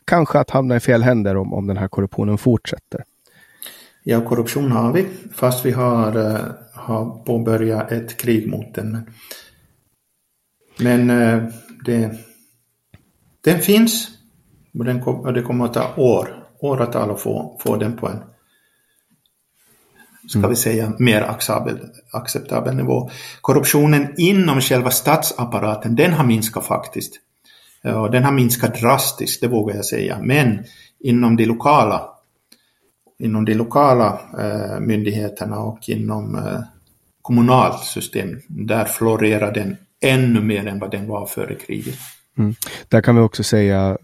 kanske 0.05 0.39
att 0.39 0.49
hamna 0.49 0.75
i 0.75 0.79
fel 0.79 1.03
händer 1.03 1.37
om, 1.37 1.53
om 1.53 1.67
den 1.67 1.77
här 1.77 1.87
korruptionen 1.87 2.37
fortsätter. 2.37 3.03
Ja, 4.03 4.21
korruption 4.21 4.71
har 4.71 4.93
vi, 4.93 5.07
fast 5.33 5.65
vi 5.65 5.71
har, 5.71 6.17
eh, 6.17 6.39
har 6.73 7.23
påbörjat 7.23 7.91
ett 7.91 8.17
krig 8.17 8.47
mot 8.47 8.75
den. 8.75 8.97
Men 10.79 11.09
eh, 11.09 11.43
det, 11.85 12.11
den 13.41 13.59
finns 13.59 14.07
och, 14.79 14.85
den 14.85 15.01
kom, 15.01 15.19
och 15.19 15.33
det 15.33 15.41
kommer 15.41 15.65
att 15.65 15.73
ta 15.73 15.95
år, 15.97 16.47
åratal 16.59 17.11
att 17.11 17.21
få, 17.21 17.59
få 17.63 17.75
den 17.75 17.97
på 17.97 18.07
en 18.07 18.19
ska 20.29 20.39
mm. 20.39 20.49
vi 20.49 20.55
säga, 20.55 20.93
mer 20.99 21.21
acceptabel, 21.21 21.79
acceptabel 22.11 22.75
nivå. 22.75 23.09
Korruptionen 23.41 24.13
inom 24.17 24.61
själva 24.61 24.91
statsapparaten, 24.91 25.95
den 25.95 26.13
har 26.13 26.25
minskat 26.25 26.65
faktiskt. 26.65 27.19
Och 27.83 28.11
den 28.11 28.23
har 28.23 28.31
minskat 28.31 28.79
drastiskt, 28.79 29.41
det 29.41 29.47
vågar 29.47 29.75
jag 29.75 29.85
säga. 29.85 30.19
Men 30.21 30.63
inom 30.99 31.35
de 31.35 31.45
lokala, 31.45 32.09
inom 33.19 33.45
de 33.45 33.53
lokala 33.53 34.19
eh, 34.39 34.79
myndigheterna 34.79 35.59
och 35.59 35.89
inom 35.89 36.35
eh, 36.35 36.59
kommunalt 37.21 37.83
system, 37.83 38.41
där 38.47 38.85
florerar 38.85 39.53
den 39.53 39.77
ännu 40.01 40.41
mer 40.41 40.67
än 40.67 40.79
vad 40.79 40.91
den 40.91 41.07
var 41.07 41.25
före 41.25 41.55
kriget. 41.55 41.97
Mm. 42.39 42.53
Där 42.87 43.01
kan 43.01 43.15
vi 43.15 43.21
också 43.21 43.43
säga, 43.43 43.97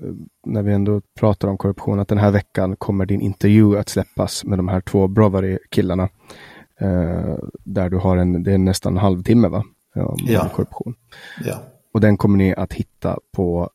när 0.46 0.62
vi 0.64 0.74
ändå 0.74 1.02
pratar 1.20 1.48
om 1.48 1.58
korruption, 1.58 2.00
att 2.00 2.08
den 2.08 2.18
här 2.18 2.32
veckan 2.32 2.76
kommer 2.76 3.06
din 3.06 3.22
intervju 3.22 3.78
att 3.78 3.90
släppas 3.90 4.46
med 4.46 4.60
de 4.60 4.68
här 4.68 4.82
två 4.82 5.08
Brovary-killarna. 5.08 6.10
Eh, 6.80 7.36
där 7.64 7.90
du 7.90 7.98
har 7.98 8.18
en, 8.18 8.44
det 8.44 8.54
är 8.54 8.58
nästan 8.58 8.94
en 8.94 9.00
halvtimme 9.00 9.48
va? 9.48 9.64
Om 9.96 10.18
ja. 10.28 10.50
korruption. 10.56 10.94
Ja. 11.46 11.62
Och 11.94 12.02
den 12.02 12.18
kommer 12.18 12.38
ni 12.38 12.56
att 12.56 12.74
hitta 12.74 13.20
på 13.36 13.70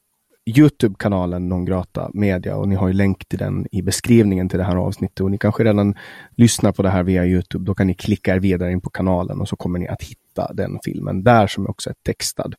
Youtube-kanalen 0.47 1.49
Nongrata 1.49 2.11
Media 2.15 2.57
och 2.57 2.69
ni 2.69 2.75
har 2.75 2.89
ju 2.89 2.95
länk 2.95 3.29
till 3.29 3.39
den 3.39 3.67
i 3.73 3.83
beskrivningen 3.83 4.49
till 4.49 4.59
det 4.59 4.65
här 4.65 4.77
avsnittet 4.77 5.21
och 5.21 5.31
ni 5.31 5.39
kanske 5.39 5.65
redan 5.65 5.95
lyssnar 6.37 6.73
på 6.73 6.83
det 6.83 6.91
här 6.91 7.03
via 7.03 7.27
Youtube. 7.27 7.65
Då 7.65 7.75
kan 7.75 7.87
ni 7.87 7.95
klicka 7.95 8.35
er 8.35 8.41
vidare 8.41 8.73
in 8.73 8.81
på 8.81 8.91
kanalen 8.91 9.41
och 9.41 9.49
så 9.49 9.57
kommer 9.57 9.79
ni 9.79 9.89
att 9.89 10.03
hitta 10.03 10.53
den 10.55 10.79
filmen 10.85 11.25
där 11.25 11.47
som 11.47 11.67
också 11.67 11.91
är 11.91 11.95
textad 12.03 12.51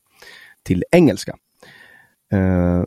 till 0.62 0.84
engelska. 0.90 1.36
Uh, 2.32 2.84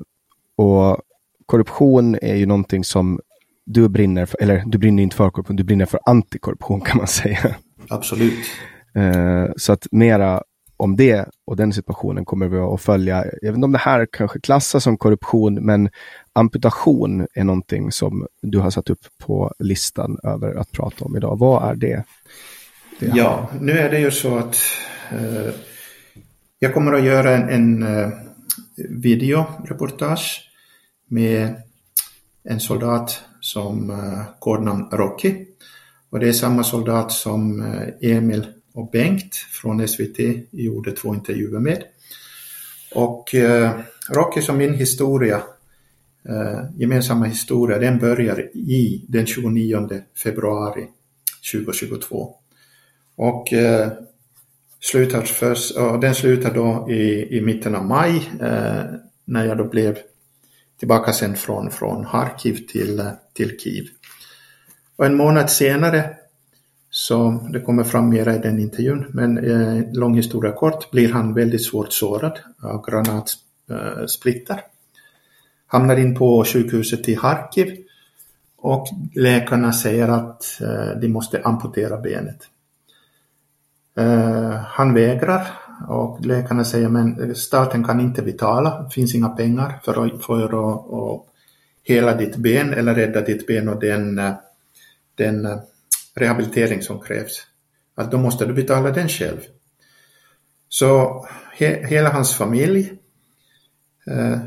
och 0.55 1.01
korruption 1.45 2.17
är 2.21 2.35
ju 2.35 2.45
någonting 2.45 2.83
som 2.83 3.19
du 3.65 3.89
brinner 3.89 4.25
för, 4.25 4.41
eller 4.41 4.63
du 4.65 4.77
brinner 4.77 5.03
inte 5.03 5.15
för 5.15 5.29
korruption, 5.29 5.55
du 5.55 5.63
brinner 5.63 5.85
för 5.85 5.99
antikorruption 6.05 6.81
kan 6.81 6.97
man 6.97 7.07
säga. 7.07 7.55
Absolut. 7.89 8.45
Uh, 8.97 9.45
så 9.57 9.73
att 9.73 9.87
mera 9.91 10.43
om 10.77 10.95
det 10.95 11.25
och 11.45 11.55
den 11.55 11.73
situationen 11.73 12.25
kommer 12.25 12.47
vi 12.47 12.57
att 12.57 12.81
följa. 12.81 13.25
Jag 13.41 13.51
vet 13.51 13.55
inte 13.55 13.65
om 13.65 13.71
det 13.71 13.77
här 13.77 14.07
kanske 14.11 14.39
klassas 14.39 14.83
som 14.83 14.97
korruption, 14.97 15.53
men 15.53 15.89
amputation 16.33 17.27
är 17.33 17.43
någonting 17.43 17.91
som 17.91 18.27
du 18.41 18.59
har 18.59 18.69
satt 18.69 18.89
upp 18.89 18.99
på 19.17 19.53
listan 19.59 20.17
över 20.23 20.55
att 20.55 20.71
prata 20.71 21.05
om 21.05 21.17
idag. 21.17 21.39
Vad 21.39 21.69
är 21.69 21.75
det? 21.75 22.03
det 22.99 23.11
ja, 23.15 23.49
nu 23.59 23.71
är 23.71 23.91
det 23.91 23.99
ju 23.99 24.11
så 24.11 24.37
att 24.37 24.57
uh, 25.13 25.49
jag 26.59 26.73
kommer 26.73 26.93
att 26.93 27.03
göra 27.03 27.37
en, 27.37 27.49
en 27.49 27.83
videoreportage 28.89 30.41
med 31.07 31.55
en 32.43 32.59
soldat 32.59 33.21
som 33.41 33.89
uh, 33.89 34.23
kodnamn 34.39 34.89
Rocky. 34.91 35.45
Och 36.09 36.19
det 36.19 36.28
är 36.28 36.34
samma 36.34 36.63
soldat 36.63 37.11
som 37.11 37.61
uh, 37.61 37.88
Emil 38.01 38.45
och 38.73 38.89
Bengt 38.91 39.36
från 39.36 39.88
SVT 39.88 40.19
gjorde 40.51 40.91
två 40.91 41.15
intervjuer 41.15 41.59
med. 41.59 41.84
Och 42.95 43.34
uh, 43.34 43.71
Rocky 44.09 44.41
som 44.41 44.57
min 44.57 44.73
historia, 44.73 45.38
uh, 46.30 46.71
gemensamma 46.78 47.26
historia, 47.26 47.78
den 47.78 47.99
börjar 47.99 48.55
i 48.55 49.05
den 49.07 49.26
29 49.26 49.89
februari 50.23 50.88
2022. 51.53 52.36
Och 53.15 53.53
slutar 54.91 55.21
först, 55.21 55.77
och 55.77 55.99
den 55.99 56.15
slutar 56.15 56.53
då 56.53 56.91
i, 56.91 57.38
i 57.38 57.41
mitten 57.41 57.75
av 57.75 57.86
maj 57.86 58.31
eh, 58.41 58.83
när 59.25 59.45
jag 59.45 59.57
då 59.57 59.63
blev 59.63 59.97
tillbaka 60.79 61.13
sen 61.13 61.36
från, 61.36 61.71
från 61.71 62.05
Harkiv 62.05 62.67
till, 62.67 63.03
till 63.33 63.59
Kiev. 63.59 63.86
Och 64.95 65.05
en 65.05 65.17
månad 65.17 65.49
senare, 65.49 66.09
så 66.89 67.47
det 67.53 67.59
kommer 67.59 67.83
fram 67.83 68.09
mera 68.09 68.36
i 68.36 68.39
den 68.39 68.59
intervjun, 68.59 69.05
men 69.09 69.38
eh, 69.38 69.93
lång 69.93 70.15
historia 70.15 70.51
kort, 70.51 70.91
blir 70.91 71.13
han 71.13 71.33
väldigt 71.33 71.65
svårt 71.65 71.93
sårad 71.93 72.39
av 72.61 72.86
granatsplitter. 72.86 74.53
Eh, 74.53 74.59
Hamnar 75.67 75.97
in 75.97 76.15
på 76.15 76.45
sjukhuset 76.45 77.09
i 77.09 77.15
Harkiv 77.15 77.77
och 78.57 78.88
läkarna 79.15 79.73
säger 79.73 80.07
att 80.07 80.61
eh, 80.61 80.99
de 81.01 81.07
måste 81.07 81.41
amputera 81.43 81.97
benet. 81.97 82.49
Eh, 83.97 84.55
han 84.67 84.93
vägrar 84.93 85.47
och 85.87 86.25
läkarna 86.25 86.63
säger 86.63 86.89
men 86.89 87.29
eh, 87.29 87.33
staten 87.33 87.83
kan 87.83 87.99
inte 87.99 88.21
betala, 88.21 88.81
det 88.81 88.89
finns 88.89 89.15
inga 89.15 89.29
pengar 89.29 89.79
för 89.83 90.05
att, 90.05 90.25
för 90.25 90.45
att, 90.45 90.91
att 90.91 91.25
hela 91.83 92.15
ditt 92.15 92.35
ben 92.35 92.73
eller 92.73 92.95
rädda 92.95 93.21
ditt 93.21 93.47
ben 93.47 93.69
och 93.69 93.79
den, 93.79 94.19
eh, 94.19 94.33
den 95.15 95.45
eh, 95.45 95.57
rehabilitering 96.15 96.81
som 96.81 97.01
krävs. 97.01 97.47
Att 97.95 98.11
då 98.11 98.17
måste 98.17 98.45
du 98.45 98.53
betala 98.53 98.91
den 98.91 99.09
själv. 99.09 99.39
Så 100.69 101.25
he, 101.57 101.87
hela 101.87 102.09
hans 102.09 102.33
familj, 102.33 102.93
eh, 104.07 104.37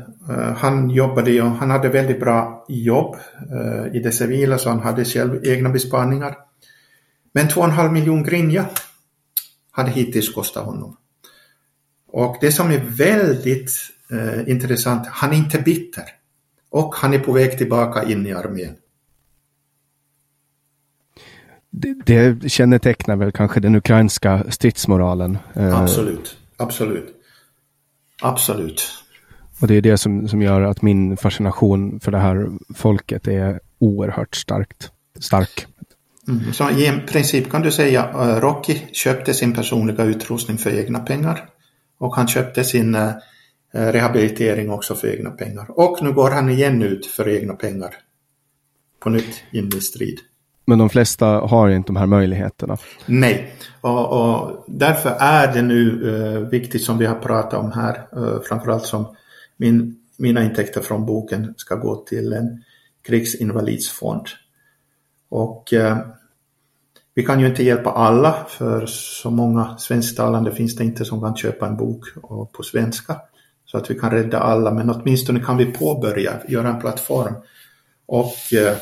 han 0.55 0.89
jobbade 0.89 1.31
ju, 1.31 1.41
han 1.41 1.69
hade 1.69 1.89
väldigt 1.89 2.19
bra 2.19 2.65
jobb 2.67 3.15
eh, 3.51 3.95
i 3.95 3.99
det 3.99 4.11
civila 4.11 4.57
så 4.57 4.69
han 4.69 4.79
hade 4.79 5.05
själv 5.05 5.45
egna 5.45 5.69
besparingar. 5.69 6.37
Men 7.33 7.47
2,5 7.47 7.91
miljoner 7.91 8.23
grinja 8.23 8.65
hade 9.71 9.91
hittills 9.91 10.33
kostat 10.33 10.65
honom. 10.65 10.97
Och 12.11 12.37
det 12.41 12.51
som 12.51 12.71
är 12.71 12.79
väldigt 12.79 13.71
eh, 14.11 14.49
intressant, 14.49 15.07
han 15.07 15.31
är 15.33 15.37
inte 15.37 15.59
bitter. 15.59 16.03
Och 16.69 16.95
han 16.95 17.13
är 17.13 17.19
på 17.19 17.31
väg 17.31 17.57
tillbaka 17.57 18.03
in 18.03 18.27
i 18.27 18.33
armén. 18.33 18.75
det, 21.71 21.93
det 22.05 22.49
kännetecknar 22.49 23.15
väl 23.15 23.31
kanske 23.31 23.59
den 23.59 23.75
ukrainska 23.75 24.43
stridsmoralen. 24.49 25.37
Eh, 25.53 25.81
absolut, 25.81 26.37
absolut. 26.57 27.15
Absolut. 28.21 28.87
Och 29.59 29.67
det 29.67 29.75
är 29.75 29.81
det 29.81 29.97
som, 29.97 30.27
som 30.27 30.41
gör 30.41 30.61
att 30.61 30.81
min 30.81 31.17
fascination 31.17 31.99
för 31.99 32.11
det 32.11 32.17
här 32.17 32.49
folket 32.75 33.27
är 33.27 33.59
oerhört 33.79 34.35
starkt, 34.35 34.91
stark. 35.19 35.65
Mm, 36.29 36.53
så 36.53 36.69
i 36.69 37.01
princip 37.07 37.51
kan 37.51 37.61
du 37.61 37.71
säga 37.71 38.03
att 38.03 38.27
uh, 38.27 38.41
Rocky 38.41 38.79
köpte 38.91 39.33
sin 39.33 39.53
personliga 39.53 40.03
utrustning 40.03 40.57
för 40.57 40.69
egna 40.69 40.99
pengar 40.99 41.49
och 41.97 42.15
han 42.15 42.27
köpte 42.27 42.63
sin 42.63 42.95
uh, 42.95 43.11
rehabilitering 43.71 44.71
också 44.71 44.95
för 44.95 45.07
egna 45.07 45.29
pengar. 45.29 45.79
Och 45.79 46.03
nu 46.03 46.13
går 46.13 46.31
han 46.31 46.49
igen 46.49 46.83
ut 46.83 47.05
för 47.05 47.29
egna 47.29 47.53
pengar. 47.53 47.95
På 48.99 49.09
nytt 49.09 49.43
in 49.51 49.69
i 49.77 49.81
strid. 49.81 50.19
Men 50.65 50.79
de 50.79 50.89
flesta 50.89 51.25
har 51.25 51.69
inte 51.69 51.87
de 51.87 51.95
här 51.95 52.05
möjligheterna. 52.05 52.77
Nej, 53.05 53.53
och, 53.81 54.11
och 54.11 54.63
därför 54.67 55.15
är 55.19 55.53
det 55.53 55.61
nu 55.61 56.01
uh, 56.01 56.49
viktigt 56.49 56.83
som 56.83 56.97
vi 56.97 57.05
har 57.05 57.15
pratat 57.15 57.59
om 57.59 57.71
här, 57.71 58.07
uh, 58.17 58.41
framförallt 58.41 58.85
som 58.85 59.15
min, 59.57 59.95
mina 60.17 60.43
intäkter 60.43 60.81
från 60.81 61.05
boken 61.05 61.53
ska 61.57 61.75
gå 61.75 61.95
till 61.95 62.33
en 62.33 62.63
krigsinvalidsfond. 63.07 64.25
Och 65.29 65.73
uh, 65.73 65.97
vi 67.19 67.25
kan 67.25 67.39
ju 67.39 67.47
inte 67.47 67.63
hjälpa 67.63 67.91
alla, 67.91 68.45
för 68.49 68.85
så 68.85 69.31
många 69.31 69.77
svensktalande 69.77 70.51
finns 70.51 70.75
det 70.75 70.83
inte 70.83 71.05
som 71.05 71.21
kan 71.21 71.35
köpa 71.35 71.67
en 71.67 71.77
bok 71.77 72.05
på 72.51 72.63
svenska. 72.63 73.15
Så 73.65 73.77
att 73.77 73.91
vi 73.91 73.99
kan 73.99 74.11
rädda 74.11 74.39
alla, 74.39 74.71
men 74.71 74.89
åtminstone 74.89 75.39
kan 75.39 75.57
vi 75.57 75.65
påbörja, 75.65 76.33
göra 76.47 76.69
en 76.69 76.79
plattform 76.79 77.33
och 78.05 78.53
eh, 78.53 78.77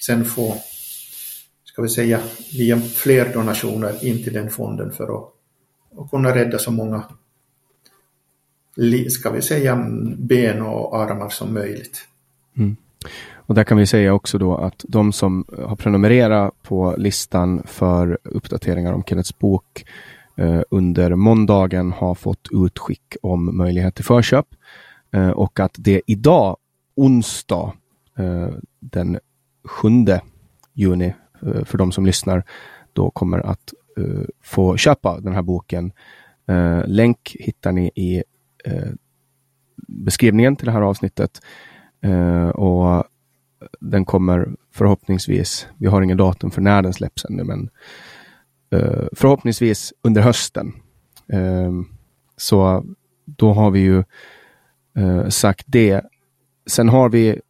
sen 0.00 0.24
få 0.24 0.54
ska 1.64 1.82
vi 1.82 1.88
säga, 1.88 2.20
via 2.58 2.80
fler 2.80 3.32
donationer 3.32 4.04
in 4.04 4.24
till 4.24 4.32
den 4.32 4.50
fonden 4.50 4.92
för 4.92 5.04
att, 5.04 5.28
att 5.98 6.10
kunna 6.10 6.34
rädda 6.34 6.58
så 6.58 6.70
många, 6.70 7.04
ska 9.08 9.30
vi 9.30 9.42
säga, 9.42 9.86
ben 10.18 10.62
och 10.62 11.02
armar 11.02 11.28
som 11.28 11.54
möjligt. 11.54 12.06
Mm. 12.56 12.76
Och 13.50 13.54
där 13.56 13.64
kan 13.64 13.78
vi 13.78 13.86
säga 13.86 14.14
också 14.14 14.38
då 14.38 14.56
att 14.56 14.84
de 14.88 15.12
som 15.12 15.44
eh, 15.58 15.68
har 15.68 15.76
prenumererat 15.76 16.62
på 16.62 16.94
listan 16.98 17.62
för 17.66 18.18
uppdateringar 18.24 18.92
om 18.92 19.04
Kennets 19.04 19.38
bok 19.38 19.84
eh, 20.36 20.60
under 20.70 21.14
måndagen 21.14 21.92
har 21.92 22.14
fått 22.14 22.48
utskick 22.52 23.16
om 23.22 23.56
möjlighet 23.56 23.94
till 23.94 24.04
förköp 24.04 24.46
eh, 25.12 25.30
och 25.30 25.60
att 25.60 25.74
det 25.78 26.02
idag, 26.06 26.56
onsdag 26.94 27.72
eh, 28.18 28.48
den 28.80 29.18
7 29.64 29.88
juni 30.72 31.14
Eh, 31.46 31.64
för 31.64 31.78
de 31.78 31.92
som 31.92 32.06
lyssnar 32.06 32.44
då 32.92 33.10
kommer 33.10 33.38
att 33.38 33.74
eh, 33.96 34.24
få 34.42 34.76
köpa 34.76 35.20
den 35.20 35.34
här 35.34 35.42
boken. 35.42 35.92
Eh, 36.48 36.86
länk 36.86 37.36
hittar 37.40 37.72
ni 37.72 37.90
i 37.94 38.22
beskrivningen 39.88 40.56
till 40.56 40.66
det 40.66 40.72
här 40.72 40.82
avsnittet. 40.82 41.40
och 42.54 42.99
den 44.00 44.04
kommer 44.04 44.48
förhoppningsvis, 44.72 45.66
vi 45.78 45.86
har 45.86 46.02
ingen 46.02 46.16
datum 46.16 46.50
för 46.50 46.60
när 46.60 46.82
den 46.82 46.92
släpps 46.92 47.24
ännu, 47.24 47.44
men 47.44 47.70
eh, 48.70 49.06
förhoppningsvis 49.12 49.92
under 50.02 50.22
hösten. 50.22 50.72
Ehm, 51.32 51.86
så 52.36 52.84
då 53.24 53.52
har 53.52 53.70
vi 53.70 53.80
ju 53.80 54.04
eh, 54.96 55.28
sagt 55.28 55.64
det. 55.66 56.02
Sen 56.66 56.88
har 56.88 57.08
vi 57.08 57.40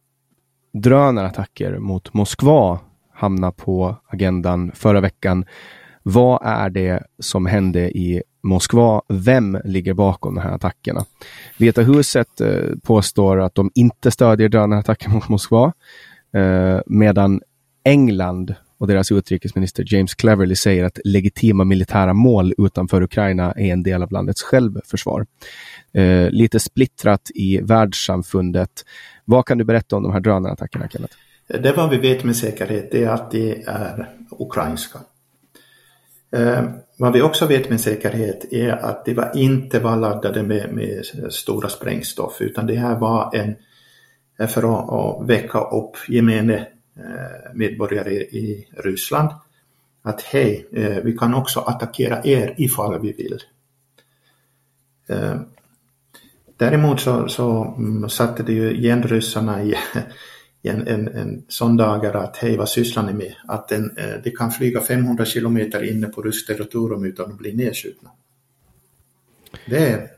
drönarattacker 0.73 1.77
mot 1.77 2.13
Moskva 2.13 2.79
hamna 3.13 3.51
på 3.51 3.95
agendan 4.07 4.71
förra 4.75 5.01
veckan. 5.01 5.45
Vad 6.03 6.39
är 6.43 6.69
det 6.69 7.03
som 7.19 7.45
hände 7.45 7.97
i 7.97 8.23
Moskva? 8.43 9.01
Vem 9.07 9.57
ligger 9.65 9.93
bakom 9.93 10.35
de 10.35 10.41
här 10.41 10.51
attackerna? 10.51 11.05
Vita 11.57 11.81
huset 11.81 12.41
eh, 12.41 12.75
påstår 12.83 13.39
att 13.39 13.55
de 13.55 13.71
inte 13.75 14.11
stödjer 14.11 14.49
drönarattacken 14.49 15.11
mot 15.11 15.29
Moskva, 15.29 15.73
Eh, 16.33 16.81
medan 16.85 17.41
England 17.83 18.55
och 18.77 18.87
deras 18.87 19.11
utrikesminister 19.11 19.85
James 19.87 20.13
Cleverly 20.15 20.55
säger 20.55 20.83
att 20.83 20.99
legitima 21.03 21.63
militära 21.63 22.13
mål 22.13 22.53
utanför 22.57 23.01
Ukraina 23.01 23.51
är 23.51 23.73
en 23.73 23.83
del 23.83 24.03
av 24.03 24.11
landets 24.11 24.43
självförsvar. 24.43 25.25
Eh, 25.93 26.29
lite 26.29 26.59
splittrat 26.59 27.31
i 27.35 27.61
världssamfundet. 27.61 28.85
Vad 29.25 29.45
kan 29.45 29.57
du 29.57 29.63
berätta 29.63 29.95
om 29.95 30.03
de 30.03 30.11
här 30.11 30.19
drönarattackerna, 30.19 30.87
Kenneth? 30.87 31.15
Det 31.47 31.77
vad 31.77 31.89
vi 31.89 31.97
vet 31.97 32.23
med 32.23 32.35
säkerhet 32.35 32.93
är 32.93 33.07
att 33.07 33.31
det 33.31 33.63
är 33.63 34.09
ukrainska. 34.39 34.99
Eh, 36.35 36.63
vad 36.97 37.13
vi 37.13 37.21
också 37.21 37.45
vet 37.45 37.69
med 37.69 37.81
säkerhet 37.81 38.53
är 38.53 38.71
att 38.71 39.05
det 39.05 39.13
var 39.13 39.31
inte 39.35 39.79
var 39.79 39.97
laddade 39.97 40.43
med, 40.43 40.73
med 40.73 41.05
stora 41.29 41.69
sprängstoff 41.69 42.41
utan 42.41 42.67
det 42.67 42.75
här 42.75 42.99
var 42.99 43.35
en 43.35 43.55
Eh, 44.41 44.47
för 44.47 44.63
att, 44.63 44.89
att 44.89 45.29
väcka 45.29 45.59
upp 45.59 45.97
gemene 46.07 46.67
eh, 46.97 47.53
medborgare 47.53 48.13
i 48.13 48.67
Ryssland 48.71 49.29
att 50.01 50.21
hej, 50.21 50.67
eh, 50.71 51.03
vi 51.03 51.17
kan 51.17 51.33
också 51.33 51.59
attackera 51.59 52.21
er 52.23 52.55
ifall 52.57 53.01
vi 53.01 53.11
vill. 53.11 53.39
Däremot 56.57 57.01
så, 57.01 57.27
så 57.27 57.75
mm, 57.77 58.09
satte 58.09 58.43
det 58.43 58.53
ju 58.53 58.71
igen 58.71 59.03
ryssarna 59.03 59.63
i 59.63 59.75
en, 60.61 60.87
en, 60.87 61.07
en 61.07 61.43
sondager 61.47 62.13
att 62.13 62.37
hej 62.37 62.57
vad 62.57 62.69
sysslar 62.69 63.03
ni 63.03 63.13
med? 63.13 63.35
Att 63.47 63.71
en, 63.71 63.97
de 64.23 64.31
kan 64.31 64.51
flyga 64.51 64.81
500 64.81 65.25
kilometer 65.25 65.83
inne 65.83 66.07
på 66.07 66.21
ryskt 66.21 66.47
territorium 66.47 67.05
utan 67.05 67.31
att 67.31 67.37
bli 67.37 67.53
nedskjutna. 67.53 68.09
Det, 69.65 70.09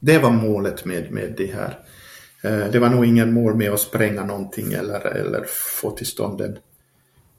det 0.00 0.18
var 0.18 0.30
målet 0.30 0.84
med, 0.84 1.12
med 1.12 1.34
det 1.36 1.52
här. 1.52 1.78
Eh, 2.42 2.70
det 2.72 2.78
var 2.78 2.88
nog 2.88 3.04
ingen 3.04 3.32
mål 3.32 3.54
med 3.54 3.72
att 3.72 3.80
spränga 3.80 4.24
någonting 4.24 4.72
eller, 4.72 5.06
eller 5.06 5.44
få 5.80 5.90
till 5.90 6.06
stånd 6.06 6.40
en, 6.40 6.58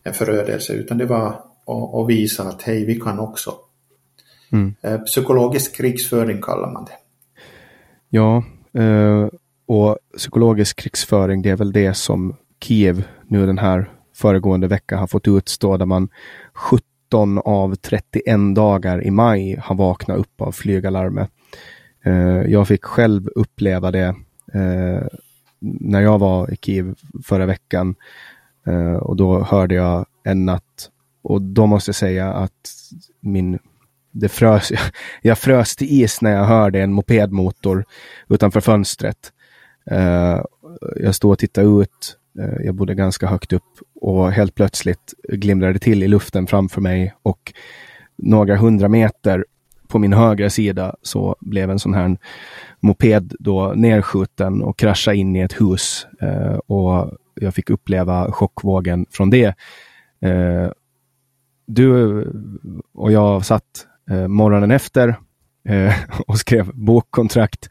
en 0.04 0.14
förödelse 0.14 0.74
utan 0.74 0.97
det 0.97 1.06
var 1.06 1.28
att, 1.28 1.95
att 1.95 2.10
visa 2.10 2.43
att 2.43 2.62
hej 2.62 2.86
vi 2.86 2.95
kan 2.95 3.20
också. 3.20 3.54
Mm. 4.52 4.76
Eh, 4.82 4.99
psykologisk 4.99 5.76
krigsföring 5.76 6.41
kallar 6.41 6.72
man 6.72 6.86
det. 6.86 6.97
Ja, 8.14 8.43
och 9.68 9.97
psykologisk 10.18 10.80
krigsföring, 10.80 11.41
det 11.41 11.49
är 11.49 11.56
väl 11.56 11.72
det 11.72 11.93
som 11.93 12.36
Kiev 12.64 13.04
nu 13.28 13.45
den 13.45 13.58
här 13.58 13.89
föregående 14.16 14.68
vecka 14.68 14.97
har 14.97 15.08
fått 15.08 15.28
utstå, 15.28 15.78
där 15.78 15.86
man 15.86 16.10
17 16.54 17.38
av 17.38 17.76
31 17.76 18.56
dagar 18.56 19.04
i 19.04 19.12
maj 19.12 19.60
har 19.64 19.76
vaknat 19.76 20.18
upp 20.18 20.41
av 20.41 20.52
flygalarmet. 20.52 21.30
Jag 22.47 22.68
fick 22.68 22.84
själv 22.84 23.30
uppleva 23.36 23.91
det 23.91 24.16
eh, 24.54 25.08
när 25.60 26.02
jag 26.02 26.20
var 26.20 26.54
i 26.54 26.58
Kiev 26.58 26.95
förra 27.24 27.45
veckan 27.45 27.95
eh, 28.68 28.93
och 28.93 29.16
då 29.16 29.43
hörde 29.43 29.76
jag 29.76 30.06
en 30.24 30.45
natt 30.45 30.89
och 31.22 31.41
då 31.41 31.66
måste 31.66 31.89
jag 31.89 31.95
säga 31.95 32.34
att 32.34 32.72
min 33.20 33.60
det 34.12 34.30
frös, 34.30 34.72
jag 35.22 35.38
frös 35.38 35.76
till 35.76 36.02
is 36.02 36.22
när 36.22 36.32
jag 36.32 36.45
hörde 36.45 36.82
en 36.82 36.93
mopedmotor 36.93 37.86
utanför 38.30 38.62
fönstret. 38.62 39.32
Eh, 39.91 40.41
jag 40.95 41.16
stod 41.16 41.32
och 41.32 41.39
tittade 41.39 41.68
ut. 41.68 42.18
Eh, 42.39 42.66
jag 42.66 42.76
bodde 42.76 42.95
ganska 42.95 43.28
högt 43.28 43.54
upp 43.54 43.80
och 44.02 44.32
helt 44.32 44.56
plötsligt 44.56 45.14
glimrade 45.30 45.74
det 45.74 45.80
till 45.80 46.04
i 46.04 46.08
luften 46.08 46.47
framför 46.47 46.82
mig 46.82 47.14
och 47.22 47.54
några 48.16 48.58
hundra 48.58 48.88
meter 48.88 49.45
på 49.92 50.00
min 50.00 50.14
högra 50.14 50.50
sida 50.50 50.96
så 51.02 51.36
blev 51.39 51.72
en 51.72 51.80
sån 51.80 51.94
här 51.94 52.18
moped 52.80 53.34
då 53.39 53.74
nerskjuten 53.76 54.62
och 54.62 54.80
kraschade 54.80 55.18
in 55.18 55.36
i 55.36 55.39
ett 55.39 55.62
hus. 55.62 56.08
Eh, 56.22 56.56
och 56.56 57.12
jag 57.36 57.56
fick 57.56 57.70
uppleva 57.70 58.32
chockvågen 58.32 59.06
från 59.12 59.30
det. 59.30 59.56
Eh, 60.22 60.70
du 61.66 62.24
och 62.94 63.12
jag 63.12 63.46
satt 63.46 63.88
eh, 64.10 64.28
morgonen 64.28 64.72
efter 64.72 65.16
eh, 65.70 65.94
och 66.28 66.38
skrev 66.38 66.72
bokkontrakt 66.74 67.70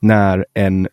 när 0.00 0.46
en 0.54 0.88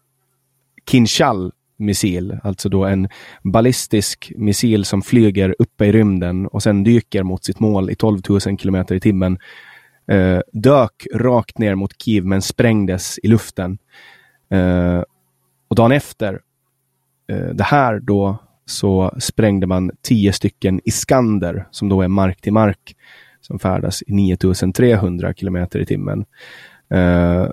Kinshal 0.91 1.51
missil, 1.77 2.37
alltså 2.43 2.69
då 2.69 2.85
en 2.85 3.09
ballistisk 3.43 4.31
missil 4.35 4.85
som 4.85 5.01
flyger 5.01 5.55
uppe 5.59 5.85
i 5.85 5.91
rymden 5.91 6.47
och 6.47 6.63
sen 6.63 6.83
dyker 6.83 7.23
mot 7.23 7.43
sitt 7.43 7.59
mål 7.59 7.89
i 7.89 7.95
12 7.95 8.21
000 8.29 8.39
kilometer 8.39 8.95
i 8.95 8.99
timmen, 8.99 9.39
eh, 10.09 10.41
dök 10.53 11.07
rakt 11.13 11.57
ner 11.57 11.75
mot 11.75 12.01
Kiev 12.01 12.25
men 12.25 12.41
sprängdes 12.41 13.19
i 13.23 13.27
luften. 13.27 13.77
Eh, 14.49 15.03
och 15.67 15.75
dagen 15.75 15.91
efter 15.91 16.41
eh, 17.31 17.49
det 17.53 17.63
här 17.63 17.99
då 17.99 18.37
så 18.65 19.11
sprängde 19.19 19.67
man 19.67 19.91
tio 20.01 20.33
stycken 20.33 20.81
Iskander 20.83 21.67
som 21.71 21.89
då 21.89 22.01
är 22.01 22.07
mark 22.07 22.41
till 22.41 22.53
mark 22.53 22.95
som 23.41 23.59
färdas 23.59 24.03
i 24.07 24.13
9300 24.13 25.33
kilometer 25.33 25.79
i 25.79 25.85
timmen. 25.85 26.25
Eh, 26.89 27.47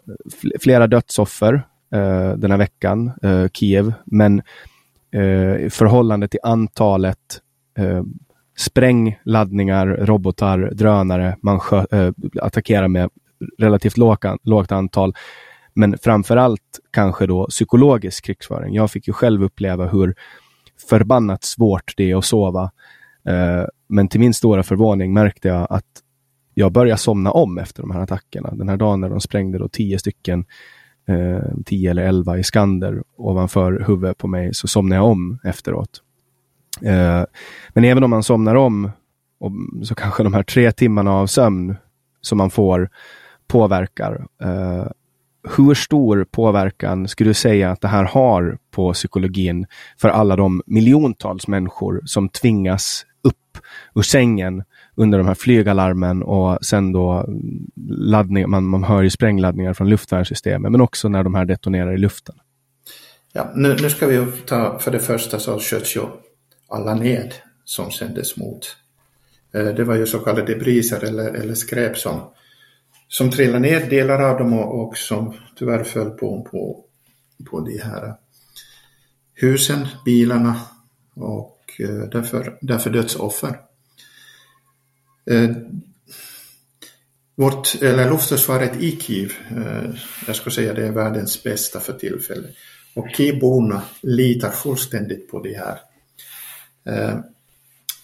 flera 0.61 0.87
dödsoffer 0.87 1.55
eh, 1.93 2.33
den 2.33 2.51
här 2.51 2.59
veckan, 2.59 3.13
eh, 3.23 3.47
Kiev. 3.49 3.93
Men 4.05 4.43
eh, 5.11 5.57
i 5.57 5.69
förhållande 5.71 6.29
till 6.29 6.41
antalet 6.43 7.41
eh, 7.79 8.03
sprängladdningar, 8.57 9.87
robotar, 9.87 10.71
drönare 10.73 11.37
man 11.43 11.61
äh, 11.93 12.11
attackerar 12.43 12.89
med 12.89 13.11
relativt 13.59 13.97
lågt 14.43 14.73
antal. 14.73 15.15
Men 15.75 15.99
framför 15.99 16.37
allt 16.37 16.81
kanske 16.91 17.27
då 17.27 17.47
psykologisk 17.47 18.25
krigsföring. 18.25 18.75
Jag 18.75 18.91
fick 18.91 19.07
ju 19.07 19.13
själv 19.13 19.43
uppleva 19.43 19.87
hur 19.87 20.15
förbannat 20.89 21.45
svårt 21.45 21.95
det 21.97 22.11
är 22.11 22.17
att 22.17 22.25
sova. 22.25 22.71
Eh, 23.29 23.65
men 23.89 24.09
till 24.09 24.21
min 24.21 24.35
stora 24.35 24.63
förvåning 24.63 25.13
märkte 25.13 25.49
jag 25.49 25.67
att 25.71 25.85
jag 26.55 26.73
började 26.73 26.99
somna 26.99 27.31
om 27.31 27.59
efter 27.59 27.83
de 27.83 27.91
här 27.91 28.01
attackerna. 28.01 28.55
Den 28.55 28.69
här 28.69 28.77
dagen 28.77 29.01
när 29.01 29.11
de 29.11 29.21
sprängde 29.21 29.59
då 29.59 29.69
tio 29.69 29.99
stycken, 29.99 30.45
eh, 31.09 31.41
tio 31.65 31.91
eller 31.91 32.03
elva 32.03 32.39
Iskander 32.39 33.03
ovanför 33.17 33.85
huvudet 33.87 34.19
på 34.19 34.29
mig, 34.29 34.55
så 34.55 34.69
somnade 34.69 34.99
jag 34.99 35.11
om 35.11 35.39
efteråt. 35.45 36.03
Eh, 36.83 37.25
men 37.69 37.85
även 37.85 38.05
om 38.05 38.11
man 38.11 38.23
somnar 38.23 38.55
om, 38.55 38.91
och, 39.41 39.53
så 39.87 39.95
kanske 39.95 40.23
de 40.23 40.35
här 40.35 40.43
tre 40.43 40.73
timmarna 40.73 41.13
av 41.13 41.27
sömn 41.27 41.77
som 42.21 42.39
man 42.39 42.51
får 42.51 42.91
påverkar. 43.49 44.27
Eh, 44.43 44.87
hur 45.57 45.75
stor 45.75 46.27
påverkan 46.31 47.09
skulle 47.09 47.31
du 47.31 47.35
säga 47.35 47.71
att 47.71 47.81
det 47.81 47.89
här 47.89 48.05
har 48.05 48.59
på 48.71 48.93
psykologin 48.93 49.67
för 50.01 50.09
alla 50.09 50.37
de 50.37 50.63
miljontals 50.67 51.49
människor 51.49 52.01
som 52.05 52.29
tvingas 52.29 53.07
upp 53.23 53.59
ur 53.95 54.03
sängen 54.03 54.65
under 54.95 55.19
de 55.19 55.27
här 55.27 55.35
flygalarmen 55.35 56.23
och 56.23 56.65
sen 56.65 56.93
då 56.93 57.27
laddning, 57.89 58.51
man, 58.51 58.65
man 58.65 58.85
hör 58.85 59.03
ju 59.03 59.11
sprängladdningar 59.11 59.75
från 59.75 59.89
luftvärnssystemet 59.89 60.73
men 60.73 60.81
också 60.81 61.09
när 61.09 61.23
de 61.23 61.35
här 61.35 61.45
detonerar 61.45 61.95
i 61.95 61.99
luften. 61.99 62.35
Ja, 63.33 63.53
nu, 63.55 63.77
nu 63.83 63.91
ska 63.91 64.07
vi 64.07 64.27
ta, 64.47 64.79
för 64.79 64.91
det 64.91 64.99
första 64.99 65.39
så 65.39 65.59
sköts 65.59 65.97
ju 65.97 66.01
alla 66.69 66.95
ned 66.95 67.35
som 67.65 67.91
sändes 67.91 68.37
mot. 68.37 68.77
Eh, 69.55 69.67
det 69.67 69.85
var 69.85 69.95
ju 69.95 70.07
så 70.07 70.19
kallade 70.19 70.57
briser 70.57 71.05
eller, 71.05 71.35
eller 71.35 71.55
skräp 71.55 71.99
som 71.99 72.33
som 73.09 73.31
trillade 73.31 73.59
ner, 73.59 73.91
delar 73.91 74.23
av 74.23 74.39
dem 74.39 74.53
och, 74.53 74.87
och 74.87 74.99
som 74.99 75.35
tyvärr 75.59 75.85
föll 75.85 76.11
på, 76.11 76.49
på, 76.51 76.85
på 77.51 77.61
de 77.61 77.79
här 77.79 78.15
husen, 79.35 79.89
bilarna 80.05 80.61
och 81.15 81.61
eh, 81.79 82.09
därför, 82.13 82.59
därför 82.61 82.91
dödsoffer. 82.91 83.61
Eh, 85.31 85.51
vårt, 87.35 87.83
eller 87.83 88.11
luftförsvaret 88.11 88.77
i 88.83 89.01
Kiev, 89.01 89.33
jag 90.27 90.37
skulle 90.37 90.55
säga 90.55 90.75
det 90.75 90.87
är 90.87 90.93
världens 90.93 91.43
bästa 91.43 91.81
för 91.81 91.93
tillfället. 91.93 92.55
Och 92.95 93.09
Kievborna 93.17 93.83
litar 94.03 94.51
fullständigt 94.51 95.31
på 95.31 95.43
det 95.43 95.57
här. 95.59 95.79
Eh, 96.87 97.19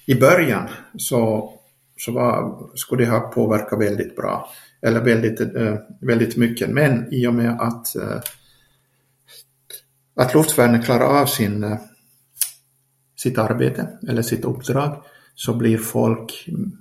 I 0.07 0.15
början 0.15 0.69
så, 0.99 1.53
så 1.97 2.13
var, 2.13 2.59
skulle 2.75 3.05
det 3.05 3.11
ha 3.11 3.21
påverkat 3.21 3.81
väldigt 3.81 4.17
bra 4.17 4.49
eller 4.83 5.01
väldigt, 5.01 5.41
eh, 5.41 5.77
väldigt 6.01 6.37
mycket. 6.37 6.71
Men 6.71 7.15
i 7.15 7.27
och 7.27 7.35
med 7.35 7.61
att, 7.61 7.97
eh, 7.97 8.21
att 10.17 10.35
luftvärnet 10.35 10.85
klarar 10.85 11.21
av 11.21 11.27
sin, 11.27 11.65
eh, 11.65 11.79
sitt 13.17 13.39
arbete 13.39 13.89
eller 14.09 14.23
sitt 14.23 14.45
uppdrag 14.45 15.03
så 15.35 15.55
blir 15.55 15.79
folk 15.79 16.45
mm, 16.49 16.73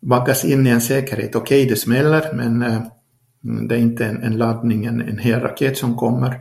vaggas 0.00 0.44
in 0.44 0.66
i 0.66 0.70
en 0.70 0.80
säkerhet. 0.80 1.34
Okej, 1.34 1.62
okay, 1.62 1.70
det 1.70 1.76
smäller, 1.76 2.32
men 2.34 2.62
eh, 2.62 2.82
det 3.40 3.74
är 3.74 3.78
inte 3.78 4.06
en, 4.06 4.22
en 4.22 4.36
laddning, 4.36 4.84
en, 4.84 5.00
en 5.00 5.18
hel 5.18 5.40
raket 5.40 5.78
som 5.78 5.96
kommer. 5.96 6.40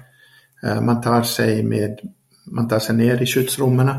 Eh, 0.63 0.81
man 0.81 1.01
tar 1.01 1.23
sig, 1.23 1.63
med, 1.63 1.99
man 2.45 2.67
tar 2.67 2.79
sig 2.79 2.95
ner 2.95 3.21
i 3.21 3.25
skyddsrummen 3.25 3.89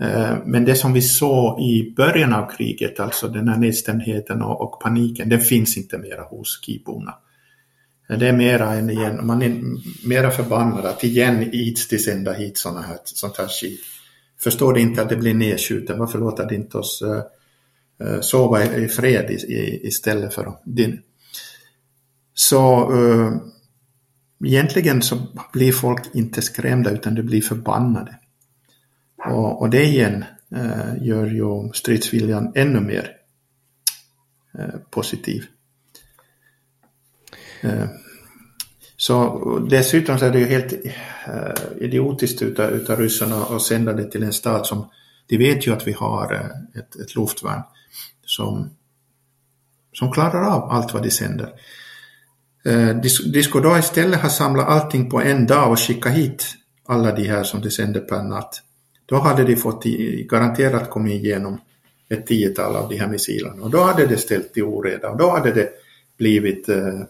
Eh, 0.00 0.36
men 0.44 0.64
det 0.64 0.74
som 0.74 0.92
vi 0.92 1.02
såg 1.02 1.60
i 1.60 1.94
början 1.96 2.32
av 2.32 2.50
kriget, 2.56 3.00
alltså 3.00 3.28
den 3.28 3.48
här 3.48 3.58
nedstämdheten 3.58 4.42
och, 4.42 4.60
och 4.60 4.80
paniken, 4.80 5.28
den 5.28 5.40
finns 5.40 5.76
inte 5.76 5.98
mera 5.98 6.22
hos 6.22 6.60
kiborna. 6.62 7.14
Det 8.08 8.28
är 8.28 8.32
mera 8.32 8.74
än 8.74 8.90
igen, 8.90 9.26
man 9.26 9.42
är 9.42 9.62
mera 10.08 10.30
förbannad 10.30 10.86
att 10.86 11.04
igen 11.04 11.42
ids 11.52 11.88
de 11.88 11.98
sända 11.98 12.32
hit 12.32 12.58
såna 12.58 12.82
här, 12.82 12.98
sånt 13.04 13.38
här 13.38 13.48
skit. 13.48 13.80
Förstår 14.40 14.74
de 14.74 14.80
inte 14.80 15.02
att 15.02 15.08
det 15.08 15.16
blir 15.16 15.34
nedskjuten, 15.34 15.98
varför 15.98 16.18
låter 16.18 16.48
de 16.48 16.54
inte 16.54 16.78
oss 16.78 17.02
uh, 17.02 18.20
sova 18.20 18.64
i, 18.64 18.84
i 18.84 18.88
fred 18.88 19.30
i, 19.30 19.34
i, 19.34 19.86
istället 19.86 20.34
för 20.34 20.52
din? 20.64 21.00
Så 22.34 22.92
uh, 22.92 23.36
egentligen 24.44 25.02
så 25.02 25.18
blir 25.52 25.72
folk 25.72 26.02
inte 26.14 26.42
skrämda 26.42 26.90
utan 26.90 27.14
de 27.14 27.22
blir 27.22 27.42
förbannade. 27.42 28.18
Och, 29.30 29.60
och 29.60 29.70
det 29.70 29.84
igen 29.84 30.24
eh, 30.54 31.06
gör 31.06 31.26
ju 31.26 31.72
stridsviljan 31.72 32.52
ännu 32.54 32.80
mer 32.80 33.16
eh, 34.58 34.74
positiv. 34.90 35.44
Eh, 37.60 37.86
så 38.96 39.58
dessutom 39.70 40.18
så 40.18 40.24
är 40.24 40.30
det 40.30 40.38
ju 40.38 40.46
helt 40.46 40.72
eh, 41.26 41.84
idiotiskt 41.84 42.42
utav, 42.42 42.70
utav 42.70 42.98
ryssarna 42.98 43.36
att 43.36 43.62
sända 43.62 43.92
det 43.92 44.10
till 44.10 44.22
en 44.22 44.32
stat 44.32 44.66
som 44.66 44.90
de 45.26 45.38
vet 45.38 45.66
ju 45.66 45.72
att 45.72 45.86
vi 45.86 45.92
har 45.92 46.34
eh, 46.34 46.80
ett, 46.80 46.96
ett 46.96 47.14
luftvärn 47.16 47.62
som, 48.24 48.70
som 49.92 50.12
klarar 50.12 50.42
av 50.42 50.70
allt 50.70 50.94
vad 50.94 51.02
de 51.02 51.10
sänder. 51.10 51.52
Eh, 52.64 52.88
de, 52.88 53.08
de 53.32 53.42
skulle 53.42 53.68
då 53.68 53.78
istället 53.78 54.20
ha 54.20 54.28
samlat 54.28 54.68
allting 54.68 55.10
på 55.10 55.20
en 55.20 55.46
dag 55.46 55.70
och 55.70 55.78
skickat 55.78 56.12
hit 56.12 56.54
alla 56.86 57.12
de 57.12 57.24
här 57.24 57.44
som 57.44 57.60
de 57.60 57.70
sänder 57.70 58.00
per 58.00 58.22
natt. 58.22 58.62
Då 59.06 59.16
hade 59.16 59.44
de 59.44 59.56
fått 59.56 59.84
garanterat 60.28 60.90
kommit 60.90 61.24
igenom 61.24 61.60
ett 62.08 62.26
tiotal 62.26 62.76
av 62.76 62.88
de 62.88 62.96
här 62.96 63.08
missilerna 63.08 63.62
och 63.62 63.70
då 63.70 63.80
hade 63.80 64.06
det 64.06 64.16
ställt 64.16 64.54
till 64.54 64.62
oreda 64.62 65.10
och 65.10 65.16
då 65.16 65.30
hade 65.30 65.52
det 65.52 65.68
blivit 66.18 66.68
eh, 66.68 67.00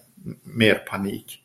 mer 0.42 0.74
panik. 0.74 1.38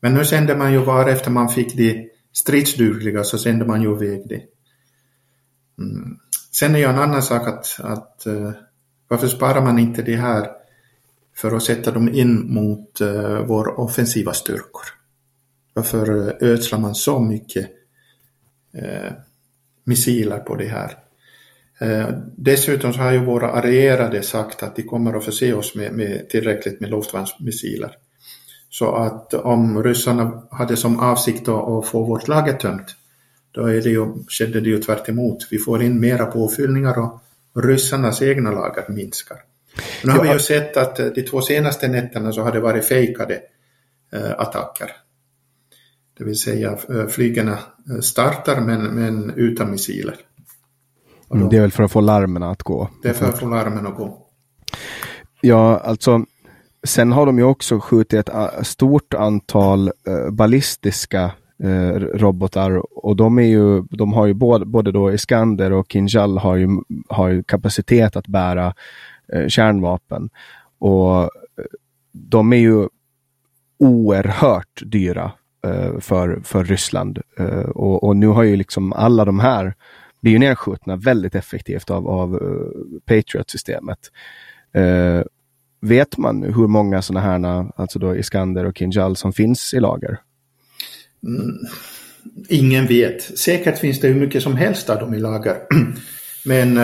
Men 0.00 0.14
nu 0.14 0.24
sände 0.24 0.56
man 0.56 0.72
ju 0.72 0.78
var 0.78 1.08
efter 1.08 1.30
man 1.30 1.48
fick 1.48 1.76
de 1.76 2.10
stridsdugliga 2.32 3.24
så 3.24 3.38
sände 3.38 3.64
man 3.64 3.82
ju 3.82 3.92
iväg 3.92 4.28
det. 4.28 4.42
Mm. 5.78 6.18
Sen 6.52 6.74
är 6.74 6.78
ju 6.78 6.84
en 6.84 6.98
annan 6.98 7.22
sak 7.22 7.48
att, 7.48 7.80
att 7.80 8.24
uh, 8.26 8.50
varför 9.08 9.28
sparar 9.28 9.62
man 9.62 9.78
inte 9.78 10.02
det 10.02 10.16
här 10.16 10.50
för 11.36 11.56
att 11.56 11.62
sätta 11.62 11.90
dem 11.90 12.08
in 12.08 12.52
mot 12.52 13.00
eh, 13.00 13.08
uh, 13.08 13.46
våra 13.46 13.72
offensiva 13.72 14.32
styrkor? 14.32 14.82
Varför 15.74 16.28
eh, 16.28 16.48
ödslar 16.48 16.78
man 16.78 16.94
så 16.94 17.20
mycket 17.20 17.70
uh, 18.74 19.12
missiler 19.88 20.38
på 20.38 20.54
det 20.54 20.68
här. 20.68 20.96
Eh, 21.80 22.08
dessutom 22.36 22.92
så 22.92 23.00
har 23.00 23.12
ju 23.12 23.24
våra 23.24 23.50
allierade 23.50 24.22
sagt 24.22 24.62
att 24.62 24.76
de 24.76 24.82
kommer 24.82 25.14
att 25.14 25.24
förse 25.24 25.52
oss 25.52 25.74
med, 25.74 25.92
med 25.92 26.28
tillräckligt 26.28 26.80
med 26.80 26.90
luftvärnsmissiler. 26.90 27.90
Så 28.70 28.94
att 28.94 29.34
om 29.34 29.82
ryssarna 29.82 30.42
hade 30.50 30.76
som 30.76 31.00
avsikt 31.00 31.48
att 31.48 31.86
få 31.86 32.04
vårt 32.04 32.28
lager 32.28 32.52
tömt, 32.52 32.94
då 33.52 33.66
är 33.66 33.82
det 33.82 33.90
ju, 33.90 34.06
skedde 34.28 34.60
det 34.60 34.68
ju 34.68 34.78
tvärt 34.78 35.08
emot. 35.08 35.46
Vi 35.50 35.58
får 35.58 35.82
in 35.82 36.00
mera 36.00 36.26
påfyllningar 36.26 36.98
och 36.98 37.20
ryssarnas 37.64 38.22
egna 38.22 38.50
lager 38.50 38.84
minskar. 38.88 39.38
Nu 40.04 40.10
har 40.10 40.22
vi 40.22 40.32
ju 40.32 40.38
sett 40.38 40.76
att 40.76 40.96
de 40.96 41.22
två 41.22 41.40
senaste 41.40 41.88
nätterna 41.88 42.32
så 42.32 42.42
har 42.42 42.52
det 42.52 42.60
varit 42.60 42.84
fejkade 42.84 43.40
eh, 44.12 44.30
attacker. 44.30 44.90
Det 46.18 46.24
vill 46.24 46.38
säga 46.38 46.78
eh, 46.88 47.06
flygen 47.06 47.48
eh, 47.48 47.56
startar 48.00 48.60
men, 48.60 48.82
men 48.82 49.32
utan 49.36 49.70
missiler. 49.70 50.16
Mm, 51.34 51.48
det 51.48 51.56
är 51.56 51.60
väl 51.60 51.70
för 51.70 51.82
att 51.82 51.92
få 51.92 52.00
larmen 52.00 52.42
att 52.42 52.62
gå? 52.62 52.88
Det 53.02 53.08
är 53.08 53.12
för 53.12 53.28
att 53.28 53.38
få 53.38 53.48
larmen 53.48 53.86
att 53.86 53.96
gå. 53.96 54.26
Ja, 55.40 55.78
alltså 55.78 56.24
sen 56.86 57.12
har 57.12 57.26
de 57.26 57.38
ju 57.38 57.44
också 57.44 57.80
skjutit 57.80 58.14
ett 58.14 58.28
äh, 58.28 58.62
stort 58.62 59.14
antal 59.14 59.92
uh, 60.08 60.30
ballistiska 60.30 61.32
uh, 61.64 61.92
robotar 61.94 62.82
och 63.04 63.16
de, 63.16 63.38
är 63.38 63.42
ju, 63.42 63.82
de 63.82 64.12
har 64.12 64.26
ju 64.26 64.34
både, 64.34 64.64
både 64.66 64.92
då 64.92 65.12
Iskander 65.12 65.72
och 65.72 65.86
Kinjal 65.92 66.38
har 66.38 66.56
ju, 66.56 66.68
har 67.08 67.28
ju 67.28 67.42
kapacitet 67.42 68.16
att 68.16 68.26
bära 68.26 68.74
uh, 69.34 69.48
kärnvapen. 69.48 70.30
Och 70.78 71.30
de 72.12 72.52
är 72.52 72.56
ju 72.56 72.88
oerhört 73.78 74.82
dyra 74.86 75.24
Eh, 75.24 75.47
för, 76.00 76.40
för 76.44 76.64
Ryssland. 76.64 77.18
Eh, 77.38 77.46
och, 77.58 78.04
och, 78.04 78.16
nu 78.16 78.26
har 78.26 78.42
ju 78.42 78.56
liksom 78.56 78.92
alla 78.92 79.24
de 79.24 79.40
här 79.40 79.74
blivit 80.20 80.40
nedskjutna 80.40 80.96
väldigt 80.96 81.34
effektivt 81.34 81.90
av, 81.90 82.08
av 82.08 82.34
eh, 82.34 82.98
Patriot-systemet. 83.06 83.98
vet 85.80 86.18
man 86.18 86.42
hur 86.42 86.66
många 86.66 87.02
sådana 87.02 87.26
här, 87.26 87.66
alltså 87.76 87.98
då 87.98 88.16
Iskander 88.16 88.64
och 88.64 88.78
Kinjal 88.78 89.16
som 89.16 89.32
finns 89.32 89.74
i 89.74 89.80
lager? 89.80 90.20
Mm, 91.26 91.56
ingen 92.48 92.86
vet. 92.86 93.38
Säkert 93.38 93.78
finns 93.78 94.00
det 94.00 94.08
hur 94.08 94.20
mycket 94.20 94.42
som 94.42 94.56
helst 94.56 94.90
av 94.90 94.98
dem 94.98 95.14
i 95.14 95.18
lager. 95.18 95.56
Men 96.44 96.78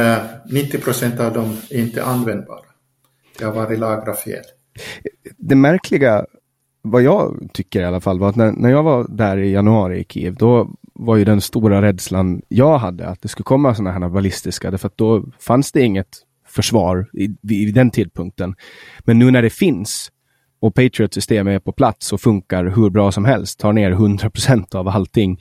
90 0.50 0.78
procent 0.78 1.20
av 1.20 1.32
dem 1.32 1.56
är 1.70 1.78
inte 1.78 2.04
användbara. 2.04 2.64
Det 3.38 3.44
har 3.44 3.52
varit 3.52 3.78
lagra 3.78 4.14
fel. 4.14 4.44
Det 5.36 5.54
märkliga 5.54 6.26
vad 6.86 7.02
jag 7.02 7.48
tycker 7.52 7.80
i 7.80 7.84
alla 7.84 8.00
fall 8.00 8.18
var 8.18 8.28
att 8.28 8.36
när, 8.36 8.52
när 8.52 8.70
jag 8.70 8.82
var 8.82 9.06
där 9.08 9.36
i 9.36 9.52
januari 9.52 10.00
i 10.00 10.04
Kiev, 10.04 10.34
då 10.34 10.70
var 10.94 11.16
ju 11.16 11.24
den 11.24 11.40
stora 11.40 11.82
rädslan 11.82 12.42
jag 12.48 12.78
hade, 12.78 13.08
att 13.08 13.22
det 13.22 13.28
skulle 13.28 13.44
komma 13.44 13.74
sådana 13.74 13.92
här 13.92 14.08
ballistiska, 14.08 14.70
därför 14.70 14.86
att 14.86 14.96
då 14.96 15.24
fanns 15.38 15.72
det 15.72 15.82
inget 15.82 16.08
försvar 16.46 17.10
i, 17.12 17.24
i 17.54 17.70
den 17.70 17.90
tidpunkten. 17.90 18.54
Men 19.00 19.18
nu 19.18 19.30
när 19.30 19.42
det 19.42 19.50
finns 19.50 20.10
och 20.60 20.74
Patriot-systemet 20.74 21.54
är 21.54 21.58
på 21.58 21.72
plats 21.72 22.12
och 22.12 22.20
funkar 22.20 22.64
hur 22.64 22.90
bra 22.90 23.12
som 23.12 23.24
helst, 23.24 23.58
tar 23.58 23.72
ner 23.72 23.92
100% 23.92 24.76
av 24.76 24.88
allting, 24.88 25.40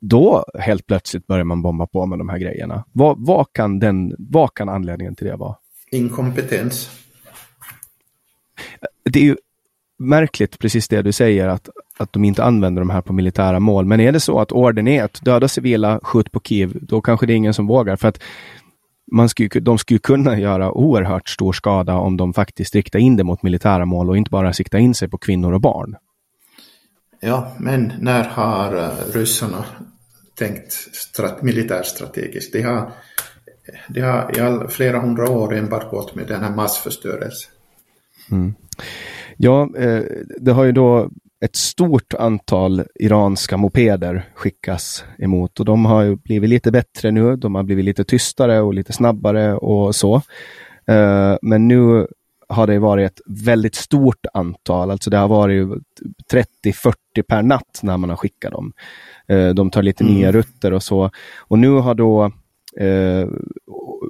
då 0.00 0.44
helt 0.58 0.86
plötsligt 0.86 1.26
börjar 1.26 1.44
man 1.44 1.62
bomba 1.62 1.86
på 1.86 2.06
med 2.06 2.18
de 2.18 2.28
här 2.28 2.38
grejerna. 2.38 2.84
Vad, 2.92 3.26
vad, 3.26 3.52
kan, 3.52 3.78
den, 3.78 4.14
vad 4.18 4.54
kan 4.54 4.68
anledningen 4.68 5.14
till 5.14 5.26
det 5.26 5.36
vara? 5.36 5.56
Inkompetens. 5.90 6.90
Det 9.04 9.18
är 9.20 9.24
ju 9.24 9.36
märkligt, 10.00 10.58
precis 10.58 10.88
det 10.88 11.02
du 11.02 11.12
säger, 11.12 11.48
att, 11.48 11.68
att 11.98 12.12
de 12.12 12.24
inte 12.24 12.44
använder 12.44 12.82
de 12.82 12.90
här 12.90 13.00
på 13.00 13.12
militära 13.12 13.60
mål. 13.60 13.84
Men 13.84 14.00
är 14.00 14.12
det 14.12 14.20
så 14.20 14.40
att 14.40 14.52
orden 14.52 14.88
är 14.88 15.04
att 15.04 15.20
döda 15.22 15.48
civila, 15.48 16.00
skjut 16.02 16.32
på 16.32 16.40
Kiev, 16.40 16.78
då 16.80 17.00
kanske 17.00 17.26
det 17.26 17.32
är 17.32 17.36
ingen 17.36 17.54
som 17.54 17.66
vågar. 17.66 17.96
För 17.96 18.08
att 18.08 18.22
man 19.12 19.28
skulle, 19.28 19.48
de 19.48 19.78
skulle 19.78 20.00
kunna 20.00 20.38
göra 20.38 20.72
oerhört 20.72 21.28
stor 21.28 21.52
skada 21.52 21.94
om 21.94 22.16
de 22.16 22.34
faktiskt 22.34 22.74
riktar 22.74 22.98
in 22.98 23.16
det 23.16 23.24
mot 23.24 23.42
militära 23.42 23.84
mål 23.84 24.10
och 24.10 24.16
inte 24.16 24.30
bara 24.30 24.52
siktar 24.52 24.78
in 24.78 24.94
sig 24.94 25.08
på 25.08 25.18
kvinnor 25.18 25.52
och 25.52 25.60
barn. 25.60 25.96
Ja, 27.20 27.52
men 27.58 27.92
när 27.98 28.24
har 28.24 28.76
uh, 28.76 28.90
ryssarna 29.14 29.64
tänkt 30.34 30.72
strat 30.72 31.42
militärstrategiskt? 31.42 32.52
De 32.52 32.62
har, 32.62 32.92
de 33.88 34.00
har 34.00 34.38
i 34.38 34.40
all, 34.40 34.68
flera 34.68 35.00
hundra 35.00 35.30
år 35.30 35.54
enbart 35.54 35.90
gått 35.90 36.14
med 36.14 36.26
den 36.26 36.42
här 36.42 36.50
massförstörelsen. 36.50 37.52
Mm. 38.30 38.54
Ja, 39.42 39.68
eh, 39.76 40.02
det 40.40 40.52
har 40.52 40.64
ju 40.64 40.72
då 40.72 41.10
ett 41.44 41.56
stort 41.56 42.14
antal 42.14 42.82
iranska 42.94 43.56
mopeder 43.56 44.28
skickas 44.34 45.04
emot 45.18 45.60
och 45.60 45.66
de 45.66 45.84
har 45.84 46.02
ju 46.02 46.16
blivit 46.16 46.50
lite 46.50 46.72
bättre 46.72 47.10
nu. 47.10 47.36
De 47.36 47.54
har 47.54 47.62
blivit 47.62 47.84
lite 47.84 48.04
tystare 48.04 48.60
och 48.60 48.74
lite 48.74 48.92
snabbare 48.92 49.54
och 49.54 49.94
så. 49.94 50.14
Eh, 50.86 51.36
men 51.42 51.68
nu 51.68 52.06
har 52.48 52.66
det 52.66 52.78
varit 52.78 53.10
ett 53.10 53.20
väldigt 53.26 53.74
stort 53.74 54.26
antal, 54.32 54.90
alltså 54.90 55.10
det 55.10 55.16
har 55.16 55.28
varit 55.28 55.68
30-40 56.32 56.94
per 57.28 57.42
natt 57.42 57.80
när 57.82 57.96
man 57.96 58.10
har 58.10 58.16
skickat 58.16 58.52
dem. 58.52 58.72
Eh, 59.28 59.48
de 59.48 59.70
tar 59.70 59.82
lite 59.82 60.04
mm. 60.04 60.14
nya 60.14 60.32
rutter 60.32 60.72
och 60.72 60.82
så. 60.82 61.10
Och 61.38 61.58
nu 61.58 61.70
har 61.70 61.94
då 61.94 62.32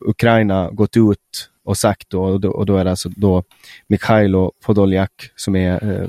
Ukraina 0.06 0.70
gått 0.70 0.96
ut 0.96 1.49
och 1.64 1.76
sagt 1.76 2.10
då, 2.10 2.22
och 2.24 2.40
då, 2.40 2.50
och 2.50 2.66
då 2.66 2.76
är 2.76 2.84
det 2.84 2.90
alltså 2.90 3.08
då 3.08 3.42
Mikhailo 3.86 4.52
Podoljak 4.64 5.30
som 5.36 5.56
är 5.56 5.84
eh, 5.90 6.08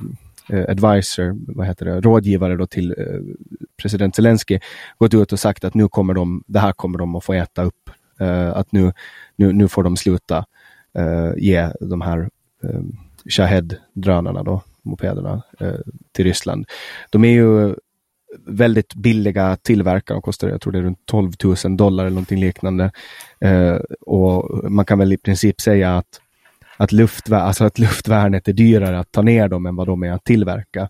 eh, 0.57 0.65
advisor, 0.69 1.37
vad 1.47 1.67
heter 1.67 1.85
det, 1.85 2.01
rådgivare 2.01 2.55
då 2.55 2.67
till 2.67 2.95
eh, 2.97 3.35
president 3.77 4.15
Zelensky, 4.15 4.59
gått 4.97 5.13
ut 5.13 5.33
och 5.33 5.39
sagt 5.39 5.63
att 5.63 5.73
nu 5.73 5.87
kommer 5.87 6.13
de, 6.13 6.43
det 6.47 6.59
här 6.59 6.71
kommer 6.71 6.99
de 6.99 7.15
att 7.15 7.23
få 7.23 7.33
äta 7.33 7.63
upp. 7.63 7.89
Eh, 8.19 8.49
att 8.49 8.71
nu, 8.71 8.93
nu, 9.35 9.53
nu 9.53 9.67
får 9.67 9.83
de 9.83 9.97
sluta 9.97 10.45
eh, 10.93 11.31
ge 11.37 11.69
de 11.79 12.01
här 12.01 12.29
eh, 12.63 12.81
Shahed-drönarna 13.25 14.43
då, 14.43 14.61
mopederna, 14.81 15.41
eh, 15.59 15.79
till 16.11 16.25
Ryssland. 16.25 16.65
De 17.09 17.25
är 17.25 17.31
ju 17.31 17.75
väldigt 18.47 18.95
billiga 18.95 19.57
tillverkare. 19.61 20.15
De 20.15 20.21
kostar, 20.21 20.49
jag 20.49 20.61
tror 20.61 20.73
det 20.73 20.79
är 20.79 20.83
runt 20.83 21.05
12 21.05 21.31
000 21.65 21.77
dollar 21.77 22.03
eller 22.03 22.13
någonting 22.13 22.39
liknande. 22.39 22.91
Eh, 23.39 23.75
och 24.01 24.71
man 24.71 24.85
kan 24.85 24.99
väl 24.99 25.13
i 25.13 25.17
princip 25.17 25.61
säga 25.61 25.97
att, 25.97 26.21
att, 26.77 26.91
luftvär 26.91 27.39
alltså 27.39 27.63
att 27.63 27.79
luftvärnet 27.79 28.47
är 28.47 28.53
dyrare 28.53 28.99
att 28.99 29.11
ta 29.11 29.21
ner 29.21 29.47
dem 29.47 29.65
än 29.65 29.75
vad 29.75 29.87
de 29.87 30.03
är 30.03 30.11
att 30.11 30.23
tillverka. 30.23 30.89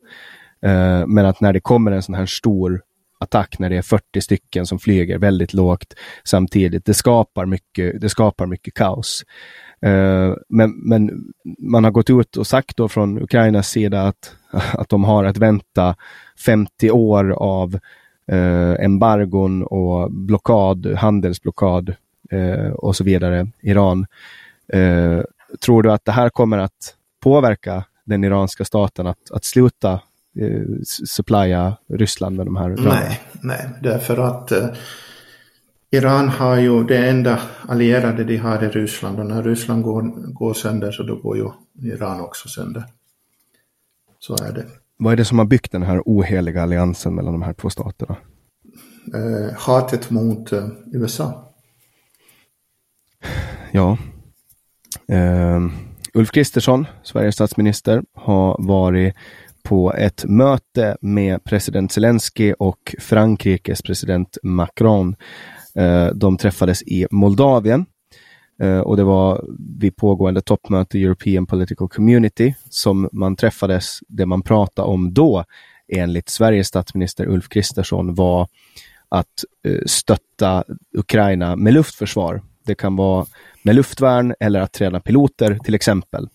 Eh, 0.65 1.07
men 1.07 1.25
att 1.25 1.41
när 1.41 1.53
det 1.53 1.59
kommer 1.59 1.91
en 1.91 2.03
sån 2.03 2.15
här 2.15 2.25
stor 2.25 2.81
attack 3.21 3.59
när 3.59 3.69
det 3.69 3.77
är 3.77 3.81
40 3.81 4.21
stycken 4.21 4.65
som 4.65 4.79
flyger 4.79 5.17
väldigt 5.17 5.53
lågt 5.53 5.93
samtidigt. 6.23 6.85
Det 6.85 6.93
skapar 6.93 7.45
mycket, 7.45 8.01
det 8.01 8.09
skapar 8.09 8.45
mycket 8.45 8.73
kaos. 8.73 9.23
Eh, 9.81 10.33
men, 10.49 10.71
men 10.71 11.33
man 11.59 11.83
har 11.83 11.91
gått 11.91 12.09
ut 12.09 12.37
och 12.37 12.47
sagt 12.47 12.77
då 12.77 12.87
från 12.87 13.21
Ukrainas 13.21 13.69
sida 13.69 14.01
att, 14.01 14.35
att 14.73 14.89
de 14.89 15.03
har 15.03 15.23
att 15.23 15.37
vänta 15.37 15.95
50 16.45 16.91
år 16.91 17.31
av 17.31 17.79
eh, 18.27 18.85
embargon 18.85 19.63
och 19.63 20.11
blockad, 20.11 20.85
handelsblockad 20.85 21.95
eh, 22.31 22.71
och 22.71 22.95
så 22.95 23.03
vidare, 23.03 23.47
Iran. 23.61 24.05
Eh, 24.73 25.19
tror 25.65 25.83
du 25.83 25.91
att 25.91 26.05
det 26.05 26.11
här 26.11 26.29
kommer 26.29 26.57
att 26.57 26.95
påverka 27.23 27.83
den 28.05 28.23
iranska 28.23 28.65
staten 28.65 29.07
att, 29.07 29.31
att 29.31 29.45
sluta 29.45 29.91
eh, 30.39 30.61
supplya 30.83 31.77
Ryssland 31.89 32.37
med 32.37 32.45
de 32.45 32.55
här 32.55 32.69
Nej, 32.69 33.21
nej, 33.41 33.69
därför 33.81 34.17
att 34.17 34.51
eh, 34.51 34.67
Iran 35.93 36.29
har 36.29 36.55
ju 36.55 36.83
det 36.83 37.09
enda 37.09 37.41
allierade 37.67 38.23
de 38.23 38.37
har 38.37 38.63
i 38.63 38.69
Ryssland 38.69 39.19
och 39.19 39.25
när 39.25 39.43
Ryssland 39.43 39.83
går, 39.83 40.33
går 40.33 40.53
sönder 40.53 40.91
så 40.91 41.03
då 41.03 41.15
går 41.15 41.37
ju 41.37 41.49
Iran 41.93 42.21
också 42.21 42.49
sönder. 42.49 42.83
Så 44.19 44.33
är 44.33 44.51
det. 44.51 44.65
Vad 44.97 45.13
är 45.13 45.17
det 45.17 45.25
som 45.25 45.39
har 45.39 45.45
byggt 45.45 45.71
den 45.71 45.83
här 45.83 46.01
oheliga 46.05 46.63
alliansen 46.63 47.15
mellan 47.15 47.33
de 47.33 47.41
här 47.41 47.53
två 47.53 47.69
staterna? 47.69 48.15
Eh, 49.13 49.57
hatet 49.57 50.09
mot 50.09 50.51
eh, 50.51 50.67
USA. 50.93 51.53
Ja. 53.71 53.97
Uh, 55.11 55.71
Ulf 56.13 56.31
Kristersson, 56.31 56.85
Sveriges 57.03 57.35
statsminister, 57.35 58.03
har 58.13 58.55
varit 58.59 59.15
på 59.63 59.93
ett 59.93 60.25
möte 60.25 60.97
med 61.01 61.43
president 61.43 61.91
Zelensky 61.91 62.53
och 62.59 62.95
Frankrikes 62.99 63.81
president 63.81 64.37
Macron. 64.43 65.15
Eh, 65.75 66.07
de 66.07 66.37
träffades 66.37 66.83
i 66.83 67.07
Moldavien 67.11 67.85
eh, 68.61 68.79
och 68.79 68.97
det 68.97 69.03
var 69.03 69.45
vid 69.79 69.95
pågående 69.95 70.41
toppmöte 70.41 70.99
European 70.99 71.45
Political 71.45 71.89
Community 71.89 72.53
som 72.69 73.09
man 73.11 73.35
träffades. 73.35 73.99
Det 74.07 74.25
man 74.25 74.41
pratade 74.41 74.87
om 74.87 75.13
då, 75.13 75.45
enligt 75.87 76.29
Sveriges 76.29 76.67
statsminister 76.67 77.27
Ulf 77.27 77.49
Kristersson, 77.49 78.15
var 78.15 78.47
att 79.09 79.43
eh, 79.67 79.81
stötta 79.85 80.63
Ukraina 80.97 81.55
med 81.55 81.73
luftförsvar. 81.73 82.41
Det 82.65 82.75
kan 82.75 82.95
vara 82.95 83.25
med 83.63 83.75
luftvärn 83.75 84.35
eller 84.39 84.61
att 84.61 84.73
träna 84.73 84.99
piloter 84.99 85.59
till 85.63 85.75
exempel. 85.75 86.29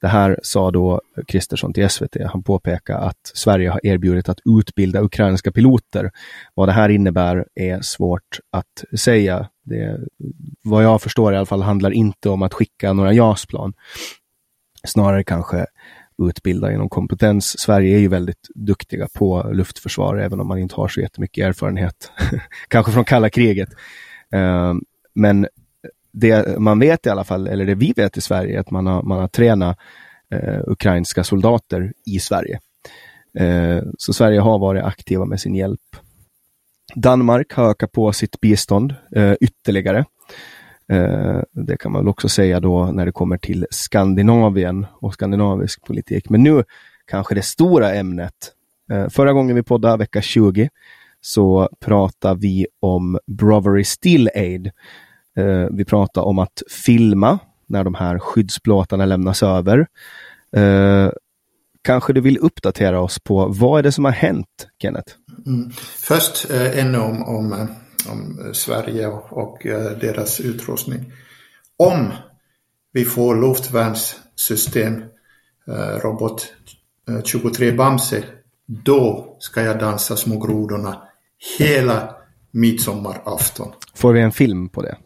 Det 0.00 0.08
här 0.08 0.38
sa 0.42 0.70
då 0.70 1.00
Kristersson 1.26 1.72
till 1.72 1.90
SVT. 1.90 2.16
Han 2.26 2.42
påpekar 2.42 2.98
att 2.98 3.30
Sverige 3.34 3.70
har 3.70 3.86
erbjudit 3.86 4.28
att 4.28 4.40
utbilda 4.60 5.00
ukrainska 5.00 5.52
piloter. 5.52 6.10
Vad 6.54 6.68
det 6.68 6.72
här 6.72 6.88
innebär 6.88 7.46
är 7.54 7.80
svårt 7.80 8.38
att 8.50 8.98
säga. 8.98 9.48
Det, 9.62 9.98
vad 10.64 10.84
jag 10.84 11.02
förstår 11.02 11.34
i 11.34 11.36
alla 11.36 11.46
fall 11.46 11.62
handlar 11.62 11.90
inte 11.90 12.28
om 12.28 12.42
att 12.42 12.54
skicka 12.54 12.92
några 12.92 13.12
JAS-plan. 13.12 13.72
Snarare 14.84 15.24
kanske 15.24 15.66
utbilda 16.28 16.72
inom 16.72 16.88
kompetens. 16.88 17.60
Sverige 17.60 17.96
är 17.96 18.00
ju 18.00 18.08
väldigt 18.08 18.48
duktiga 18.54 19.08
på 19.14 19.50
luftförsvar, 19.52 20.16
även 20.16 20.40
om 20.40 20.48
man 20.48 20.58
inte 20.58 20.74
har 20.74 20.88
så 20.88 21.00
jättemycket 21.00 21.44
erfarenhet. 21.44 22.12
kanske 22.68 22.92
från 22.92 23.04
kalla 23.04 23.30
kriget. 23.30 23.68
Eh, 24.32 24.74
men 25.14 25.46
det 26.12 26.58
man 26.58 26.78
vet 26.78 27.06
i 27.06 27.10
alla 27.10 27.24
fall, 27.24 27.46
eller 27.46 27.66
det 27.66 27.74
vi 27.74 27.92
vet 27.96 28.16
i 28.16 28.20
Sverige, 28.20 28.56
är 28.56 28.60
att 28.60 28.70
man 28.70 28.86
har, 28.86 29.02
man 29.02 29.18
har 29.18 29.28
tränat 29.28 29.78
eh, 30.30 30.60
ukrainska 30.66 31.24
soldater 31.24 31.92
i 32.06 32.18
Sverige. 32.18 32.58
Eh, 33.38 33.82
så 33.98 34.12
Sverige 34.12 34.40
har 34.40 34.58
varit 34.58 34.84
aktiva 34.84 35.24
med 35.24 35.40
sin 35.40 35.54
hjälp. 35.54 35.80
Danmark 36.94 37.52
har 37.52 37.70
ökat 37.70 37.92
på 37.92 38.12
sitt 38.12 38.40
bistånd 38.40 38.94
eh, 39.16 39.34
ytterligare. 39.40 40.04
Eh, 40.92 41.40
det 41.52 41.76
kan 41.76 41.92
man 41.92 42.00
väl 42.02 42.08
också 42.08 42.28
säga 42.28 42.60
då 42.60 42.86
när 42.86 43.06
det 43.06 43.12
kommer 43.12 43.38
till 43.38 43.66
Skandinavien 43.70 44.86
och 45.00 45.14
skandinavisk 45.14 45.84
politik. 45.84 46.30
Men 46.30 46.42
nu 46.42 46.64
kanske 47.06 47.34
det 47.34 47.42
stora 47.42 47.94
ämnet. 47.94 48.52
Eh, 48.90 49.08
förra 49.08 49.32
gången 49.32 49.56
vi 49.56 49.62
poddade, 49.62 49.96
vecka 49.96 50.22
20, 50.22 50.68
så 51.20 51.68
pratade 51.80 52.40
vi 52.40 52.66
om 52.80 53.18
Brovery 53.26 53.84
Still 53.84 54.30
Aid 54.34 54.70
Eh, 55.36 55.66
vi 55.70 55.84
pratar 55.84 56.22
om 56.22 56.38
att 56.38 56.62
filma 56.84 57.38
när 57.66 57.84
de 57.84 57.94
här 57.94 58.18
skyddsplåtarna 58.18 59.04
lämnas 59.04 59.42
över. 59.42 59.86
Eh, 60.56 61.10
kanske 61.82 62.12
du 62.12 62.20
vill 62.20 62.38
uppdatera 62.38 63.00
oss 63.00 63.18
på 63.18 63.46
vad 63.46 63.78
är 63.78 63.82
det 63.82 63.92
som 63.92 64.04
har 64.04 64.12
hänt, 64.12 64.68
Kenneth? 64.82 65.12
Mm. 65.46 65.70
Först 65.96 66.50
eh, 66.50 66.78
ännu 66.78 66.98
om, 66.98 67.22
om, 67.22 67.52
eh, 67.52 67.66
om 68.12 68.50
Sverige 68.54 69.06
och, 69.06 69.32
och 69.32 69.66
eh, 69.66 69.98
deras 69.98 70.40
utrustning. 70.40 71.12
Om 71.76 72.12
vi 72.92 73.04
får 73.04 73.36
luftvärnssystem, 73.36 75.02
eh, 75.68 76.00
robot 76.02 76.54
23 77.24 77.72
Bamse, 77.72 78.24
då 78.66 79.36
ska 79.38 79.62
jag 79.62 79.78
dansa 79.78 80.16
små 80.16 80.38
grodorna 80.38 81.02
hela 81.58 82.14
midsommarafton. 82.50 83.72
Får 83.94 84.12
vi 84.12 84.20
en 84.20 84.32
film 84.32 84.68
på 84.68 84.82
det? 84.82 84.96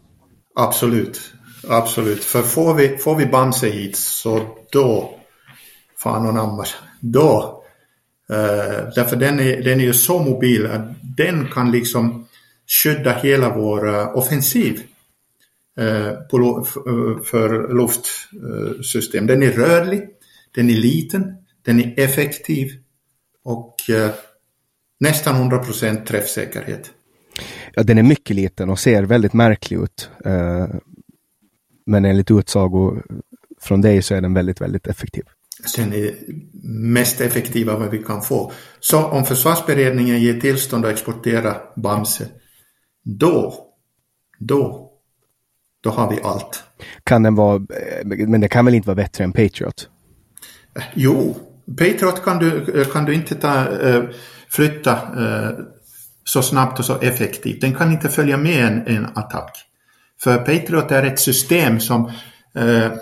Absolut, 0.54 1.32
absolut. 1.68 2.24
För 2.24 2.42
får 2.42 2.74
vi, 2.74 2.96
får 2.96 3.16
vi 3.16 3.26
Bamse 3.26 3.68
hit 3.68 3.96
så 3.96 4.56
då, 4.72 5.18
fan 5.98 6.26
och 6.26 6.34
nammar, 6.34 6.68
då 7.00 7.60
Uh, 8.30 8.88
därför 8.94 9.16
den 9.16 9.40
är, 9.40 9.62
den 9.62 9.80
är 9.80 9.84
ju 9.84 9.92
så 9.92 10.18
mobil 10.18 10.66
att 10.66 10.94
den 11.16 11.48
kan 11.48 11.70
liksom 11.70 12.28
skydda 12.66 13.12
hela 13.12 13.56
vår 13.56 13.88
uh, 13.88 14.16
offensiv 14.16 14.82
uh, 15.80 16.12
på, 16.12 16.66
för 17.24 17.74
luftsystem. 17.74 19.26
Den 19.26 19.42
är 19.42 19.52
rörlig, 19.52 20.08
den 20.54 20.70
är 20.70 20.74
liten, 20.74 21.36
den 21.62 21.80
är 21.80 22.00
effektiv 22.00 22.72
och 23.44 23.76
nästan 25.00 25.50
100% 25.50 26.04
träffsäkerhet. 26.04 26.90
Ja, 27.74 27.82
den 27.82 27.98
är 27.98 28.02
mycket 28.02 28.36
liten 28.36 28.70
och 28.70 28.78
ser 28.78 29.02
väldigt 29.02 29.32
märklig 29.32 29.78
ut. 29.78 30.10
Men 31.86 32.04
enligt 32.04 32.30
utsago 32.30 33.02
från 33.60 33.80
dig 33.80 34.02
så 34.02 34.14
är 34.14 34.20
den 34.20 34.34
väldigt, 34.34 34.60
väldigt 34.60 34.86
effektiv. 34.86 35.24
Den 35.76 35.92
är 35.92 36.14
mest 36.92 37.20
effektiva 37.20 37.76
vad 37.76 37.90
vi 37.90 37.98
kan 37.98 38.22
få. 38.22 38.52
Så 38.80 39.04
om 39.04 39.24
försvarsberedningen 39.24 40.20
ger 40.20 40.40
tillstånd 40.40 40.84
att 40.84 40.92
exportera 40.92 41.56
Bamse, 41.76 42.26
då, 43.04 43.54
då, 44.38 44.90
då 45.80 45.90
har 45.90 46.10
vi 46.10 46.20
allt. 46.22 46.64
Kan 47.04 47.22
den 47.22 47.34
vara, 47.34 47.66
men 48.04 48.40
det 48.40 48.48
kan 48.48 48.64
väl 48.64 48.74
inte 48.74 48.86
vara 48.86 48.96
bättre 48.96 49.24
än 49.24 49.32
Patriot? 49.32 49.88
Jo, 50.94 51.36
Patriot 51.78 52.24
kan 52.24 52.38
du, 52.38 52.84
kan 52.84 53.04
du 53.04 53.14
inte 53.14 53.34
ta, 53.34 53.66
flytta 54.48 54.98
så 56.24 56.42
snabbt 56.42 56.78
och 56.78 56.84
så 56.84 57.00
effektivt. 57.00 57.60
Den 57.60 57.74
kan 57.74 57.92
inte 57.92 58.08
följa 58.08 58.36
med 58.36 58.66
en, 58.66 58.86
en 58.86 59.06
attack. 59.06 59.58
För 60.20 60.38
Patriot 60.38 60.90
är 60.90 61.02
ett 61.02 61.20
system 61.20 61.80
som 61.80 62.06
äh, 62.54 62.92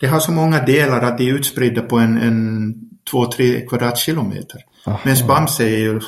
det 0.00 0.06
har 0.06 0.20
så 0.20 0.32
många 0.32 0.64
delar 0.64 1.00
att 1.00 1.18
de 1.18 1.30
är 1.30 1.34
utspridda 1.34 1.82
på 1.82 1.98
en, 1.98 2.18
en 2.18 2.74
2-3 3.12 3.68
kvadratkilometer. 3.68 4.60
Medan 5.04 5.26
Bamse 5.26 5.64
är 5.64 5.78
ju, 5.78 6.00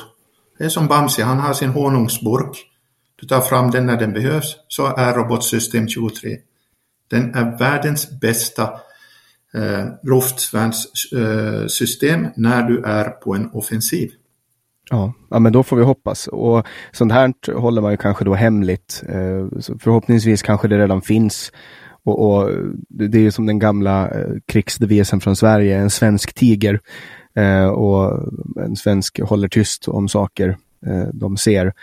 det 0.57 0.65
är 0.65 0.69
som 0.69 0.87
Bamse, 0.87 1.23
han 1.23 1.39
har 1.39 1.53
sin 1.53 1.69
honungsburk. 1.69 2.67
Du 3.15 3.27
tar 3.27 3.41
fram 3.41 3.71
den 3.71 3.85
när 3.85 3.97
den 3.97 4.13
behövs, 4.13 4.55
så 4.67 4.95
är 4.95 5.13
Robotsystem 5.13 5.87
23. 5.87 6.37
Den 7.09 7.35
är 7.35 7.57
världens 7.57 8.19
bästa 8.19 8.63
eh, 9.53 9.85
luftvärnssystem 10.03 12.25
eh, 12.25 12.31
när 12.35 12.63
du 12.63 12.83
är 12.83 13.09
på 13.09 13.35
en 13.35 13.49
offensiv. 13.53 14.11
Ja, 14.91 15.13
ja, 15.29 15.39
men 15.39 15.53
då 15.53 15.63
får 15.63 15.77
vi 15.77 15.83
hoppas. 15.83 16.27
Och 16.27 16.67
sånt 16.91 17.11
här 17.11 17.53
håller 17.53 17.81
man 17.81 17.91
ju 17.91 17.97
kanske 17.97 18.25
då 18.25 18.33
hemligt. 18.33 19.03
Eh, 19.07 19.47
förhoppningsvis 19.79 20.41
kanske 20.41 20.67
det 20.67 20.77
redan 20.77 21.01
finns 21.01 21.51
och, 22.03 22.27
och, 22.27 22.49
det 22.89 23.25
är 23.25 23.31
som 23.31 23.45
den 23.45 23.59
gamla 23.59 24.09
eh, 24.09 24.29
krigsdevisen 24.47 25.19
från 25.19 25.35
Sverige, 25.35 25.77
en 25.77 25.89
svensk 25.89 26.33
tiger. 26.33 26.79
Eh, 27.35 27.67
och 27.67 28.29
en 28.65 28.75
svensk 28.75 29.19
håller 29.19 29.47
tyst 29.47 29.87
om 29.87 30.09
saker 30.09 30.57
de 31.13 31.37
ser. 31.37 31.73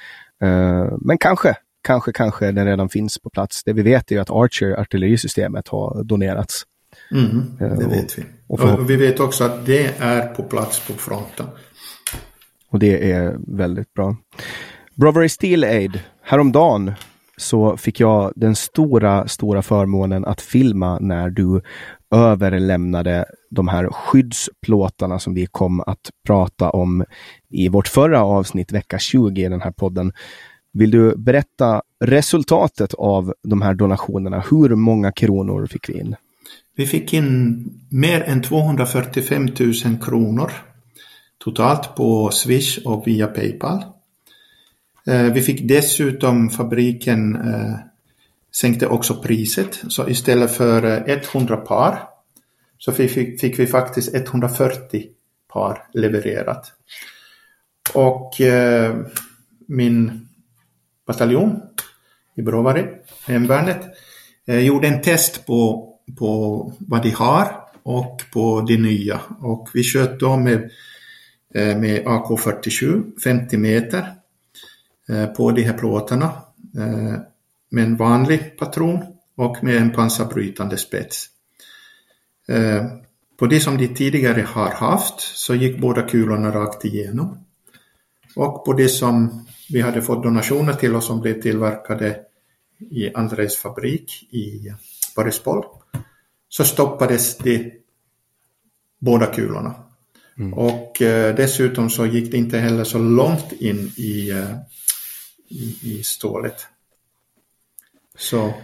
Men 0.98 1.18
kanske, 1.18 1.54
kanske, 1.82 2.12
kanske 2.12 2.52
den 2.52 2.66
redan 2.66 2.88
finns 2.88 3.18
på 3.18 3.30
plats. 3.30 3.64
Det 3.64 3.72
vi 3.72 3.82
vet 3.82 4.12
är 4.12 4.20
att 4.20 4.30
Archer, 4.30 4.80
artillerisystemet, 4.80 5.68
har 5.68 6.04
donerats. 6.04 6.62
Mm, 7.12 7.42
det 7.58 7.86
vet 7.86 8.18
vi. 8.18 8.24
Och, 8.46 8.60
och 8.60 8.90
vi 8.90 8.96
vet 8.96 9.20
också 9.20 9.44
att 9.44 9.66
det 9.66 9.94
är 9.98 10.26
på 10.26 10.42
plats 10.42 10.86
på 10.86 10.92
fronten. 10.92 11.46
Och 12.70 12.78
det 12.78 13.12
är 13.12 13.36
väldigt 13.38 13.94
bra. 13.94 14.16
Brovery 14.94 15.28
Steel 15.28 15.64
Aid, 15.64 16.00
häromdagen 16.22 16.92
så 17.36 17.76
fick 17.76 18.00
jag 18.00 18.32
den 18.36 18.54
stora, 18.56 19.28
stora 19.28 19.62
förmånen 19.62 20.24
att 20.24 20.40
filma 20.40 20.98
när 20.98 21.30
du 21.30 21.60
överlämnade 22.10 23.24
de 23.50 23.68
här 23.68 23.88
skyddsplåtarna 23.90 25.18
som 25.18 25.34
vi 25.34 25.46
kom 25.46 25.80
att 25.80 26.10
prata 26.26 26.70
om 26.70 27.04
i 27.50 27.68
vårt 27.68 27.88
förra 27.88 28.24
avsnitt, 28.24 28.72
vecka 28.72 28.98
20 28.98 29.44
i 29.44 29.48
den 29.48 29.60
här 29.60 29.70
podden. 29.70 30.12
Vill 30.72 30.90
du 30.90 31.16
berätta 31.16 31.82
resultatet 32.04 32.94
av 32.94 33.34
de 33.42 33.62
här 33.62 33.74
donationerna? 33.74 34.44
Hur 34.50 34.74
många 34.74 35.12
kronor 35.12 35.66
fick 35.66 35.88
vi 35.88 36.00
in? 36.00 36.16
Vi 36.76 36.86
fick 36.86 37.12
in 37.12 37.64
mer 37.90 38.20
än 38.20 38.42
245 38.42 39.48
000 39.84 39.98
kronor 40.02 40.52
totalt 41.38 41.94
på 41.94 42.30
Swish 42.30 42.78
och 42.84 43.06
via 43.06 43.26
Paypal. 43.26 43.84
Eh, 45.06 45.22
vi 45.22 45.42
fick 45.42 45.68
dessutom 45.68 46.50
fabriken 46.50 47.36
eh, 47.36 47.74
sänkte 48.54 48.86
också 48.86 49.14
priset. 49.14 49.82
Så 49.88 50.08
istället 50.08 50.50
för 50.50 51.08
eh, 51.08 51.18
100 51.34 51.56
par 51.56 52.02
så 52.78 52.92
fick, 52.92 53.40
fick 53.40 53.58
vi 53.58 53.66
faktiskt 53.66 54.14
140 54.14 55.06
par 55.52 55.84
levererat. 55.94 56.72
Och 57.94 58.40
eh, 58.40 58.96
min 59.66 60.28
bataljon 61.06 61.60
i 62.34 62.42
Brovary, 62.42 62.84
hemvärnet, 63.26 63.80
eh, 64.46 64.58
gjorde 64.58 64.88
en 64.88 65.02
test 65.02 65.46
på, 65.46 65.88
på 66.18 66.72
vad 66.78 67.02
de 67.02 67.10
har 67.10 67.68
och 67.82 68.22
på 68.32 68.60
det 68.60 68.78
nya. 68.78 69.20
Och 69.40 69.68
vi 69.74 69.84
sköt 69.84 70.20
då 70.20 70.36
med, 70.36 70.70
Eh, 71.54 71.78
med 71.78 72.04
AK47, 72.04 73.02
50 73.20 73.56
meter 73.56 74.14
eh, 75.08 75.26
på 75.26 75.50
de 75.50 75.62
här 75.62 75.78
plåtarna 75.78 76.24
eh, 76.76 77.20
med 77.70 77.84
en 77.84 77.96
vanlig 77.96 78.58
patron 78.58 79.04
och 79.36 79.64
med 79.64 79.76
en 79.76 79.92
pansarbrytande 79.92 80.76
spets. 80.76 81.26
På 83.38 83.46
det 83.46 83.60
som 83.60 83.76
de 83.76 83.88
tidigare 83.88 84.42
har 84.42 84.70
haft 84.70 85.20
så 85.20 85.54
gick 85.54 85.80
båda 85.80 86.02
kulorna 86.02 86.50
rakt 86.50 86.84
igenom. 86.84 87.44
Och 88.36 88.64
på 88.64 88.72
det 88.72 88.88
som 88.88 89.46
vi 89.68 89.80
hade 89.80 90.02
fått 90.02 90.22
donationer 90.22 90.72
till 90.72 90.94
och 90.94 91.04
som 91.04 91.20
blev 91.20 91.42
tillverkade 91.42 92.20
i 92.78 93.14
Andres 93.14 93.56
fabrik 93.56 94.28
i 94.30 94.72
Borispol 95.16 95.64
så 96.48 96.64
stoppades 96.64 97.38
de 97.38 97.72
båda 98.98 99.26
kulorna. 99.26 99.87
Mm. 100.38 100.54
Och 100.54 101.02
eh, 101.02 101.34
dessutom 101.34 101.90
så 101.90 102.06
gick 102.06 102.30
det 102.30 102.36
inte 102.36 102.58
heller 102.58 102.84
så 102.84 102.98
långt 102.98 103.52
in 103.52 103.92
i 103.96 104.30
eh, 104.30 104.56
i, 105.48 105.78
i 105.82 106.02
stålet. 106.02 106.66
Så 108.18 108.54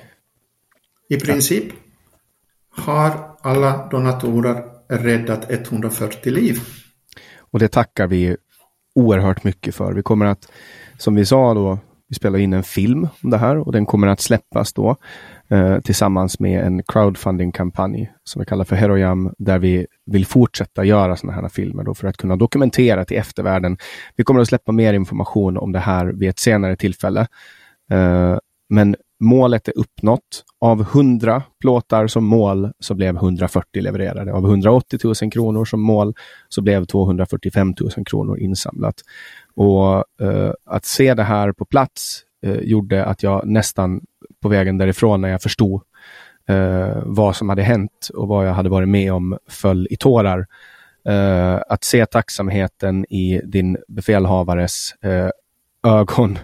i 1.08 1.20
princip 1.20 1.64
har 2.70 3.36
alla 3.40 3.88
donatorer 3.90 4.64
räddat 4.88 5.50
140 5.50 6.32
liv. 6.32 6.60
Och 7.36 7.58
det 7.58 7.68
tackar 7.68 8.06
vi 8.06 8.36
oerhört 8.94 9.44
mycket 9.44 9.74
för. 9.74 9.92
Vi 9.92 10.02
kommer 10.02 10.26
att, 10.26 10.52
som 10.98 11.14
vi 11.14 11.26
sa 11.26 11.54
då, 11.54 11.78
vi 12.14 12.16
spelar 12.16 12.38
in 12.38 12.52
en 12.52 12.62
film 12.62 13.08
om 13.22 13.30
det 13.30 13.38
här 13.38 13.58
och 13.58 13.72
den 13.72 13.86
kommer 13.86 14.06
att 14.06 14.20
släppas 14.20 14.72
då 14.72 14.96
eh, 15.48 15.80
tillsammans 15.80 16.40
med 16.40 16.66
en 16.66 16.82
crowdfunding-kampanj 16.82 18.12
som 18.24 18.40
vi 18.40 18.46
kallar 18.46 18.64
för 18.64 18.76
Heroyam, 18.76 19.34
där 19.38 19.58
vi 19.58 19.86
vill 20.06 20.26
fortsätta 20.26 20.84
göra 20.84 21.16
sådana 21.16 21.40
här 21.40 21.48
filmer 21.48 21.84
då 21.84 21.94
för 21.94 22.08
att 22.08 22.16
kunna 22.16 22.36
dokumentera 22.36 23.04
till 23.04 23.16
eftervärlden. 23.16 23.76
Vi 24.16 24.24
kommer 24.24 24.40
att 24.40 24.48
släppa 24.48 24.72
mer 24.72 24.94
information 24.94 25.56
om 25.56 25.72
det 25.72 25.78
här 25.78 26.06
vid 26.06 26.28
ett 26.28 26.38
senare 26.38 26.76
tillfälle. 26.76 27.20
Eh, 27.90 28.38
men 28.68 28.96
målet 29.24 29.68
är 29.68 29.78
uppnått. 29.78 30.44
Av 30.60 30.80
100 30.80 31.42
plåtar 31.60 32.06
som 32.06 32.24
mål 32.24 32.72
så 32.80 32.94
blev 32.94 33.16
140 33.16 33.82
levererade. 33.82 34.32
Av 34.32 34.44
180 34.44 34.98
000 35.22 35.30
kronor 35.32 35.64
som 35.64 35.80
mål 35.80 36.14
så 36.48 36.62
blev 36.62 36.84
245 36.84 37.74
000 37.80 38.04
kronor 38.06 38.38
insamlat. 38.38 38.94
Och 39.54 39.96
eh, 40.26 40.52
att 40.66 40.84
se 40.84 41.14
det 41.14 41.22
här 41.22 41.52
på 41.52 41.64
plats 41.64 42.20
eh, 42.42 42.58
gjorde 42.58 43.04
att 43.04 43.22
jag 43.22 43.46
nästan 43.46 44.00
på 44.42 44.48
vägen 44.48 44.78
därifrån 44.78 45.20
när 45.20 45.28
jag 45.28 45.42
förstod 45.42 45.82
eh, 46.48 47.02
vad 47.04 47.36
som 47.36 47.48
hade 47.48 47.62
hänt 47.62 48.08
och 48.14 48.28
vad 48.28 48.48
jag 48.48 48.52
hade 48.54 48.68
varit 48.68 48.88
med 48.88 49.12
om 49.12 49.38
föll 49.48 49.86
i 49.90 49.96
tårar. 49.96 50.46
Eh, 51.08 51.60
att 51.68 51.84
se 51.84 52.06
tacksamheten 52.06 53.04
i 53.04 53.40
din 53.44 53.76
befälhavares 53.88 54.94
eh, 55.02 55.30
ögon, 55.92 56.38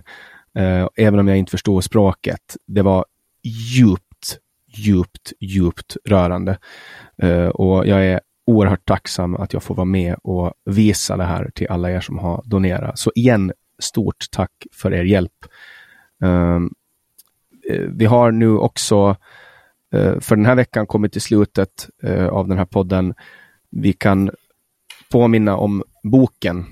eh, 0.59 0.89
även 0.97 1.21
om 1.21 1.29
jag 1.29 1.39
inte 1.39 1.51
förstod 1.51 1.85
språket, 1.85 2.57
det 2.67 2.83
var 2.83 3.05
djupt, 3.43 4.39
djupt, 4.67 5.33
djupt 5.41 5.97
rörande. 6.05 6.59
Eh, 7.23 7.49
och 7.49 7.87
jag 7.87 8.07
är 8.07 8.21
oerhört 8.45 8.87
tacksam 8.89 9.37
att 9.37 9.53
jag 9.53 9.63
får 9.63 9.75
vara 9.75 9.85
med 9.85 10.17
och 10.23 10.53
visa 10.65 11.17
det 11.17 11.25
här 11.25 11.51
till 11.55 11.69
alla 11.69 11.91
er 11.91 12.01
som 12.01 12.19
har 12.19 12.43
donerat. 12.45 12.99
Så 12.99 13.13
igen, 13.15 13.53
stort 13.79 14.25
tack 14.31 14.53
för 14.73 14.95
er 14.95 15.05
hjälp. 15.05 15.33
Um, 16.21 16.75
vi 17.89 18.05
har 18.05 18.31
nu 18.31 18.57
också 18.57 19.17
uh, 19.95 20.21
för 20.21 20.37
den 20.37 20.47
här 20.47 20.55
veckan 20.55 20.87
kommit 20.87 21.13
till 21.13 21.23
slutet 21.23 21.89
uh, 22.05 22.27
av 22.27 22.49
den 22.49 22.59
här 22.59 22.65
podden. 22.65 23.15
Vi 23.71 23.93
kan 23.93 24.31
påminna 25.11 25.57
om 25.57 25.83
boken. 26.03 26.67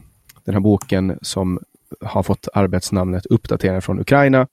Den 0.44 0.54
här 0.54 0.60
boken 0.60 1.18
som 1.22 1.60
har 2.00 2.22
fått 2.22 2.48
arbetsnamnet 2.54 3.26
Uppdatering 3.26 3.82
från 3.82 4.00
Ukraina, 4.00 4.48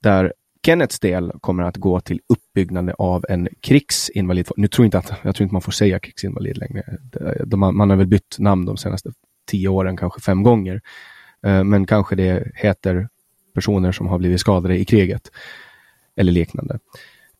där 0.00 0.32
Kennets 0.66 1.00
del 1.00 1.32
kommer 1.40 1.62
att 1.62 1.76
gå 1.76 2.00
till 2.00 2.20
uppbyggnaden 2.28 2.94
av 2.98 3.24
en 3.28 3.48
krigsinvalid. 3.60 4.48
Nu 4.56 4.68
tror 4.68 4.84
jag 4.84 4.86
inte 4.86 4.98
att, 4.98 5.12
jag 5.22 5.34
tror 5.34 5.44
inte 5.44 5.54
man 5.54 5.62
får 5.62 5.72
säga 5.72 5.98
krigsinvalid 5.98 6.58
längre. 6.58 6.98
De, 7.44 7.60
man 7.60 7.90
har 7.90 7.96
väl 7.96 8.06
bytt 8.06 8.36
namn 8.38 8.66
de 8.66 8.76
senaste 8.76 9.12
tio 9.46 9.68
åren 9.68 9.96
kanske 9.96 10.20
fem 10.20 10.42
gånger. 10.42 10.80
Eh, 11.46 11.64
men 11.64 11.86
kanske 11.86 12.16
det 12.16 12.52
heter 12.54 13.08
personer 13.54 13.92
som 13.92 14.06
har 14.06 14.18
blivit 14.18 14.40
skadade 14.40 14.78
i 14.78 14.84
kriget 14.84 15.30
eller 16.16 16.32
liknande. 16.32 16.78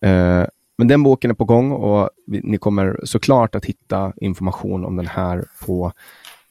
Eh, 0.00 0.44
men 0.78 0.88
den 0.88 1.02
boken 1.02 1.30
är 1.30 1.34
på 1.34 1.44
gång 1.44 1.72
och 1.72 2.10
ni 2.26 2.58
kommer 2.58 3.00
såklart 3.04 3.54
att 3.54 3.64
hitta 3.64 4.12
information 4.16 4.84
om 4.84 4.96
den 4.96 5.06
här 5.06 5.44
på 5.66 5.92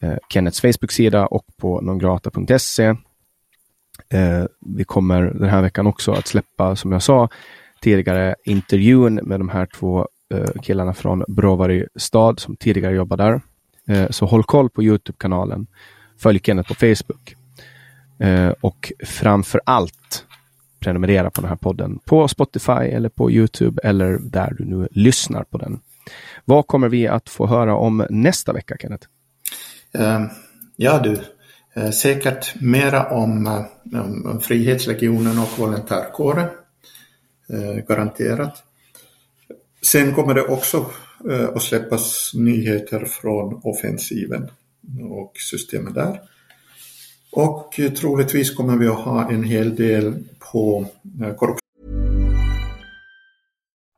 eh, 0.02 0.16
Kennets 0.30 0.62
Facebook-sida 0.62 1.26
och 1.26 1.46
på 1.58 1.82
nongrata.se. 1.82 2.86
Eh, 4.10 4.46
vi 4.60 4.84
kommer 4.84 5.22
den 5.22 5.50
här 5.50 5.62
veckan 5.62 5.88
också 5.88 6.12
att 6.12 6.28
släppa, 6.28 6.76
som 6.76 6.92
jag 6.92 7.04
sa 7.04 7.30
tidigare, 7.82 8.36
intervjun 8.46 9.16
med 9.16 9.40
de 9.40 9.50
här 9.50 9.66
två 9.66 10.08
eh, 10.34 10.62
killarna 10.62 10.94
från 10.94 11.24
Brovary 11.28 11.86
stad 11.96 12.40
som 12.40 12.56
tidigare 12.56 12.96
jobbade 12.96 13.24
där. 13.24 13.42
Eh, 13.88 14.10
så 14.10 14.26
håll 14.26 14.44
koll 14.44 14.70
på 14.70 14.84
Youtube-kanalen. 14.84 15.68
Följ 16.18 16.40
Kenneth 16.44 16.70
på 16.70 16.76
Facebook. 16.76 17.36
Eh, 18.20 18.54
och 18.62 18.92
framför 19.06 19.62
allt 19.66 20.26
prenumerera 20.80 21.30
på 21.30 21.42
den 21.42 21.50
här 21.50 21.58
podden 21.58 22.00
på 22.06 22.28
Spotify 22.28 22.72
eller 22.72 23.10
på 23.10 23.32
Youtube 23.32 23.82
eller 23.84 24.20
där 24.22 24.56
du 24.58 24.66
nu 24.66 24.88
lyssnar 24.92 25.44
på 25.44 25.58
den. 25.58 25.80
Vad 26.46 26.68
kommer 26.68 26.90
vi 26.90 27.08
att 27.08 27.30
få 27.30 27.48
höra 27.48 27.76
om 27.76 28.06
nästa 28.10 28.54
vecka, 28.54 28.76
Kenneth? 28.80 29.08
Ehm, 29.94 30.28
ja 30.76 31.00
du, 31.00 31.18
eh, 31.74 31.92
säkert 31.92 32.62
mera 32.62 33.10
om, 33.10 33.48
eh, 33.48 33.66
om 34.02 34.40
Frihetslegionen 34.42 35.40
och 35.40 35.60
volontärkåren. 35.60 36.48
Eh, 37.50 37.86
garanterat. 37.88 38.64
Sen 39.82 40.14
kommer 40.16 40.34
det 40.34 40.42
också 40.42 40.86
att 41.56 41.62
släppas 41.62 42.32
nyheter 42.34 43.06
från 43.06 43.62
offensiven 43.64 44.52
och 45.10 45.34
systemet 45.38 45.94
där. 45.94 46.22
Och 47.32 47.80
troligtvis 47.98 48.56
kommer 48.56 48.78
vi 48.78 48.88
att 48.88 49.00
ha 49.00 49.32
en 49.32 49.44
hel 49.44 49.76
del 49.76 50.24
på 50.52 50.86
korruption. 51.38 51.61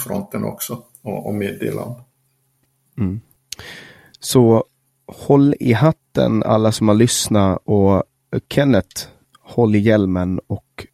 Fronten 0.00 0.44
också 0.44 0.82
och, 1.02 1.26
och 1.26 1.34
meddela 1.34 1.82
om. 1.82 2.02
Mm. 2.98 3.20
Så 4.20 4.64
håll 5.06 5.54
i 5.60 5.72
hatten 5.72 6.42
alla 6.42 6.72
som 6.72 6.88
har 6.88 6.94
lyssnat 6.94 7.58
och 7.64 8.02
Kenneth, 8.48 9.06
håll 9.40 9.76
i 9.76 9.78
hjälmen 9.78 10.40
och 10.46 10.86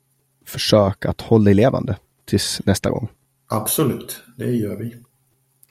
försök 0.47 1.05
att 1.05 1.21
hålla 1.21 1.45
dig 1.45 1.55
levande 1.55 1.97
tills 2.25 2.61
nästa 2.65 2.91
gång. 2.91 3.09
Absolut, 3.47 4.23
det 4.37 4.51
gör 4.51 4.77
vi. 4.77 4.97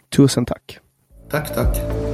Tusen 0.10 0.45
tack. 0.45 0.80
Tack, 1.30 1.55
tack. 1.55 2.09